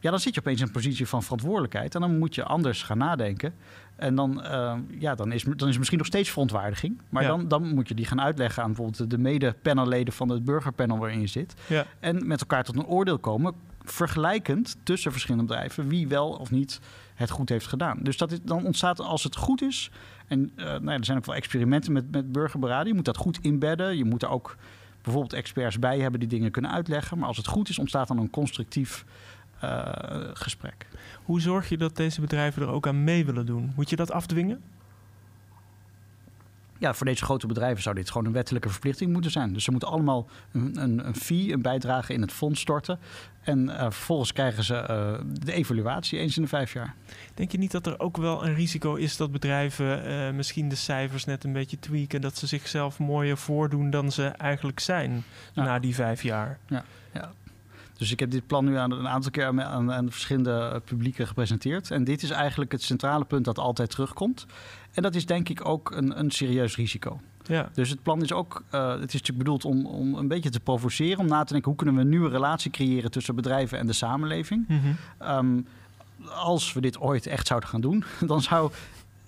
Ja, 0.00 0.10
dan 0.10 0.20
zit 0.20 0.34
je 0.34 0.40
opeens 0.40 0.60
in 0.60 0.66
een 0.66 0.72
positie 0.72 1.06
van 1.06 1.22
verantwoordelijkheid... 1.22 1.94
en 1.94 2.00
dan 2.00 2.18
moet 2.18 2.34
je 2.34 2.44
anders 2.44 2.82
gaan 2.82 2.98
nadenken. 2.98 3.54
En 3.96 4.14
dan, 4.14 4.40
uh, 4.44 4.74
ja, 4.98 5.14
dan, 5.14 5.32
is, 5.32 5.42
dan 5.42 5.54
is 5.54 5.72
er 5.72 5.78
misschien 5.78 5.98
nog 5.98 6.06
steeds 6.06 6.30
verontwaardiging. 6.30 7.00
Maar 7.08 7.22
Ja. 7.22 7.28
dan, 7.28 7.48
dan 7.48 7.74
moet 7.74 7.88
je 7.88 7.94
die 7.94 8.06
gaan 8.06 8.20
uitleggen 8.20 8.62
aan 8.62 8.72
bijvoorbeeld 8.72 9.10
de 9.10 9.18
mede-panelleden 9.18 10.12
van 10.14 10.28
het 10.28 10.44
burgerpanel 10.44 10.98
waarin 10.98 11.20
je 11.20 11.26
zit. 11.26 11.54
Ja. 11.66 11.84
En 12.00 12.26
met 12.26 12.40
elkaar 12.40 12.64
tot 12.64 12.76
een 12.76 12.86
oordeel 12.86 13.18
komen, 13.18 13.54
vergelijkend 13.82 14.76
tussen 14.82 15.12
verschillende 15.12 15.46
bedrijven, 15.46 15.88
wie 15.88 16.08
wel 16.08 16.28
of 16.28 16.50
niet 16.50 16.80
het 17.14 17.30
goed 17.30 17.48
heeft 17.48 17.66
gedaan. 17.66 17.98
Dus 18.02 18.16
dat 18.16 18.32
is, 18.32 18.38
dan 18.42 18.64
ontstaat 18.64 19.00
als 19.00 19.22
het 19.22 19.36
goed 19.36 19.62
is. 19.62 19.90
En 20.26 20.50
uh, 20.56 20.64
nou 20.64 20.90
ja, 20.90 20.92
er 20.92 21.04
zijn 21.04 21.18
ook 21.18 21.24
wel 21.26 21.34
experimenten 21.34 21.92
met, 21.92 22.10
met 22.10 22.32
burgerberaden. 22.32 22.86
Je 22.88 22.94
moet 22.94 23.04
dat 23.04 23.16
goed 23.16 23.38
inbedden. 23.40 23.96
Je 23.96 24.04
moet 24.04 24.22
er 24.22 24.28
ook 24.28 24.56
bijvoorbeeld 25.02 25.32
experts 25.32 25.78
bij 25.78 25.98
hebben 25.98 26.20
die 26.20 26.28
dingen 26.28 26.50
kunnen 26.50 26.70
uitleggen. 26.70 27.18
Maar 27.18 27.28
als 27.28 27.36
het 27.36 27.46
goed 27.46 27.68
is, 27.68 27.78
ontstaat 27.78 28.08
dan 28.08 28.18
een 28.18 28.30
constructief 28.30 29.04
gesprek. 30.32 30.86
Hoe 31.22 31.40
zorg 31.40 31.68
je 31.68 31.76
dat 31.76 31.96
deze 31.96 32.20
bedrijven 32.20 32.62
er 32.62 32.68
ook 32.68 32.86
aan 32.86 33.04
mee 33.04 33.24
willen 33.24 33.46
doen? 33.46 33.72
Moet 33.76 33.90
je 33.90 33.96
dat 33.96 34.10
afdwingen? 34.10 34.62
Ja, 36.78 36.94
voor 36.94 37.06
deze 37.06 37.24
grote 37.24 37.46
bedrijven 37.46 37.82
zou 37.82 37.94
dit 37.94 38.10
gewoon 38.10 38.26
een 38.26 38.32
wettelijke 38.32 38.68
verplichting 38.68 39.12
moeten 39.12 39.30
zijn. 39.30 39.52
Dus 39.52 39.64
ze 39.64 39.70
moeten 39.70 39.88
allemaal 39.88 40.28
een, 40.52 40.82
een, 40.82 41.06
een 41.06 41.14
fee, 41.14 41.52
een 41.52 41.62
bijdrage 41.62 42.12
in 42.12 42.20
het 42.20 42.32
fonds 42.32 42.60
storten. 42.60 42.98
En 43.42 43.68
uh, 43.68 43.80
vervolgens 43.80 44.32
krijgen 44.32 44.64
ze 44.64 44.74
uh, 44.74 45.32
de 45.44 45.52
evaluatie 45.52 46.18
eens 46.18 46.36
in 46.36 46.42
de 46.42 46.48
vijf 46.48 46.72
jaar. 46.72 46.94
Denk 47.34 47.52
je 47.52 47.58
niet 47.58 47.70
dat 47.70 47.86
er 47.86 48.00
ook 48.00 48.16
wel 48.16 48.46
een 48.46 48.54
risico 48.54 48.94
is 48.94 49.16
dat 49.16 49.32
bedrijven 49.32 50.10
uh, 50.10 50.30
misschien 50.30 50.68
de 50.68 50.74
cijfers 50.74 51.24
net 51.24 51.44
een 51.44 51.52
beetje 51.52 51.78
tweaken, 51.78 52.20
dat 52.20 52.36
ze 52.36 52.46
zichzelf 52.46 52.98
mooier 52.98 53.36
voordoen 53.36 53.90
dan 53.90 54.12
ze 54.12 54.24
eigenlijk 54.26 54.80
zijn 54.80 55.24
ja. 55.52 55.64
na 55.64 55.78
die 55.78 55.94
vijf 55.94 56.22
jaar? 56.22 56.58
Ja, 56.66 56.84
ja. 57.12 57.32
Dus 57.96 58.12
ik 58.12 58.20
heb 58.20 58.30
dit 58.30 58.46
plan 58.46 58.64
nu 58.64 58.76
aan 58.76 58.90
een 58.90 59.08
aantal 59.08 59.30
keer 59.30 59.44
aan, 59.44 59.62
aan, 59.62 59.92
aan 59.92 60.10
verschillende 60.10 60.82
publieken 60.84 61.26
gepresenteerd. 61.26 61.90
En 61.90 62.04
dit 62.04 62.22
is 62.22 62.30
eigenlijk 62.30 62.72
het 62.72 62.82
centrale 62.82 63.24
punt 63.24 63.44
dat 63.44 63.58
altijd 63.58 63.90
terugkomt. 63.90 64.46
En 64.92 65.02
dat 65.02 65.14
is 65.14 65.26
denk 65.26 65.48
ik 65.48 65.68
ook 65.68 65.90
een, 65.90 66.18
een 66.18 66.30
serieus 66.30 66.76
risico. 66.76 67.20
Ja. 67.42 67.68
Dus 67.72 67.90
het 67.90 68.02
plan 68.02 68.22
is 68.22 68.32
ook, 68.32 68.62
uh, 68.74 68.88
het 68.88 69.14
is 69.14 69.20
natuurlijk 69.20 69.38
bedoeld 69.38 69.64
om, 69.64 69.86
om 69.86 70.14
een 70.14 70.28
beetje 70.28 70.50
te 70.50 70.60
provoceren, 70.60 71.18
om 71.18 71.26
na 71.26 71.44
te 71.44 71.52
denken 71.52 71.70
hoe 71.70 71.78
kunnen 71.78 71.94
we 71.94 72.00
een 72.00 72.08
nieuwe 72.08 72.28
relatie 72.28 72.70
creëren 72.70 73.10
tussen 73.10 73.34
bedrijven 73.34 73.78
en 73.78 73.86
de 73.86 73.92
samenleving. 73.92 74.64
Mm 74.68 74.80
-hmm. 74.80 75.28
um, 75.30 75.66
als 76.28 76.72
we 76.72 76.80
dit 76.80 76.98
ooit 76.98 77.26
echt 77.26 77.46
zouden 77.46 77.68
gaan 77.68 77.80
doen, 77.80 78.04
dan 78.26 78.42
zou 78.42 78.72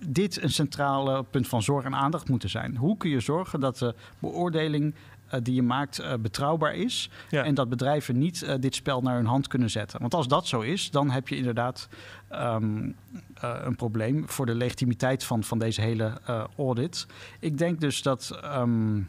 dit 0.07 0.43
een 0.43 0.51
centrale 0.51 1.23
punt 1.23 1.49
van 1.49 1.63
zorg 1.63 1.85
en 1.85 1.95
aandacht 1.95 2.29
moeten 2.29 2.51
zijn. 2.51 2.77
Hoe 2.77 2.97
kun 2.97 3.11
je 3.11 3.21
zorgen 3.21 3.61
dat 3.61 3.79
de 3.79 3.95
beoordeling 4.19 4.95
die 5.43 5.55
je 5.55 5.63
maakt 5.63 6.01
uh, 6.01 6.13
betrouwbaar 6.21 6.75
is. 6.75 7.11
Ja. 7.31 7.45
En 7.45 7.55
dat 7.55 7.69
bedrijven 7.69 8.19
niet 8.19 8.43
uh, 8.43 8.55
dit 8.61 8.75
spel 8.75 9.01
naar 9.01 9.17
hun 9.17 9.27
hand 9.27 9.47
kunnen 9.47 9.71
zetten. 9.71 10.01
Want 10.01 10.15
als 10.15 10.29
dat 10.29 10.47
zo 10.47 10.61
is, 10.61 10.91
dan 10.91 11.11
heb 11.11 11.29
je 11.29 11.37
inderdaad 11.37 11.89
um, 12.33 12.95
een 13.41 13.77
probleem 13.77 14.29
voor 14.29 14.47
de 14.47 14.55
legitimiteit 14.55 15.25
van, 15.25 15.45
van 15.45 15.59
deze 15.59 15.81
hele 15.81 16.21
audit. 16.57 17.07
Ik 17.41 17.59
denk 17.59 17.81
dus 17.81 18.03
dat. 18.03 18.41
Um, 18.45 19.09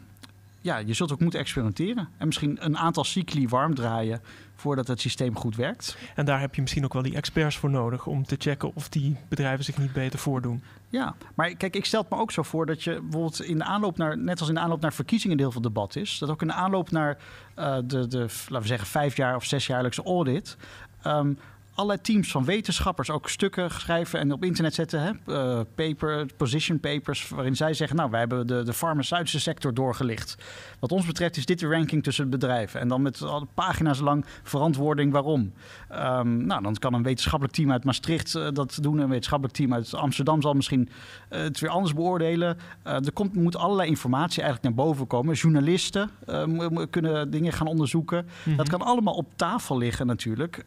ja, 0.60 0.76
je 0.76 0.94
zult 0.94 1.12
ook 1.12 1.20
moeten 1.20 1.40
experimenteren. 1.40 2.08
En 2.16 2.26
misschien 2.26 2.64
een 2.64 2.78
aantal 2.78 3.04
cycli 3.04 3.48
warm 3.48 3.74
draaien 3.74 4.20
voordat 4.60 4.86
het 4.86 5.00
systeem 5.00 5.36
goed 5.36 5.56
werkt. 5.56 5.96
En 6.14 6.24
daar 6.24 6.40
heb 6.40 6.54
je 6.54 6.60
misschien 6.60 6.84
ook 6.84 6.92
wel 6.92 7.02
die 7.02 7.14
experts 7.14 7.56
voor 7.56 7.70
nodig 7.70 8.06
om 8.06 8.24
te 8.24 8.36
checken 8.38 8.74
of 8.74 8.88
die 8.88 9.16
bedrijven 9.28 9.64
zich 9.64 9.78
niet 9.78 9.92
beter 9.92 10.18
voordoen. 10.18 10.62
Ja, 10.88 11.14
maar 11.34 11.54
kijk, 11.54 11.76
ik 11.76 11.84
stel 11.84 12.00
het 12.00 12.10
me 12.10 12.16
ook 12.16 12.30
zo 12.30 12.42
voor 12.42 12.66
dat 12.66 12.82
je 12.82 13.00
bijvoorbeeld 13.00 13.42
in 13.42 13.58
de 13.58 13.64
aanloop 13.64 13.96
naar, 13.96 14.18
net 14.18 14.40
als 14.40 14.48
in 14.48 14.54
de 14.54 14.60
aanloop 14.60 14.80
naar 14.80 14.92
verkiezingen, 14.92 15.38
heel 15.38 15.52
veel 15.52 15.60
debat 15.60 15.96
is, 15.96 16.18
dat 16.18 16.30
ook 16.30 16.42
in 16.42 16.48
de 16.48 16.54
aanloop 16.54 16.90
naar 16.90 17.18
uh, 17.58 17.76
de, 17.84 18.06
de, 18.06 18.18
laten 18.18 18.60
we 18.60 18.66
zeggen, 18.66 18.88
vijf 18.88 19.16
jaar 19.16 19.36
of 19.36 19.44
zesjaarlijkse 19.44 20.02
audit. 20.02 20.56
Um, 21.06 21.38
allerlei 21.80 22.00
teams 22.00 22.30
van 22.30 22.44
wetenschappers 22.44 23.10
ook 23.10 23.28
stukken 23.28 23.70
schrijven 23.70 24.18
en 24.20 24.32
op 24.32 24.44
internet 24.44 24.74
zetten. 24.74 25.02
Hè? 25.02 25.10
Uh, 25.26 25.60
paper, 25.74 26.26
position 26.36 26.80
papers, 26.80 27.28
waarin 27.28 27.56
zij 27.56 27.74
zeggen: 27.74 27.96
Nou, 27.96 28.10
wij 28.10 28.20
hebben 28.20 28.46
de, 28.46 28.62
de 28.62 28.72
farmaceutische 28.72 29.40
sector 29.40 29.74
doorgelicht. 29.74 30.36
Wat 30.78 30.92
ons 30.92 31.06
betreft 31.06 31.36
is 31.36 31.46
dit 31.46 31.58
de 31.58 31.66
ranking 31.66 32.02
tussen 32.02 32.30
bedrijven. 32.30 32.80
En 32.80 32.88
dan 32.88 33.02
met 33.02 33.22
al 33.22 33.46
pagina's 33.54 34.00
lang 34.00 34.24
verantwoording 34.42 35.12
waarom. 35.12 35.52
Um, 35.92 36.46
nou, 36.46 36.62
dan 36.62 36.74
kan 36.74 36.94
een 36.94 37.02
wetenschappelijk 37.02 37.56
team 37.56 37.72
uit 37.72 37.84
Maastricht 37.84 38.34
uh, 38.34 38.48
dat 38.52 38.78
doen. 38.80 38.98
Een 38.98 39.08
wetenschappelijk 39.08 39.56
team 39.56 39.74
uit 39.74 39.94
Amsterdam 39.94 40.42
zal 40.42 40.54
misschien 40.54 40.88
uh, 41.30 41.40
het 41.40 41.60
weer 41.60 41.70
anders 41.70 41.94
beoordelen. 41.94 42.58
Er 42.82 43.12
komt, 43.12 43.34
moet 43.34 43.56
allerlei 43.56 43.88
informatie 43.88 44.42
eigenlijk 44.42 44.76
naar 44.76 44.86
boven 44.86 45.06
komen. 45.06 45.34
Journalisten 45.34 46.10
kunnen 46.90 47.30
dingen 47.30 47.52
gaan 47.52 47.66
onderzoeken. 47.66 48.22
Mm 48.22 48.30
-hmm. 48.44 48.56
Dat 48.56 48.68
kan 48.68 48.82
allemaal 48.82 49.14
op 49.14 49.26
tafel 49.36 49.78
liggen 49.78 50.06
natuurlijk 50.06 50.64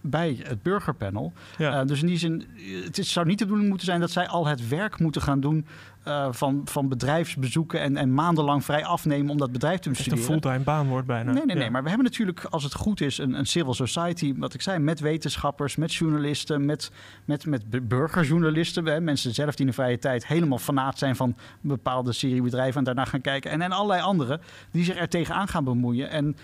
bij 0.00 0.55
het 0.56 0.64
burgerpanel. 0.64 1.32
Ja. 1.58 1.80
Uh, 1.80 1.86
dus 1.86 2.00
in 2.00 2.06
die 2.06 2.18
zin, 2.18 2.46
het 2.84 2.98
is, 2.98 3.12
zou 3.12 3.26
niet 3.26 3.38
de 3.38 3.44
bedoeling 3.44 3.68
moeten 3.68 3.86
zijn 3.86 4.00
dat 4.00 4.10
zij 4.10 4.28
al 4.28 4.46
het 4.46 4.68
werk 4.68 4.98
moeten 4.98 5.22
gaan 5.22 5.40
doen 5.40 5.66
uh, 6.08 6.26
van, 6.30 6.60
van 6.64 6.88
bedrijfsbezoeken 6.88 7.80
en, 7.80 7.96
en 7.96 8.14
maandenlang 8.14 8.64
vrij 8.64 8.84
afnemen 8.84 9.30
om 9.30 9.38
dat 9.38 9.52
bedrijf 9.52 9.80
te 9.80 9.88
bestuderen. 9.88 10.24
Het 10.24 10.34
een 10.34 10.40
fulltime 10.40 10.64
baan 10.64 10.88
wordt 10.88 11.06
bijna. 11.06 11.32
Nee, 11.32 11.44
nee, 11.44 11.56
nee. 11.56 11.64
Ja. 11.64 11.70
Maar 11.70 11.82
we 11.82 11.88
hebben 11.88 12.06
natuurlijk, 12.06 12.44
als 12.44 12.62
het 12.62 12.74
goed 12.74 13.00
is, 13.00 13.18
een, 13.18 13.38
een 13.38 13.46
civil 13.46 13.74
society, 13.74 14.34
wat 14.36 14.54
ik 14.54 14.62
zei, 14.62 14.78
met 14.78 15.00
wetenschappers, 15.00 15.76
met 15.76 15.94
journalisten, 15.94 16.64
met, 16.64 16.90
met, 17.24 17.46
met 17.46 17.88
burgerjournalisten. 17.88 18.86
Hè, 18.86 19.00
mensen 19.00 19.34
zelf 19.34 19.54
die 19.54 19.60
in 19.60 19.70
de 19.70 19.76
vrije 19.76 19.98
tijd 19.98 20.26
helemaal 20.26 20.58
fanaat 20.58 20.98
zijn 20.98 21.16
van 21.16 21.36
bepaalde 21.60 22.12
serie 22.12 22.42
bedrijven 22.42 22.78
en 22.78 22.84
daarna 22.84 23.04
gaan 23.04 23.20
kijken. 23.20 23.50
En, 23.50 23.62
en 23.62 23.72
allerlei 23.72 24.02
anderen 24.02 24.40
die 24.70 24.84
zich 24.84 24.96
er 24.96 25.08
tegenaan 25.08 25.48
gaan 25.48 25.64
bemoeien. 25.64 26.10
En 26.10 26.36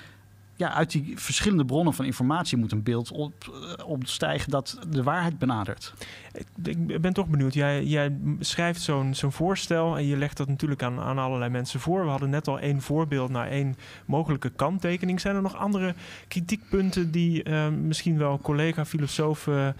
ja, 0.62 0.74
uit 0.74 0.90
die 0.90 1.12
verschillende 1.16 1.64
bronnen 1.64 1.94
van 1.94 2.04
informatie 2.04 2.58
moet 2.58 2.72
een 2.72 2.82
beeld 2.82 3.10
op, 3.10 3.32
uh, 3.50 3.86
opstijgen 3.86 4.50
dat 4.50 4.78
de 4.88 5.02
waarheid 5.02 5.38
benadert. 5.38 5.94
Ik, 6.32 6.46
ik 6.66 7.00
ben 7.00 7.12
toch 7.12 7.26
benieuwd. 7.26 7.54
Jij, 7.54 7.84
jij 7.84 8.16
schrijft 8.40 8.80
zo'n 8.80 9.14
zo'n 9.14 9.32
voorstel 9.32 9.96
en 9.96 10.06
je 10.06 10.16
legt 10.16 10.36
dat 10.36 10.48
natuurlijk 10.48 10.82
aan, 10.82 11.00
aan 11.00 11.18
allerlei 11.18 11.50
mensen 11.50 11.80
voor. 11.80 12.04
We 12.04 12.10
hadden 12.10 12.30
net 12.30 12.48
al 12.48 12.58
één 12.58 12.80
voorbeeld 12.82 13.30
naar 13.30 13.48
één 13.48 13.76
mogelijke 14.06 14.50
kanttekening. 14.50 15.20
Zijn 15.20 15.36
er 15.36 15.42
nog 15.42 15.56
andere 15.56 15.94
kritiekpunten 16.28 17.10
die 17.10 17.48
uh, 17.48 17.68
misschien 17.68 18.18
wel 18.18 18.38
collega-filosofen 18.38 19.76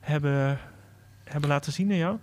hebben, 0.00 0.58
hebben 1.24 1.48
laten 1.48 1.72
zien 1.72 1.90
aan 1.90 1.96
jou? 1.96 2.18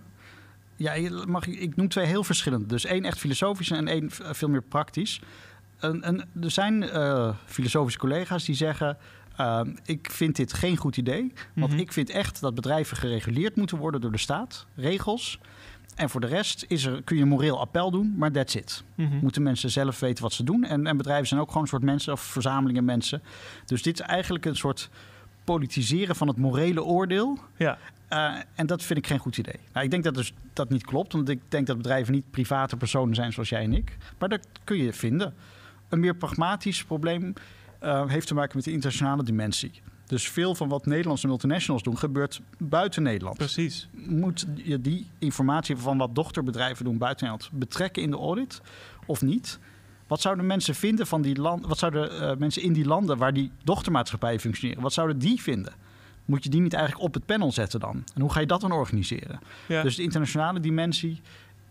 Ja, 0.76 0.94
mag, 1.26 1.46
ik 1.46 1.76
noem 1.76 1.88
twee 1.88 2.06
heel 2.06 2.24
verschillende. 2.24 2.66
Dus 2.66 2.84
één 2.84 3.04
echt 3.04 3.18
filosofisch 3.18 3.70
en 3.70 3.88
één 3.88 4.10
veel 4.10 4.48
meer 4.48 4.62
praktisch. 4.62 5.20
En, 5.78 6.02
en 6.02 6.28
er 6.40 6.50
zijn 6.50 6.82
uh, 6.82 7.34
filosofische 7.46 7.98
collega's 7.98 8.44
die 8.44 8.54
zeggen... 8.54 8.96
Uh, 9.40 9.60
ik 9.84 10.10
vind 10.10 10.36
dit 10.36 10.52
geen 10.52 10.76
goed 10.76 10.96
idee. 10.96 11.20
Want 11.20 11.34
Mhm. 11.54 11.64
mm 11.64 11.70
-hmm. 11.70 11.78
ik 11.78 11.92
vind 11.92 12.10
echt 12.10 12.40
dat 12.40 12.54
bedrijven 12.54 12.96
gereguleerd 12.96 13.56
moeten 13.56 13.78
worden 13.78 14.00
door 14.00 14.12
de 14.12 14.18
staat. 14.18 14.66
Regels. 14.74 15.38
En 15.94 16.10
voor 16.10 16.20
de 16.20 16.26
rest 16.26 16.64
is 16.68 16.84
er, 16.84 17.02
kun 17.02 17.16
je 17.16 17.22
een 17.22 17.28
moreel 17.28 17.60
appel 17.60 17.90
doen, 17.90 18.14
maar 18.16 18.32
that's 18.32 18.54
it. 18.54 18.84
Mm 18.94 19.06
-hmm. 19.06 19.18
Moeten 19.22 19.42
mensen 19.42 19.70
zelf 19.70 20.00
weten 20.00 20.22
wat 20.22 20.32
ze 20.32 20.44
doen. 20.44 20.64
En, 20.64 20.86
en 20.86 20.96
bedrijven 20.96 21.26
zijn 21.26 21.40
ook 21.40 21.46
gewoon 21.48 21.62
een 21.62 21.68
soort 21.68 21.82
mensen 21.82 22.12
of 22.12 22.20
verzamelingen 22.20 22.84
mensen. 22.84 23.22
Dus 23.64 23.82
dit 23.82 24.00
is 24.00 24.06
eigenlijk 24.06 24.44
een 24.44 24.56
soort 24.56 24.90
politiseren 25.44 26.16
van 26.16 26.28
het 26.28 26.36
morele 26.36 26.84
oordeel. 26.84 27.38
Ja. 27.56 27.78
Uh, 28.12 28.34
en 28.54 28.66
dat 28.66 28.82
vind 28.82 28.98
ik 28.98 29.06
geen 29.06 29.18
goed 29.18 29.38
idee. 29.38 29.58
Nou, 29.72 29.84
ik 29.84 29.90
denk 29.90 30.04
dat 30.04 30.14
dus 30.14 30.32
dat 30.52 30.68
niet 30.68 30.84
klopt. 30.84 31.12
Want 31.12 31.28
ik 31.28 31.40
denk 31.48 31.66
dat 31.66 31.76
bedrijven 31.76 32.12
niet 32.12 32.30
private 32.30 32.76
personen 32.76 33.14
zijn 33.14 33.32
zoals 33.32 33.48
jij 33.48 33.62
en 33.62 33.72
ik. 33.72 33.96
Maar 34.18 34.28
dat 34.28 34.48
kun 34.64 34.76
je 34.76 34.92
vinden. 34.92 35.34
Een 35.88 36.00
meer 36.00 36.14
pragmatisch 36.16 36.84
probleem 36.84 37.32
uh, 37.82 38.06
heeft 38.06 38.26
te 38.26 38.34
maken 38.34 38.56
met 38.56 38.64
de 38.64 38.72
internationale 38.72 39.22
dimensie. 39.22 39.72
Dus 40.06 40.28
veel 40.28 40.54
van 40.54 40.68
wat 40.68 40.86
Nederlandse 40.86 41.26
multinationals 41.26 41.82
doen, 41.82 41.98
gebeurt 41.98 42.40
buiten 42.58 43.02
Nederland. 43.02 43.36
Precies. 43.36 43.88
Moet 43.92 44.46
je 44.54 44.80
die 44.80 45.06
informatie 45.18 45.76
van 45.76 45.98
wat 45.98 46.14
dochterbedrijven 46.14 46.84
doen 46.84 46.98
buiten 46.98 47.26
Nederland 47.26 47.58
betrekken 47.58 48.02
in 48.02 48.10
de 48.10 48.16
audit 48.16 48.60
of 49.06 49.22
niet? 49.22 49.58
Wat 50.06 50.20
zouden 50.20 50.46
mensen 50.46 50.74
vinden 50.74 51.06
van 51.06 51.22
die 51.22 51.36
landen? 51.36 51.68
Wat 51.68 51.78
zouden 51.78 52.12
uh, 52.12 52.36
mensen 52.36 52.62
in 52.62 52.72
die 52.72 52.84
landen 52.86 53.18
waar 53.18 53.32
die 53.32 53.50
dochtermaatschappijen 53.64 54.40
functioneren, 54.40 54.82
wat 54.82 54.92
zouden 54.92 55.18
die 55.18 55.42
vinden? 55.42 55.72
Moet 56.24 56.44
je 56.44 56.50
die 56.50 56.60
niet 56.60 56.72
eigenlijk 56.72 57.04
op 57.04 57.14
het 57.14 57.26
panel 57.26 57.52
zetten 57.52 57.80
dan? 57.80 58.04
En 58.14 58.20
hoe 58.20 58.32
ga 58.32 58.40
je 58.40 58.46
dat 58.46 58.60
dan 58.60 58.72
organiseren? 58.72 59.40
Ja. 59.66 59.82
Dus 59.82 59.96
de 59.96 60.02
internationale 60.02 60.60
dimensie 60.60 61.20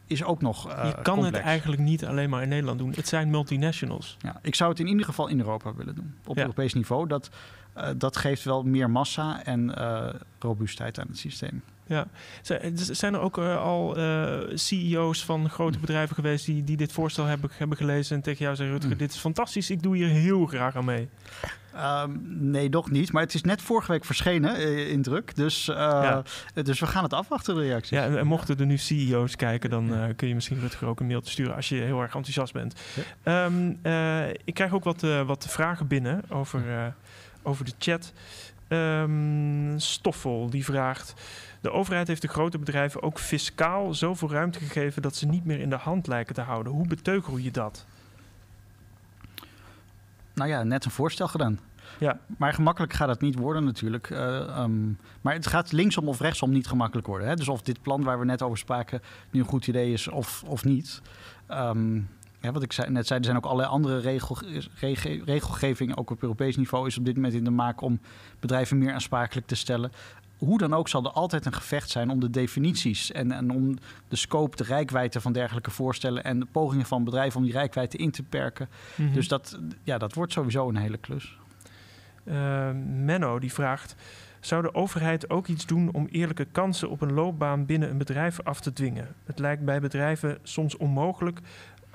is 0.08 0.24
ook 0.24 0.42
nog. 0.42 0.68
Uh, 0.68 0.86
je 0.86 0.94
kan 1.02 1.04
complex. 1.04 1.38
het 1.38 1.46
eigenlijk 1.46 1.82
niet 1.82 2.06
alleen 2.06 2.30
maar 2.30 2.42
in 2.44 2.50
Nederland 2.50 2.80
doen. 2.80 2.94
Het 2.96 3.08
zijn 3.08 3.30
multinationals. 3.30 4.18
Ja, 4.22 4.40
ik 4.42 4.56
zou 4.56 4.70
het 4.70 4.80
in 4.80 4.88
ieder 4.88 5.06
geval 5.06 5.28
in 5.28 5.40
Europa 5.40 5.74
willen 5.76 5.96
doen. 5.96 6.16
Op 6.26 6.36
Ja. 6.36 6.42
Europees 6.42 6.74
niveau. 6.74 7.08
Dat, 7.08 7.30
uh, 7.78 7.90
dat 7.98 8.18
geeft 8.18 8.44
wel 8.44 8.64
meer 8.64 8.90
massa 8.90 9.44
en 9.44 9.74
uh, 9.78 10.10
robuustheid 10.40 11.00
aan 11.00 11.08
het 11.08 11.18
systeem. 11.18 11.62
Ja, 11.88 12.08
zijn 12.74 13.14
er 13.14 13.20
ook 13.20 13.38
uh, 13.38 13.62
al 13.64 13.98
uh, 13.98 14.38
CEO's 14.54 15.26
van 15.26 15.50
grote 15.50 15.80
bedrijven 15.80 16.16
geweest 16.16 16.46
die, 16.46 16.64
die 16.64 16.78
dit 16.78 16.92
voorstel 16.92 17.26
hebben, 17.26 17.50
hebben 17.54 17.78
gelezen 17.78 18.16
en 18.16 18.22
tegen 18.22 18.44
jou 18.44 18.56
zeggen: 18.56 18.74
Rutger, 18.74 18.92
hmm. 18.92 19.00
dit 19.00 19.14
is 19.14 19.20
fantastisch, 19.20 19.70
ik 19.70 19.84
doe 19.84 19.96
hier 19.96 20.08
heel 20.08 20.46
graag 20.46 20.76
aan 20.76 20.86
mee? 20.86 21.10
Um, 22.04 22.22
nee, 22.52 22.70
nog 22.70 22.92
niet. 22.92 23.12
Maar 23.12 23.22
het 23.22 23.34
is 23.34 23.42
net 23.42 23.62
vorige 23.62 23.92
week 23.92 24.06
verschenen 24.06 24.60
uh, 24.60 24.90
in 24.90 25.02
druk. 25.02 25.36
Dus, 25.36 25.66
ja. 25.66 26.24
dus 26.54 26.80
we 26.80 26.88
gaan 26.88 27.04
het 27.04 27.14
afwachten, 27.14 27.56
de 27.56 27.62
reacties. 27.62 27.98
Ja, 27.98 28.06
en, 28.06 28.28
mochten 28.28 28.60
er 28.60 28.66
nu 28.66 28.78
CEO's 28.78 29.36
kijken, 29.36 29.70
dan 29.70 30.14
kun 30.16 30.28
je 30.28 30.36
misschien 30.36 30.60
Rutger 30.60 30.88
ook 30.88 31.00
een 31.00 31.08
mailtje 31.08 31.32
sturen 31.32 31.56
als 31.56 31.70
je 31.70 31.76
heel 31.76 32.02
erg 32.02 32.16
enthousiast 32.16 32.54
bent. 32.54 32.76
Ja. 33.24 33.46
Um, 33.46 33.80
ik 34.44 34.54
krijg 34.54 34.74
ook 34.74 34.84
wat, 34.84 35.02
wat 35.26 35.46
vragen 35.50 35.88
binnen 35.88 36.22
over, 36.30 36.94
over 37.44 37.66
de 37.66 37.74
chat. 37.80 38.14
Um, 38.70 39.80
Stoffel 39.80 40.50
die 40.50 40.66
vraagt. 40.66 41.14
De 41.62 41.72
overheid 41.72 42.08
heeft 42.08 42.22
de 42.22 42.28
grote 42.28 42.58
bedrijven 42.58 43.02
ook 43.02 43.20
fiscaal 43.20 43.94
zoveel 43.94 44.32
ruimte 44.32 44.60
gegeven 44.60 45.02
dat 45.02 45.16
ze 45.16 45.28
niet 45.28 45.46
meer 45.46 45.60
in 45.60 45.70
de 45.70 45.76
hand 45.76 46.08
lijken 46.08 46.36
te 46.36 46.42
houden. 46.42 46.74
Hoe 46.74 46.88
beteugel 46.88 47.38
je 47.38 47.52
dat? 47.52 47.86
Nou 50.34 50.50
ja, 50.50 50.64
net 50.64 50.86
een 50.86 50.92
voorstel 50.92 51.28
gedaan. 51.28 51.60
Ja. 52.00 52.20
Maar 52.38 52.54
gemakkelijk 52.54 52.94
gaat 52.94 53.08
het 53.08 53.22
niet 53.22 53.36
worden 53.36 53.64
natuurlijk. 53.64 54.10
Uh, 54.10 54.60
um, 54.60 54.98
maar 55.22 55.34
het 55.34 55.48
gaat 55.48 55.72
linksom 55.72 56.08
of 56.08 56.20
rechtsom 56.20 56.52
niet 56.52 56.68
gemakkelijk 56.68 57.08
worden. 57.08 57.28
Hè? 57.28 57.36
Dus 57.36 57.48
of 57.48 57.62
dit 57.62 57.82
plan 57.82 58.04
waar 58.04 58.20
we 58.20 58.26
net 58.26 58.42
over 58.42 58.58
spraken 58.58 59.02
nu 59.32 59.40
een 59.40 59.46
goed 59.46 59.68
idee 59.68 59.94
is 59.94 60.08
of, 60.08 60.44
of 60.46 60.64
niet. 60.64 61.02
Um, 61.50 62.10
ja, 62.42 62.52
wat 62.52 62.64
ik 62.64 62.74
zei, 62.74 62.90
net 62.90 63.08
zei, 63.08 63.20
er 63.20 63.26
zijn 63.26 63.38
ook 63.38 63.46
allerlei 63.46 63.70
andere 63.70 64.00
regel, 64.00 64.38
regel, 64.80 65.20
regelgeving, 65.26 65.98
ook 65.98 66.10
op 66.10 66.22
Europees 66.22 66.56
niveau, 66.56 66.88
is 66.88 66.98
op 66.98 67.06
dit 67.06 67.16
moment 67.16 67.34
in 67.34 67.44
de 67.44 67.50
maak 67.50 67.82
om 67.82 68.00
bedrijven 68.40 68.78
meer 68.78 68.94
aansprakelijk 68.94 69.48
te 69.48 69.56
stellen 69.56 69.92
hoe 70.38 70.58
dan 70.58 70.74
ook 70.74 70.88
zal 70.88 71.04
er 71.04 71.12
altijd 71.12 71.46
een 71.46 71.54
gevecht 71.54 71.90
zijn 71.90 72.10
om 72.10 72.20
de 72.20 72.30
definities 72.30 73.12
en, 73.12 73.32
en 73.32 73.52
om 73.52 73.78
de 74.08 74.16
scope, 74.16 74.56
de 74.56 74.64
rijkwijde 74.64 75.22
van 75.22 75.34
dergelijke 75.34 75.72
voorstellen 75.72 76.24
en 76.24 76.40
de 76.40 76.48
pogingen 76.52 76.86
van 76.86 77.04
bedrijven 77.04 77.38
om 77.38 77.44
die 77.44 77.54
rijkwijde 77.54 77.98
in 77.98 78.12
te 78.12 78.24
perken. 78.24 78.70
Mhm. 78.96 79.14
Dus 79.14 79.28
dat, 79.28 79.60
ja, 79.84 79.98
dat 79.98 80.14
wordt 80.14 80.34
sowieso 80.34 80.70
een 80.70 80.76
hele 80.76 80.98
klus. 80.98 81.38
Uh, 82.24 82.70
Menno 83.04 83.40
die 83.40 83.54
vraagt: 83.54 83.96
zou 84.40 84.62
de 84.62 84.74
overheid 84.74 85.30
ook 85.30 85.48
iets 85.48 85.66
doen 85.66 85.94
om 85.94 86.08
eerlijke 86.12 86.46
kansen 86.46 86.90
op 86.90 87.02
een 87.02 87.14
loopbaan 87.14 87.66
binnen 87.66 87.90
een 87.90 87.98
bedrijf 87.98 88.40
af 88.44 88.60
te 88.60 88.74
dwingen? 88.74 89.08
Het 89.26 89.40
lijkt 89.40 89.66
bij 89.66 89.80
bedrijven 89.80 90.38
soms 90.44 90.78
onmogelijk, 90.78 91.40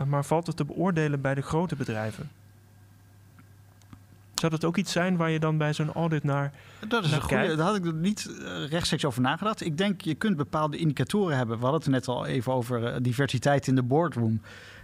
maar 0.06 0.24
valt 0.24 0.46
het 0.46 0.56
te 0.56 0.64
beoordelen 0.64 1.20
bij 1.20 1.34
de 1.34 1.42
grote 1.42 1.76
bedrijven? 1.76 2.30
Zou 4.42 4.54
dat 4.54 4.64
ook 4.64 4.76
iets 4.76 4.92
zijn 4.92 5.16
waar 5.16 5.30
je 5.30 5.38
dan 5.38 5.58
bij 5.58 5.72
zo'n 5.72 5.92
audit 5.92 6.24
naar 6.24 6.52
Dat 6.88 7.04
is 7.04 7.12
een 7.12 7.20
goede. 7.20 7.56
Daar 7.56 7.66
had 7.66 7.76
ik 7.76 7.86
er 7.86 7.94
niet 7.94 8.30
eh, 8.38 8.66
rechtstreeks 8.68 9.04
over 9.04 9.20
nagedacht. 9.20 9.64
Ik 9.64 9.78
denk, 9.78 10.00
je 10.00 10.14
kunt 10.14 10.36
bepaalde 10.36 10.76
indicatoren 10.76 11.36
hebben. 11.36 11.56
We 11.56 11.62
hadden 11.62 11.80
het 11.80 11.90
net 11.90 12.08
al 12.08 12.26
even 12.26 12.52
over 12.52 12.84
eh, 12.84 12.96
diversiteit 13.02 13.66
in 13.66 13.74
de 13.74 13.82
boardroom. 13.82 14.40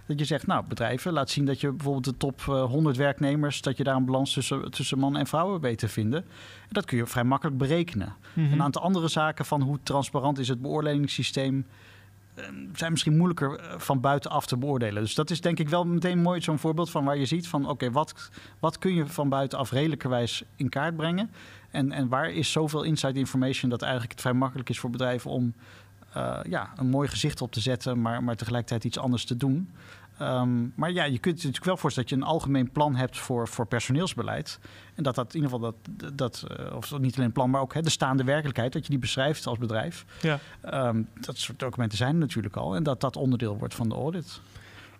Dat 0.07 0.19
je 0.19 0.25
zegt, 0.25 0.47
nou, 0.47 0.65
bedrijven, 0.67 1.13
laat 1.13 1.29
zien 1.29 1.45
dat 1.45 1.61
je 1.61 1.71
bijvoorbeeld 1.71 2.05
de 2.05 2.17
top 2.17 2.41
100 2.41 2.95
eh, 2.95 3.01
werknemers, 3.01 3.61
dat 3.61 3.77
je 3.77 3.83
daar 3.83 3.95
een 3.95 4.05
balans 4.05 4.33
tussen, 4.33 4.71
tussen 4.71 4.99
man 4.99 5.17
en 5.17 5.27
vrouwen 5.27 5.61
weet 5.61 5.77
te 5.77 5.87
vinden. 5.87 6.19
En 6.61 6.69
dat 6.69 6.85
kun 6.85 6.97
je 6.97 7.05
vrij 7.05 7.23
makkelijk 7.23 7.57
berekenen. 7.57 8.15
Mhm. 8.33 8.53
Een 8.53 8.61
aantal 8.61 8.81
andere 8.81 9.07
zaken 9.07 9.45
van 9.45 9.61
hoe 9.61 9.79
transparant 9.83 10.39
is 10.39 10.47
het 10.47 10.61
beoordelingssysteem 10.61 11.65
zijn 12.73 12.91
misschien 12.91 13.17
moeilijker 13.17 13.59
eh, 13.59 13.79
van 13.79 13.99
buitenaf 13.99 14.45
te 14.45 14.57
beoordelen. 14.57 15.03
Dus 15.03 15.15
dat 15.15 15.29
is 15.29 15.41
denk 15.41 15.59
ik 15.59 15.69
wel 15.69 15.85
meteen 15.85 16.21
mooi 16.21 16.41
zo'n 16.41 16.59
voorbeeld 16.59 16.89
van 16.89 17.05
waar 17.05 17.17
je 17.17 17.25
ziet 17.25 17.47
van 17.47 17.69
oké, 17.69 17.91
wat, 17.91 18.29
wat 18.59 18.77
kun 18.77 18.93
je 18.93 19.07
van 19.07 19.29
buitenaf 19.29 19.71
redelijkerwijs 19.71 20.43
in 20.55 20.69
kaart 20.69 20.95
brengen? 20.95 21.31
En, 21.71 21.91
en 21.91 22.07
waar 22.07 22.31
is 22.31 22.51
zoveel 22.51 22.83
inside 22.83 23.19
information 23.19 23.69
dat 23.69 23.81
eigenlijk 23.81 24.11
het 24.11 24.21
vrij 24.21 24.33
makkelijk 24.33 24.69
is 24.69 24.79
voor 24.79 24.89
bedrijven 24.89 25.31
om 25.31 25.53
uh, 26.17 26.39
ja, 26.49 26.71
een 26.75 26.89
mooi 26.89 27.07
gezicht 27.07 27.41
op 27.41 27.51
te 27.51 27.59
zetten, 27.59 28.01
maar, 28.01 28.23
maar 28.23 28.35
tegelijkertijd 28.35 28.83
iets 28.83 28.97
anders 28.97 29.25
te 29.25 29.37
doen. 29.37 29.69
Um, 30.21 30.73
maar 30.75 30.91
ja, 30.91 31.03
je 31.03 31.19
kunt 31.19 31.41
je 31.41 31.47
natuurlijk 31.47 31.65
wel 31.65 31.77
voorstellen 31.77 32.09
dat 32.09 32.19
je 32.19 32.25
een 32.25 32.31
algemeen 32.31 32.71
plan 32.71 32.95
hebt 32.95 33.17
voor, 33.17 33.47
voor 33.47 33.65
personeelsbeleid. 33.65 34.59
En 34.95 35.03
dat 35.03 35.15
dat 35.15 35.33
in 35.33 35.41
ieder 35.41 35.49
geval 35.49 35.75
dat, 35.87 36.13
dat 36.15 36.45
uh, 36.59 36.75
of 36.75 36.99
niet 36.99 37.15
alleen 37.15 37.25
een 37.25 37.31
plan, 37.31 37.49
maar 37.49 37.61
ook 37.61 37.73
hè, 37.73 37.81
de 37.81 37.89
staande 37.89 38.23
werkelijkheid, 38.23 38.73
dat 38.73 38.83
je 38.83 38.89
die 38.89 38.99
beschrijft 38.99 39.47
als 39.47 39.57
bedrijf. 39.57 40.05
Ja. 40.21 40.39
Um, 40.87 41.07
dat 41.21 41.37
soort 41.37 41.59
documenten 41.59 41.97
zijn 41.97 42.13
er 42.13 42.19
natuurlijk 42.19 42.55
al. 42.55 42.75
En 42.75 42.83
dat 42.83 43.01
dat 43.01 43.15
onderdeel 43.15 43.57
wordt 43.57 43.75
van 43.75 43.89
de 43.89 43.95
audit. 43.95 44.41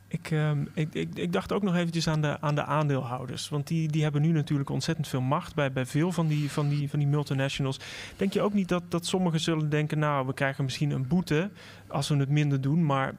Ik, 0.08 0.32
um, 0.32 0.69
ik, 0.73 0.93
ik, 0.93 1.10
ik, 1.13 1.34
dacht 1.34 1.51
ook 1.51 1.63
nog 1.63 1.75
eventjes 1.75 2.08
aan 2.08 2.21
de, 2.21 2.41
aan 2.41 2.55
de 2.55 2.63
aandeelhouders. 2.63 3.49
Want 3.49 3.67
die, 3.67 3.88
die 3.88 4.03
hebben 4.03 4.21
nu 4.21 4.32
natuurlijk 4.32 4.69
ontzettend 4.69 5.08
veel 5.08 5.21
macht 5.21 5.55
bij, 5.55 5.71
bij 5.71 5.86
veel 5.86 6.12
van 6.12 6.27
die, 6.27 6.51
van, 6.51 6.69
die, 6.69 6.89
van 6.89 6.99
die 6.99 7.08
multinationals. 7.08 7.79
Denk 8.17 8.34
je 8.34 8.41
ook 8.41 8.53
niet 8.53 8.67
dat, 8.67 8.84
dat 8.89 9.05
sommigen 9.05 9.39
zullen 9.39 9.69
denken... 9.69 9.99
nou, 9.99 10.25
we 10.25 10.34
krijgen 10.34 10.63
misschien 10.63 10.91
een 10.91 11.08
boete 11.08 11.49
als 11.88 12.08
we 12.08 12.15
het 12.15 12.29
minder 12.29 12.62
doen... 12.62 12.86
maar 12.86 13.15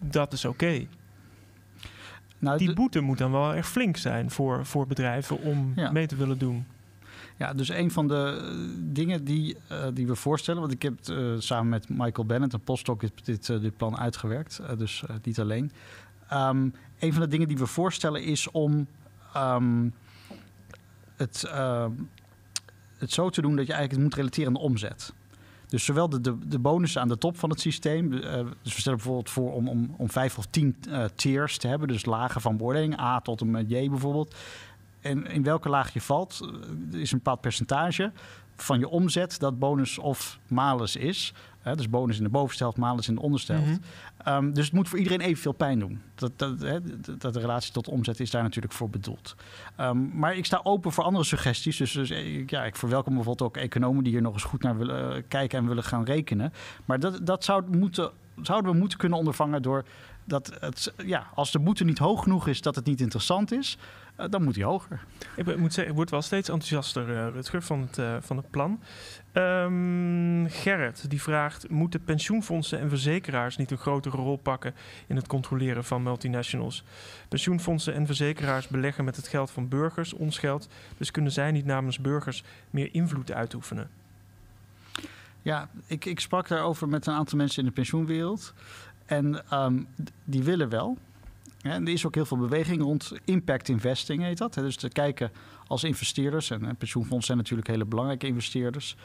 dat 0.00 0.32
is 0.32 0.44
oké. 0.44 0.86
Nou, 2.38 2.58
die 2.58 2.74
boete 2.74 3.00
moet 3.00 3.18
dan 3.18 3.32
wel 3.32 3.54
erg 3.54 3.68
flink 3.68 3.96
zijn 3.96 4.30
voor, 4.30 4.66
voor 4.66 4.86
bedrijven 4.86 5.40
om 5.40 5.74
mee 5.92 6.06
te 6.06 6.16
willen 6.16 6.38
doen. 6.38 6.66
Ja, 7.36 7.54
dus 7.54 7.68
een 7.68 7.90
van 7.90 8.08
de 8.08 8.40
eh, 8.40 8.56
dingen 8.78 9.24
die, 9.24 9.56
uh, 9.72 9.84
die 9.94 10.06
we 10.06 10.14
voorstellen, 10.14 10.60
want 10.60 10.72
ik 10.72 10.82
heb 10.82 10.94
uh, 11.10 11.34
samen 11.38 11.68
met 11.68 11.88
Michael 11.88 12.26
Bennett, 12.26 12.52
een 12.52 12.60
postdoc, 12.60 13.02
dit, 13.24 13.46
dit 13.46 13.76
plan 13.76 13.98
uitgewerkt, 13.98 14.60
dus 14.78 15.04
niet 15.22 15.40
alleen. 15.40 15.72
Um, 16.32 16.74
een 16.98 17.12
van 17.12 17.22
de 17.22 17.28
dingen 17.28 17.48
die 17.48 17.58
we 17.58 17.66
voorstellen 17.66 18.22
is 18.22 18.50
om 18.50 18.86
um, 19.36 19.92
het, 21.16 21.44
ehm, 21.44 21.90
het 22.98 23.12
zo 23.12 23.30
te 23.30 23.40
doen 23.40 23.56
dat 23.56 23.66
je 23.66 23.72
eigenlijk 23.72 23.92
het 23.92 24.02
moet 24.02 24.14
relateren 24.14 24.46
aan 24.46 24.52
de 24.52 24.68
omzet. 24.68 25.12
Dus 25.68 25.84
zowel 25.84 26.08
de, 26.08 26.20
de, 26.20 26.48
de 26.48 26.58
bonussen 26.58 27.00
aan 27.00 27.08
de 27.08 27.18
top 27.18 27.38
van 27.38 27.50
het 27.50 27.60
systeem. 27.60 28.12
Uh, 28.12 28.22
dus 28.62 28.74
we 28.74 28.80
stellen 28.80 28.98
bijvoorbeeld 28.98 29.30
voor 29.30 29.52
om, 29.52 29.68
om, 29.68 29.94
om 29.96 30.10
vijf 30.10 30.38
of 30.38 30.46
tien 30.46 30.76
uh, 30.88 31.04
tiers 31.14 31.58
te 31.58 31.68
hebben. 31.68 31.88
Dus 31.88 32.04
lagen 32.04 32.40
van 32.40 32.56
beoordeling, 32.56 33.00
A 33.00 33.20
tot 33.20 33.40
en 33.40 33.50
met 33.50 33.70
J 33.70 33.88
bijvoorbeeld. 33.88 34.34
En 35.00 35.26
in 35.26 35.42
welke 35.42 35.68
laag 35.68 35.92
je 35.92 36.00
valt, 36.00 36.40
uh, 36.92 37.00
is 37.00 37.12
een 37.12 37.18
bepaald 37.18 37.40
percentage 37.40 38.12
van 38.56 38.78
je 38.78 38.88
omzet 38.88 39.38
dat 39.38 39.58
bonus 39.58 39.98
of 39.98 40.38
malus 40.48 40.96
is. 40.96 41.32
Hè, 41.66 41.76
dus 41.76 41.90
bonus 41.90 42.18
in 42.18 42.24
de 42.24 42.30
bovenste 42.30 42.62
helft, 42.62 42.78
malus 42.78 43.08
in 43.08 43.14
de 43.14 43.20
onderste 43.20 43.52
helft. 43.52 43.78
-hmm. 44.16 44.34
um, 44.34 44.52
dus 44.52 44.64
het 44.64 44.74
moet 44.74 44.88
voor 44.88 44.98
iedereen 44.98 45.20
evenveel 45.20 45.52
pijn 45.52 45.78
doen. 45.78 46.00
Dat, 46.14 46.38
dat, 46.38 46.60
hè, 46.60 46.78
dat 47.18 47.34
de 47.34 47.40
relatie 47.40 47.72
tot 47.72 47.88
omzet 47.88 48.20
is 48.20 48.30
daar 48.30 48.42
natuurlijk 48.42 48.74
voor 48.74 48.90
bedoeld. 48.90 49.34
Um, 49.80 50.10
maar 50.14 50.36
ik 50.36 50.44
sta 50.44 50.60
open 50.62 50.92
voor 50.92 51.04
andere 51.04 51.24
suggesties. 51.24 51.76
Dus, 51.76 51.92
dus 51.92 52.12
ja, 52.46 52.64
ik 52.64 52.76
verwelkom 52.76 53.14
bijvoorbeeld 53.14 53.48
ook 53.48 53.56
economen 53.56 54.04
die 54.04 54.12
hier 54.12 54.22
nog 54.22 54.32
eens 54.32 54.44
goed 54.44 54.62
naar 54.62 54.76
willen 54.76 55.16
uh, 55.16 55.22
kijken 55.28 55.58
en 55.58 55.66
willen 55.68 55.84
gaan 55.84 56.04
rekenen. 56.04 56.52
Maar 56.84 57.00
dat, 57.00 57.26
dat 57.26 57.44
zou 57.44 57.64
moeten, 57.76 58.10
zouden 58.42 58.72
we 58.72 58.78
moeten 58.78 58.98
kunnen 58.98 59.18
ondervangen 59.18 59.62
door 59.62 59.84
dat 60.26 60.52
het, 60.60 60.92
ja, 61.04 61.26
als 61.34 61.52
de 61.52 61.58
boete 61.58 61.84
niet 61.84 61.98
hoog 61.98 62.22
genoeg 62.22 62.48
is, 62.48 62.60
dat 62.60 62.74
het 62.74 62.84
niet 62.84 63.00
interessant 63.00 63.52
is. 63.52 63.78
Uh, 64.20 64.26
dan 64.30 64.44
moet 64.44 64.54
hij 64.54 64.64
hoger. 64.64 65.04
Ik 65.36 65.56
moet 65.56 65.72
zeggen, 65.72 65.92
ik 65.92 65.98
word 65.98 66.10
wel 66.10 66.22
steeds 66.22 66.48
enthousiaster, 66.48 67.08
uh, 67.08 67.28
Rutger, 67.32 67.62
van 67.62 67.80
het, 67.80 67.98
uh, 67.98 68.16
van 68.20 68.36
het 68.36 68.50
plan. 68.50 68.80
Um, 69.32 70.46
Gerrit, 70.48 71.10
die 71.10 71.22
vraagt... 71.22 71.70
moeten 71.70 72.04
pensioenfondsen 72.04 72.80
en 72.80 72.88
verzekeraars 72.88 73.56
niet 73.56 73.70
een 73.70 73.78
grotere 73.78 74.16
rol 74.16 74.36
pakken... 74.36 74.74
in 75.06 75.16
het 75.16 75.26
controleren 75.26 75.84
van 75.84 76.02
multinationals? 76.02 76.84
Pensioenfondsen 77.28 77.94
en 77.94 78.06
verzekeraars 78.06 78.68
beleggen 78.68 79.04
met 79.04 79.16
het 79.16 79.28
geld 79.28 79.50
van 79.50 79.68
burgers, 79.68 80.12
ons 80.12 80.38
geld. 80.38 80.68
Dus 80.96 81.10
kunnen 81.10 81.32
zij 81.32 81.50
niet 81.50 81.66
namens 81.66 82.00
burgers 82.00 82.44
meer 82.70 82.88
invloed 82.92 83.32
uitoefenen? 83.32 83.90
Ja, 85.42 85.68
ik, 85.86 86.04
ik 86.04 86.20
sprak 86.20 86.48
daarover 86.48 86.88
met 86.88 87.06
een 87.06 87.14
aantal 87.14 87.38
mensen 87.38 87.62
in 87.62 87.68
de 87.68 87.74
pensioenwereld. 87.74 88.54
En 89.06 89.42
um, 89.52 89.86
die 90.24 90.42
willen 90.42 90.68
wel. 90.68 90.96
en 91.62 91.86
er 91.86 91.92
is 91.92 92.06
ook 92.06 92.14
heel 92.14 92.26
veel 92.26 92.36
beweging 92.36 92.82
rond 92.82 93.12
impact 93.24 93.68
investing, 93.68 94.22
heet 94.22 94.38
dat. 94.38 94.54
Dus 94.54 94.76
te 94.76 94.88
kijken 94.88 95.30
als 95.66 95.84
investeerders, 95.84 96.50
en 96.50 96.76
pensioenfondsen 96.76 97.26
zijn 97.26 97.38
natuurlijk 97.38 97.68
hele 97.68 97.84
belangrijke 97.84 98.26
investeerders, 98.26 98.96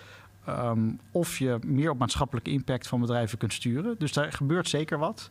um, 0.49 0.99
of 1.11 1.37
je 1.37 1.57
meer 1.65 1.89
op 1.89 1.97
maatschappelijke 1.97 2.51
impact 2.51 2.87
van 2.87 2.99
bedrijven 2.99 3.37
kunt 3.37 3.53
sturen. 3.53 3.95
Dus 3.97 4.13
daar 4.13 4.33
gebeurt 4.33 4.69
zeker 4.69 4.97
wat. 4.97 5.29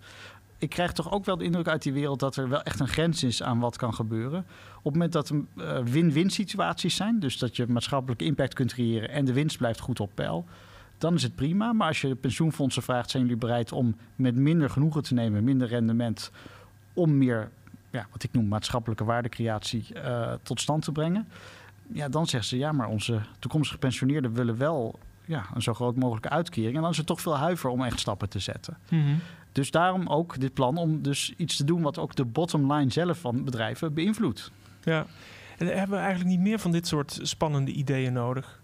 Ik 0.59 0.69
krijg 0.69 0.93
toch 0.93 1.13
ook 1.13 1.25
wel 1.25 1.37
de 1.37 1.45
indruk 1.45 1.69
uit 1.69 1.83
die 1.83 1.93
wereld 1.93 2.21
dat 2.21 2.37
er 2.37 2.49
wel 2.49 2.63
echt 2.63 2.81
een 2.81 2.89
grens 2.89 3.23
is 3.23 3.43
aan 3.43 3.59
wat 3.59 3.77
kan 3.77 3.95
gebeuren. 3.95 4.39
Op 4.79 4.85
het 4.85 4.93
moment 4.93 5.13
dat 5.13 5.29
er 5.29 5.43
uh, 5.57 5.79
win-win 5.85 6.31
situaties 6.31 6.97
zijn, 6.97 7.21
dus 7.21 7.39
dat 7.39 7.57
je 7.57 7.67
maatschappelijke 7.67 8.25
impact 8.25 8.55
kunt 8.55 8.73
creëren 8.73 9.11
en 9.11 9.25
de 9.25 9.33
winst 9.33 9.59
blijft 9.59 9.81
goed 9.81 10.01
op 10.01 10.11
peil, 10.15 10.45
dan 11.01 11.15
is 11.15 11.23
het 11.23 11.35
prima. 11.35 11.73
Maar 11.73 11.89
als 11.89 12.01
je 12.01 12.09
de 12.09 12.15
pensioenfondsen 12.15 12.83
vraagt, 12.83 13.11
zijn 13.11 13.23
jullie 13.23 13.39
bereid 13.39 13.73
om 13.73 13.97
met 14.17 14.35
minder 14.35 14.71
genoegen 14.71 15.03
te 15.03 15.15
nemen, 15.15 15.45
minder 15.45 15.69
rendement, 15.69 16.31
om 16.95 17.19
meer, 17.19 17.51
ja, 17.91 18.07
wat 18.13 18.23
ik 18.23 18.33
noem, 18.33 18.49
maatschappelijke 18.49 19.05
waardecreatie 19.05 19.87
uh, 19.95 20.33
tot 20.43 20.61
stand 20.61 20.85
te 20.85 20.93
brengen? 20.93 21.29
Ja, 21.93 22.09
dan 22.09 22.27
zeggen 22.27 22.49
ze, 22.49 22.59
ja, 22.59 22.73
maar 22.73 22.89
onze 22.89 23.21
toekomstige 23.39 23.79
pensioneerden 23.79 24.33
willen 24.33 24.57
wel 24.57 24.99
ja, 25.25 25.47
een 25.55 25.63
zo 25.63 25.75
groot 25.75 25.97
mogelijke 25.97 26.29
uitkering. 26.29 26.77
En 26.77 26.83
dan 26.83 26.91
is 26.91 26.99
er 26.99 27.05
toch 27.05 27.21
veel 27.21 27.37
huiver 27.37 27.71
om 27.71 27.85
echt 27.85 28.01
stappen 28.01 28.29
te 28.29 28.39
zetten. 28.39 28.77
Mm 28.89 29.03
-hmm. 29.03 29.19
Dus 29.53 29.71
daarom 29.71 30.07
ook 30.07 30.41
dit 30.41 30.55
plan 30.55 30.77
om 30.77 31.03
dus 31.03 31.33
iets 31.37 31.57
te 31.57 31.65
doen 31.65 31.83
wat 31.83 31.99
ook 31.99 32.15
de 32.15 32.25
bottom 32.25 32.73
line 32.73 32.91
zelf 32.91 33.19
van 33.19 33.45
bedrijven 33.45 33.95
beïnvloedt. 33.95 34.51
Ja, 34.83 35.07
en 35.59 35.67
hebben 35.67 35.97
we 35.97 36.05
eigenlijk 36.05 36.31
niet 36.31 36.41
meer 36.41 36.59
van 36.59 36.71
dit 36.71 36.87
soort 36.87 37.19
spannende 37.23 37.73
ideeën 37.73 38.13
nodig? 38.13 38.60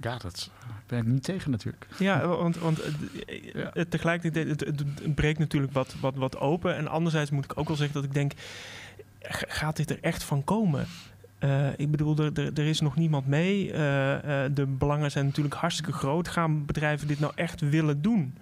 Ja, 0.00 0.18
dat 0.18 0.50
ben 0.86 0.98
ik 0.98 1.06
niet 1.06 1.22
tegen 1.22 1.50
natuurlijk. 1.50 1.86
Ja, 1.98 2.26
want, 2.26 2.58
want 2.58 2.80
ja. 3.52 3.72
tegelijkertijd, 3.88 4.48
het, 4.48 4.60
het, 4.60 5.14
breekt 5.14 5.38
natuurlijk 5.38 5.72
wat, 5.72 5.94
wat, 6.00 6.14
wat 6.14 6.38
open. 6.38 6.76
En 6.76 6.88
anderzijds 6.88 7.30
moet 7.30 7.44
ik 7.44 7.58
ook 7.58 7.68
wel 7.68 7.76
zeggen 7.76 7.94
dat 7.94 8.04
ik 8.04 8.14
denk, 8.14 8.32
gaat 9.28 9.76
dit 9.76 9.90
er 9.90 9.98
echt 10.00 10.22
van 10.22 10.44
komen? 10.44 10.86
Uh, 11.40 11.66
ik 11.76 11.90
bedoel, 11.90 12.16
er, 12.16 12.32
er, 12.38 12.50
er, 12.54 12.66
is 12.66 12.80
nog 12.80 12.96
niemand 12.96 13.26
mee. 13.26 13.72
Uh, 13.72 13.74
uh, 13.74 14.44
de 14.54 14.66
belangen 14.66 15.10
zijn 15.10 15.24
natuurlijk 15.26 15.54
hartstikke 15.54 15.92
groot. 15.92 16.28
Gaan 16.28 16.66
bedrijven 16.66 17.06
dit 17.06 17.20
nou 17.20 17.32
echt 17.34 17.60
willen 17.60 18.02
doen? 18.02 18.34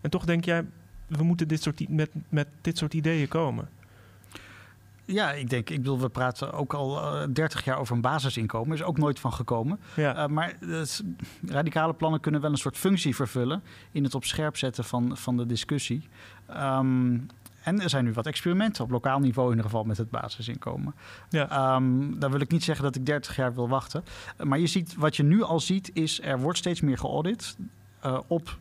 En 0.00 0.10
toch 0.10 0.24
denk 0.24 0.44
jij, 0.44 0.64
we 1.06 1.22
moeten 1.22 1.48
dit 1.48 1.62
soort, 1.62 1.88
met, 1.88 2.10
met 2.28 2.48
dit 2.60 2.78
soort 2.78 2.94
ideeën 2.94 3.28
komen. 3.28 3.68
Ja, 5.10 5.32
ik 5.32 5.50
denk, 5.50 5.70
ik 5.70 5.76
bedoel, 5.76 6.00
we 6.00 6.08
praten 6.08 6.52
ook 6.52 6.74
al 6.74 7.20
uh, 7.22 7.26
30 7.32 7.64
jaar 7.64 7.78
over 7.78 7.94
een 7.94 8.00
basisinkomen. 8.00 8.76
Is 8.76 8.82
ook 8.82 8.98
nooit 8.98 9.20
van 9.20 9.32
gekomen. 9.32 9.80
Ja. 9.96 10.16
Uh, 10.16 10.26
maar 10.26 10.56
radicale 11.46 11.94
plannen 11.94 12.20
kunnen 12.20 12.40
wel 12.40 12.50
een 12.50 12.56
soort 12.56 12.76
functie 12.76 13.14
vervullen 13.14 13.62
in 13.92 14.04
het 14.04 14.14
op 14.14 14.24
scherp 14.24 14.56
zetten 14.56 14.84
van, 14.84 15.16
van 15.16 15.36
de 15.36 15.46
discussie. 15.46 16.08
Um, 16.50 17.26
en 17.62 17.80
er 17.80 17.88
zijn 17.88 18.04
nu 18.04 18.12
wat 18.12 18.26
experimenten 18.26 18.84
op 18.84 18.90
lokaal 18.90 19.18
niveau 19.18 19.50
in 19.50 19.56
ieder 19.56 19.70
geval 19.70 19.84
met 19.84 19.96
het 19.96 20.10
basisinkomen. 20.10 20.94
Ja. 21.28 21.74
Um, 21.74 22.18
daar 22.18 22.30
wil 22.30 22.40
ik 22.40 22.50
niet 22.50 22.64
zeggen 22.64 22.84
dat 22.84 22.96
ik 22.96 23.06
30 23.06 23.36
jaar 23.36 23.54
wil 23.54 23.68
wachten. 23.68 24.04
Maar 24.42 24.58
je 24.58 24.66
ziet, 24.66 24.94
wat 24.94 25.16
je 25.16 25.22
nu 25.22 25.42
al 25.42 25.60
ziet, 25.60 25.90
is 25.92 26.22
er 26.22 26.40
wordt 26.40 26.58
steeds 26.58 26.80
meer 26.80 26.98
geaudit 26.98 27.56
op 28.26 28.58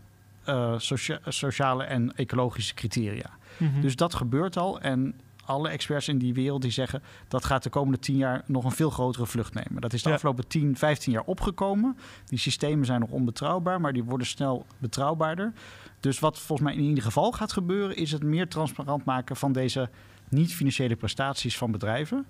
socia 0.78 1.20
sociale 1.28 1.84
en 1.84 2.16
ecologische 2.16 2.74
criteria. 2.74 3.30
Mm 3.58 3.72
-hmm. 3.72 3.82
Dus 3.82 3.96
dat 3.96 4.14
gebeurt 4.16 4.58
al. 4.58 4.80
En 4.80 5.16
alle 5.48 5.70
experts 5.70 6.08
in 6.08 6.18
die 6.18 6.34
wereld 6.34 6.62
die 6.62 6.72
zeggen 6.72 7.04
dat 7.28 7.46
gaat 7.46 7.64
de 7.64 7.70
komende 7.70 8.00
10 8.00 8.16
jaar 8.16 8.44
nog 8.46 8.64
een 8.64 8.72
veel 8.72 8.90
grotere 8.90 9.26
vlucht 9.26 9.54
nemen. 9.54 9.82
Dat 9.82 9.94
is 9.94 10.02
de 10.04 10.10
ja. 10.10 10.16
afgelopen 10.16 10.48
10, 10.48 10.78
15 10.78 11.12
jaar 11.12 11.24
opgekomen. 11.26 11.98
Die 12.26 12.40
systemen 12.40 12.86
zijn 12.86 13.00
nog 13.00 13.10
onbetrouwbaar, 13.10 13.82
maar 13.82 13.94
die 13.94 14.04
worden 14.04 14.28
snel 14.28 14.66
betrouwbaarder. 14.78 15.54
Dus 16.00 16.20
wat 16.20 16.40
volgens 16.40 16.70
mij 16.70 16.78
in 16.78 16.84
ieder 16.84 17.04
geval 17.04 17.32
gaat 17.32 17.52
gebeuren, 17.52 17.96
is 17.96 18.12
het 18.12 18.24
meer 18.24 18.48
transparant 18.48 19.06
maken 19.06 19.36
van 19.36 19.52
deze 19.52 19.90
niet-financiële 20.30 20.96
prestaties 20.96 21.58
van 21.58 21.72
bedrijven. 21.72 22.26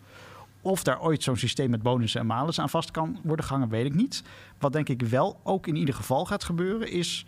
Of 0.61 0.84
daar 0.84 1.01
ooit 1.01 1.24
zo'n 1.24 1.38
systeem 1.38 1.70
met 1.70 1.82
bonussen 1.82 2.20
en 2.20 2.26
malus 2.28 2.59
aan 2.59 2.70
vast 2.70 2.91
kan 2.91 3.20
worden 3.24 3.45
gehangen, 3.45 3.70
weet 3.70 3.86
ik 3.86 3.93
niet. 3.93 4.24
Wat 4.59 4.74
denk 4.74 4.89
ik 4.89 5.01
wel 5.01 5.39
ook 5.43 5.68
in 5.68 5.76
ieder 5.76 5.95
geval 5.95 6.26
gaat 6.26 6.43
gebeuren, 6.43 6.91
is 6.91 7.26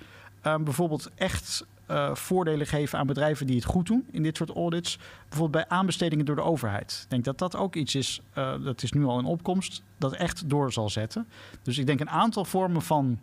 uh, 0.48 0.56
bijvoorbeeld 0.56 1.10
echt 1.16 1.66
uh, 1.92 2.16
voordelen 2.16 2.68
geven 2.68 3.00
aan 3.00 3.08
bedrijven 3.08 3.48
die 3.48 3.56
het 3.56 3.66
goed 3.66 3.86
doen 3.86 4.08
in 4.12 4.24
dit 4.24 4.38
soort 4.38 4.50
audits. 4.50 4.98
Bijvoorbeeld 5.30 5.66
bij 5.68 5.78
aanbestedingen 5.78 6.26
door 6.26 6.36
de 6.36 6.42
overheid. 6.42 7.00
Ik 7.04 7.10
denk 7.10 7.24
dat 7.24 7.38
dat 7.38 7.56
ook 7.56 7.76
iets 7.76 7.96
is, 7.96 8.22
uh, 8.38 8.54
dat 8.64 8.84
is 8.84 8.92
nu 8.92 9.06
al 9.06 9.18
een 9.18 9.26
opkomst, 9.26 9.84
dat 9.98 10.14
echt 10.14 10.50
door 10.50 10.74
zal 10.74 10.90
zetten. 10.90 11.28
Dus 11.64 11.78
ik 11.78 11.86
denk 11.86 12.00
een 12.00 12.10
aantal 12.10 12.46
vormen 12.46 12.82
van 12.82 13.20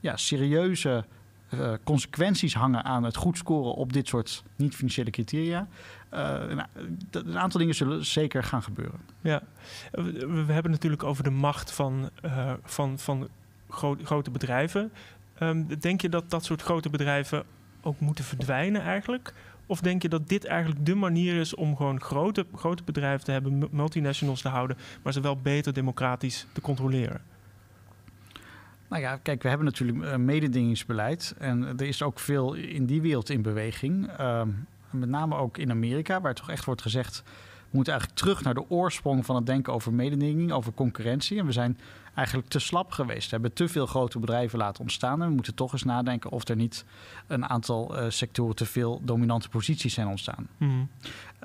ja, 0.00 0.16
serieuze 0.16 1.04
uh, 1.54 1.72
consequenties 1.84 2.54
hangen 2.54 2.84
aan 2.84 3.02
het 3.02 3.16
goed 3.16 3.36
scoren 3.36 3.74
op 3.74 3.92
dit 3.92 4.08
soort 4.08 4.42
niet-financiële 4.56 5.10
criteria. 5.10 5.68
Nou, 6.10 6.62
een 7.10 7.38
aantal 7.38 7.60
dingen 7.60 7.74
zullen 7.74 8.04
zeker 8.04 8.44
gaan 8.44 8.62
gebeuren. 8.62 9.00
Ja, 9.20 9.42
we, 9.90 10.52
hebben 10.52 10.70
natuurlijk 10.70 11.02
over 11.02 11.24
de 11.24 11.30
macht 11.30 11.72
van, 11.72 12.10
van, 12.64 12.98
van 12.98 13.28
gro 13.68 13.96
grote 14.02 14.30
bedrijven. 14.30 14.92
Um, 15.42 15.80
denk 15.80 16.00
je 16.00 16.08
dat 16.08 16.30
dat 16.30 16.44
soort 16.44 16.62
grote 16.62 16.90
bedrijven 16.90 17.44
ook 17.82 18.00
moeten 18.00 18.24
verdwijnen 18.24 18.82
eigenlijk? 18.82 19.34
Of 19.66 19.80
denk 19.80 20.02
je 20.02 20.08
dat 20.08 20.28
dit 20.28 20.44
eigenlijk 20.44 20.86
de 20.86 20.94
manier 20.94 21.40
is 21.40 21.54
om 21.54 21.76
gewoon 21.76 22.00
grote, 22.00 22.46
grote 22.54 22.82
bedrijven 22.82 23.24
te 23.24 23.30
hebben, 23.30 23.68
multinationals 23.70 24.42
te 24.42 24.48
houden, 24.48 24.76
maar 25.02 25.12
ze 25.12 25.20
wel 25.20 25.36
beter 25.36 25.72
democratisch 25.72 26.46
te 26.52 26.60
controleren? 26.60 27.20
Nou 28.88 29.02
ja, 29.02 29.16
kijk, 29.16 29.42
we 29.42 29.48
hebben 29.48 29.66
natuurlijk 29.66 30.04
een 30.04 30.24
mededingingsbeleid. 30.24 31.34
En 31.38 31.62
er 31.62 31.86
is 31.86 32.02
ook 32.02 32.18
veel 32.18 32.54
in 32.54 32.86
die 32.86 33.00
wereld 33.00 33.30
in 33.30 33.42
beweging. 33.42 34.20
Uh, 34.20 34.42
met 34.90 35.08
name 35.08 35.36
ook 35.36 35.58
in 35.58 35.70
Amerika, 35.70 36.20
waar 36.20 36.34
toch 36.34 36.50
echt 36.50 36.64
wordt 36.64 36.82
gezegd... 36.82 37.22
we 37.70 37.76
moeten 37.76 37.92
eigenlijk 37.92 38.22
terug 38.22 38.42
naar 38.42 38.54
de 38.54 38.70
oorsprong 38.70 39.26
van 39.26 39.36
het 39.36 39.46
denken 39.46 39.72
over 39.72 39.92
mededinging, 39.92 40.52
over 40.52 40.72
concurrentie. 40.72 41.38
En 41.38 41.46
we 41.46 41.52
zijn 41.52 41.78
eigenlijk 42.14 42.48
te 42.48 42.58
slap 42.58 42.92
geweest. 42.92 43.24
We 43.24 43.30
hebben 43.30 43.52
te 43.52 43.68
veel 43.68 43.86
grote 43.86 44.18
bedrijven 44.18 44.58
laten 44.58 44.80
ontstaan. 44.80 45.22
En 45.22 45.28
we 45.28 45.34
moeten 45.34 45.54
toch 45.54 45.72
eens 45.72 45.84
nadenken 45.84 46.30
of 46.30 46.48
er 46.48 46.56
niet 46.56 46.84
een 47.26 47.48
aantal 47.48 47.96
uh, 47.96 48.10
sectoren 48.10 48.56
te 48.56 48.66
veel 48.66 49.00
dominante 49.04 49.48
posities 49.48 49.94
zijn 49.94 50.06
ontstaan. 50.06 50.48
Mm. 50.56 50.88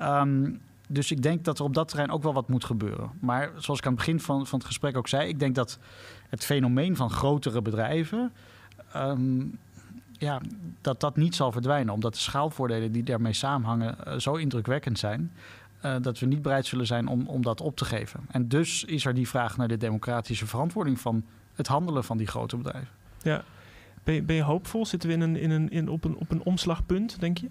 Um, 0.00 0.60
dus 0.88 1.10
ik 1.10 1.22
denk 1.22 1.44
dat 1.44 1.58
er 1.58 1.64
op 1.64 1.74
dat 1.74 1.88
terrein 1.88 2.10
ook 2.10 2.22
wel 2.22 2.32
wat 2.32 2.48
moet 2.48 2.64
gebeuren. 2.64 3.10
Maar 3.20 3.50
zoals 3.56 3.78
ik 3.78 3.86
aan 3.86 3.92
het 3.92 4.04
begin 4.04 4.20
van, 4.20 4.46
van 4.46 4.58
het 4.58 4.66
gesprek 4.66 4.96
ook 4.96 5.08
zei, 5.08 5.28
ik 5.28 5.38
denk 5.38 5.54
dat 5.54 5.78
het 6.28 6.44
fenomeen 6.44 6.96
van 6.96 7.10
grotere 7.10 7.62
bedrijven. 7.62 8.32
Um, 8.96 9.58
ja, 10.18 10.40
dat 10.80 11.00
dat 11.00 11.16
niet 11.16 11.34
zal 11.34 11.52
verdwijnen, 11.52 11.94
omdat 11.94 12.12
de 12.12 12.20
schaalvoordelen 12.20 12.92
die 12.92 13.02
daarmee 13.02 13.32
samenhangen 13.32 13.96
uh, 14.06 14.14
zo 14.14 14.34
indrukwekkend 14.34 14.98
zijn. 14.98 15.32
Uh, 15.86 15.96
dat 16.00 16.18
we 16.18 16.26
niet 16.26 16.42
bereid 16.42 16.66
zullen 16.66 16.86
zijn 16.86 17.06
om, 17.06 17.26
om 17.26 17.42
dat 17.42 17.60
op 17.60 17.76
te 17.76 17.84
geven. 17.84 18.20
En 18.28 18.48
dus 18.48 18.84
is 18.84 19.04
er 19.04 19.14
die 19.14 19.28
vraag 19.28 19.56
naar 19.56 19.68
de 19.68 19.76
democratische 19.76 20.46
verantwoording 20.46 21.00
van 21.00 21.24
het 21.54 21.66
handelen 21.66 22.04
van 22.04 22.16
die 22.16 22.26
grote 22.26 22.56
bedrijven. 22.56 22.94
Ja. 23.22 23.44
Ben 24.04 24.14
je, 24.14 24.22
ben 24.22 24.36
je 24.36 24.42
hoopvol? 24.42 24.86
Zitten 24.86 25.08
we 25.08 25.14
in 25.14 25.20
een, 25.20 25.36
in 25.36 25.50
een, 25.50 25.70
in, 25.70 25.88
op, 25.88 26.04
een, 26.04 26.16
op 26.16 26.30
een 26.30 26.42
omslagpunt, 26.42 27.20
denk 27.20 27.38
je? 27.38 27.48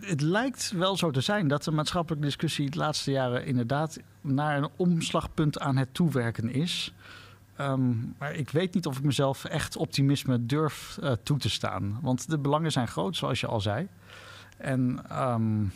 het 0.00 0.20
lijkt 0.20 0.70
wel 0.70 0.96
zo 0.96 1.10
te 1.10 1.20
zijn 1.20 1.48
dat 1.48 1.64
de 1.64 1.70
maatschappelijke 1.70 2.26
discussie 2.26 2.70
de 2.70 2.78
laatste 2.78 3.10
jaren 3.10 3.46
inderdaad 3.46 3.98
naar 4.20 4.56
een 4.56 4.68
omslagpunt 4.76 5.58
aan 5.58 5.76
het 5.76 5.94
toewerken 5.94 6.50
is. 6.50 6.94
Um, 7.60 8.14
maar 8.18 8.34
ik 8.34 8.50
weet 8.50 8.74
niet 8.74 8.86
of 8.86 8.98
ik 8.98 9.04
mezelf 9.04 9.44
echt 9.44 9.76
optimisme 9.76 10.46
durf 10.46 10.98
uh, 11.02 11.12
toe 11.22 11.38
te 11.38 11.50
staan. 11.50 11.98
Want 12.02 12.30
de 12.30 12.38
belangen 12.38 12.72
zijn 12.72 12.88
groot, 12.88 13.16
zoals 13.16 13.40
je 13.40 13.46
al 13.46 13.60
zei. 13.60 13.88
En 14.60 15.04
um, 15.12 15.72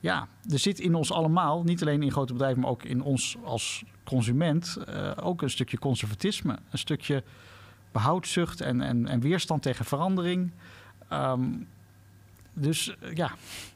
ja, 0.00 0.28
er 0.50 0.58
zit 0.58 0.80
in 0.80 0.94
ons 0.94 1.12
allemaal, 1.12 1.62
niet 1.62 1.82
alleen 1.82 2.02
in 2.02 2.12
grote 2.12 2.32
bedrijven, 2.32 2.60
maar 2.60 2.70
ook 2.70 2.84
in 2.84 3.02
ons 3.02 3.36
als 3.44 3.84
consument, 4.04 4.78
uh, 4.88 5.10
ook 5.22 5.42
een 5.42 5.50
stukje 5.50 5.78
conservatisme. 5.78 6.58
Een 6.70 6.78
stukje 6.78 7.22
behoudzucht 7.92 8.60
en, 8.60 8.80
en, 8.80 9.08
en 9.08 9.20
weerstand 9.20 9.62
tegen 9.62 9.84
verandering. 9.84 10.50
Um, 11.12 11.68
dus 12.54 12.96
eh, 13.00 13.14
ja, 13.14 13.30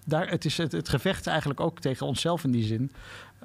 daar, 0.04 0.28
het 0.28 0.44
is 0.44 0.56
het, 0.56 0.72
het, 0.72 0.88
gevecht 0.88 1.26
eigenlijk 1.26 1.60
ook 1.60 1.80
tegen 1.80 2.06
onszelf 2.06 2.44
in 2.44 2.50
die 2.50 2.64
zin. 2.64 2.90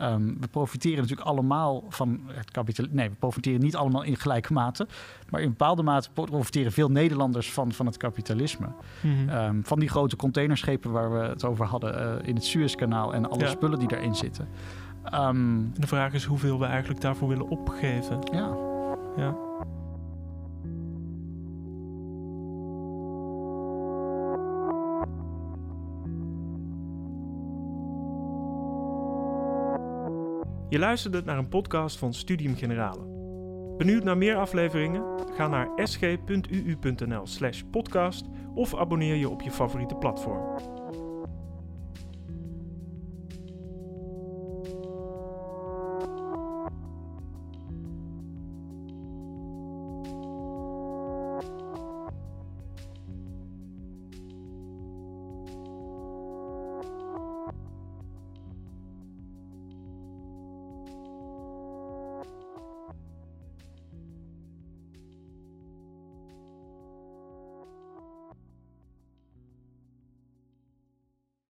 Um, 0.01 0.37
we 0.39 0.47
profiteren 0.47 0.99
natuurlijk 0.99 1.27
allemaal 1.27 1.83
van 1.89 2.21
het 2.27 2.51
kapitalisme. 2.51 2.97
Nee, 2.97 3.09
we 3.09 3.15
profiteren 3.15 3.59
niet 3.59 3.75
allemaal 3.75 4.03
in 4.03 4.17
gelijke 4.17 4.53
mate. 4.53 4.87
Maar 5.29 5.41
in 5.41 5.49
bepaalde 5.49 5.83
mate 5.83 6.09
profiteren 6.11 6.71
veel 6.71 6.89
Nederlanders 6.89 7.51
van, 7.51 7.71
van 7.71 7.85
het 7.85 7.97
kapitalisme. 7.97 8.67
Mm 9.01 9.27
-hmm. 9.27 9.29
um, 9.29 9.65
van 9.65 9.79
die 9.79 9.89
grote 9.89 10.15
containerschepen 10.15 10.91
waar 10.91 11.11
we 11.13 11.19
het 11.19 11.43
over 11.45 11.65
hadden 11.65 12.19
uh, 12.21 12.27
in 12.27 12.35
het 12.35 12.45
Suezkanaal 12.45 13.13
en 13.13 13.29
alle 13.29 13.43
ja. 13.43 13.49
spullen 13.49 13.79
die 13.79 13.87
daarin 13.87 14.15
zitten. 14.15 14.47
Um, 15.13 15.71
de 15.73 15.87
vraag 15.87 16.13
is 16.13 16.23
hoeveel 16.23 16.59
we 16.59 16.65
eigenlijk 16.65 17.01
daarvoor 17.01 17.27
willen 17.27 17.47
opgeven. 17.47 18.19
Ja. 18.31 18.55
ja. 19.17 19.35
Je 30.73 30.79
luisterde 30.79 31.21
naar 31.25 31.37
een 31.37 31.49
podcast 31.49 31.97
van 31.97 32.13
Studium 32.13 32.55
Generale. 32.55 33.05
Benieuwd 33.77 34.03
naar 34.03 34.17
meer 34.17 34.35
afleveringen? 34.35 35.03
Ga 35.35 35.47
naar 35.47 35.69
sg.uu.nl/podcast 35.75 38.25
of 38.55 38.75
abonneer 38.75 39.15
je 39.15 39.29
op 39.29 39.41
je 39.41 39.51
favoriete 39.51 39.95
platform. 39.95 40.57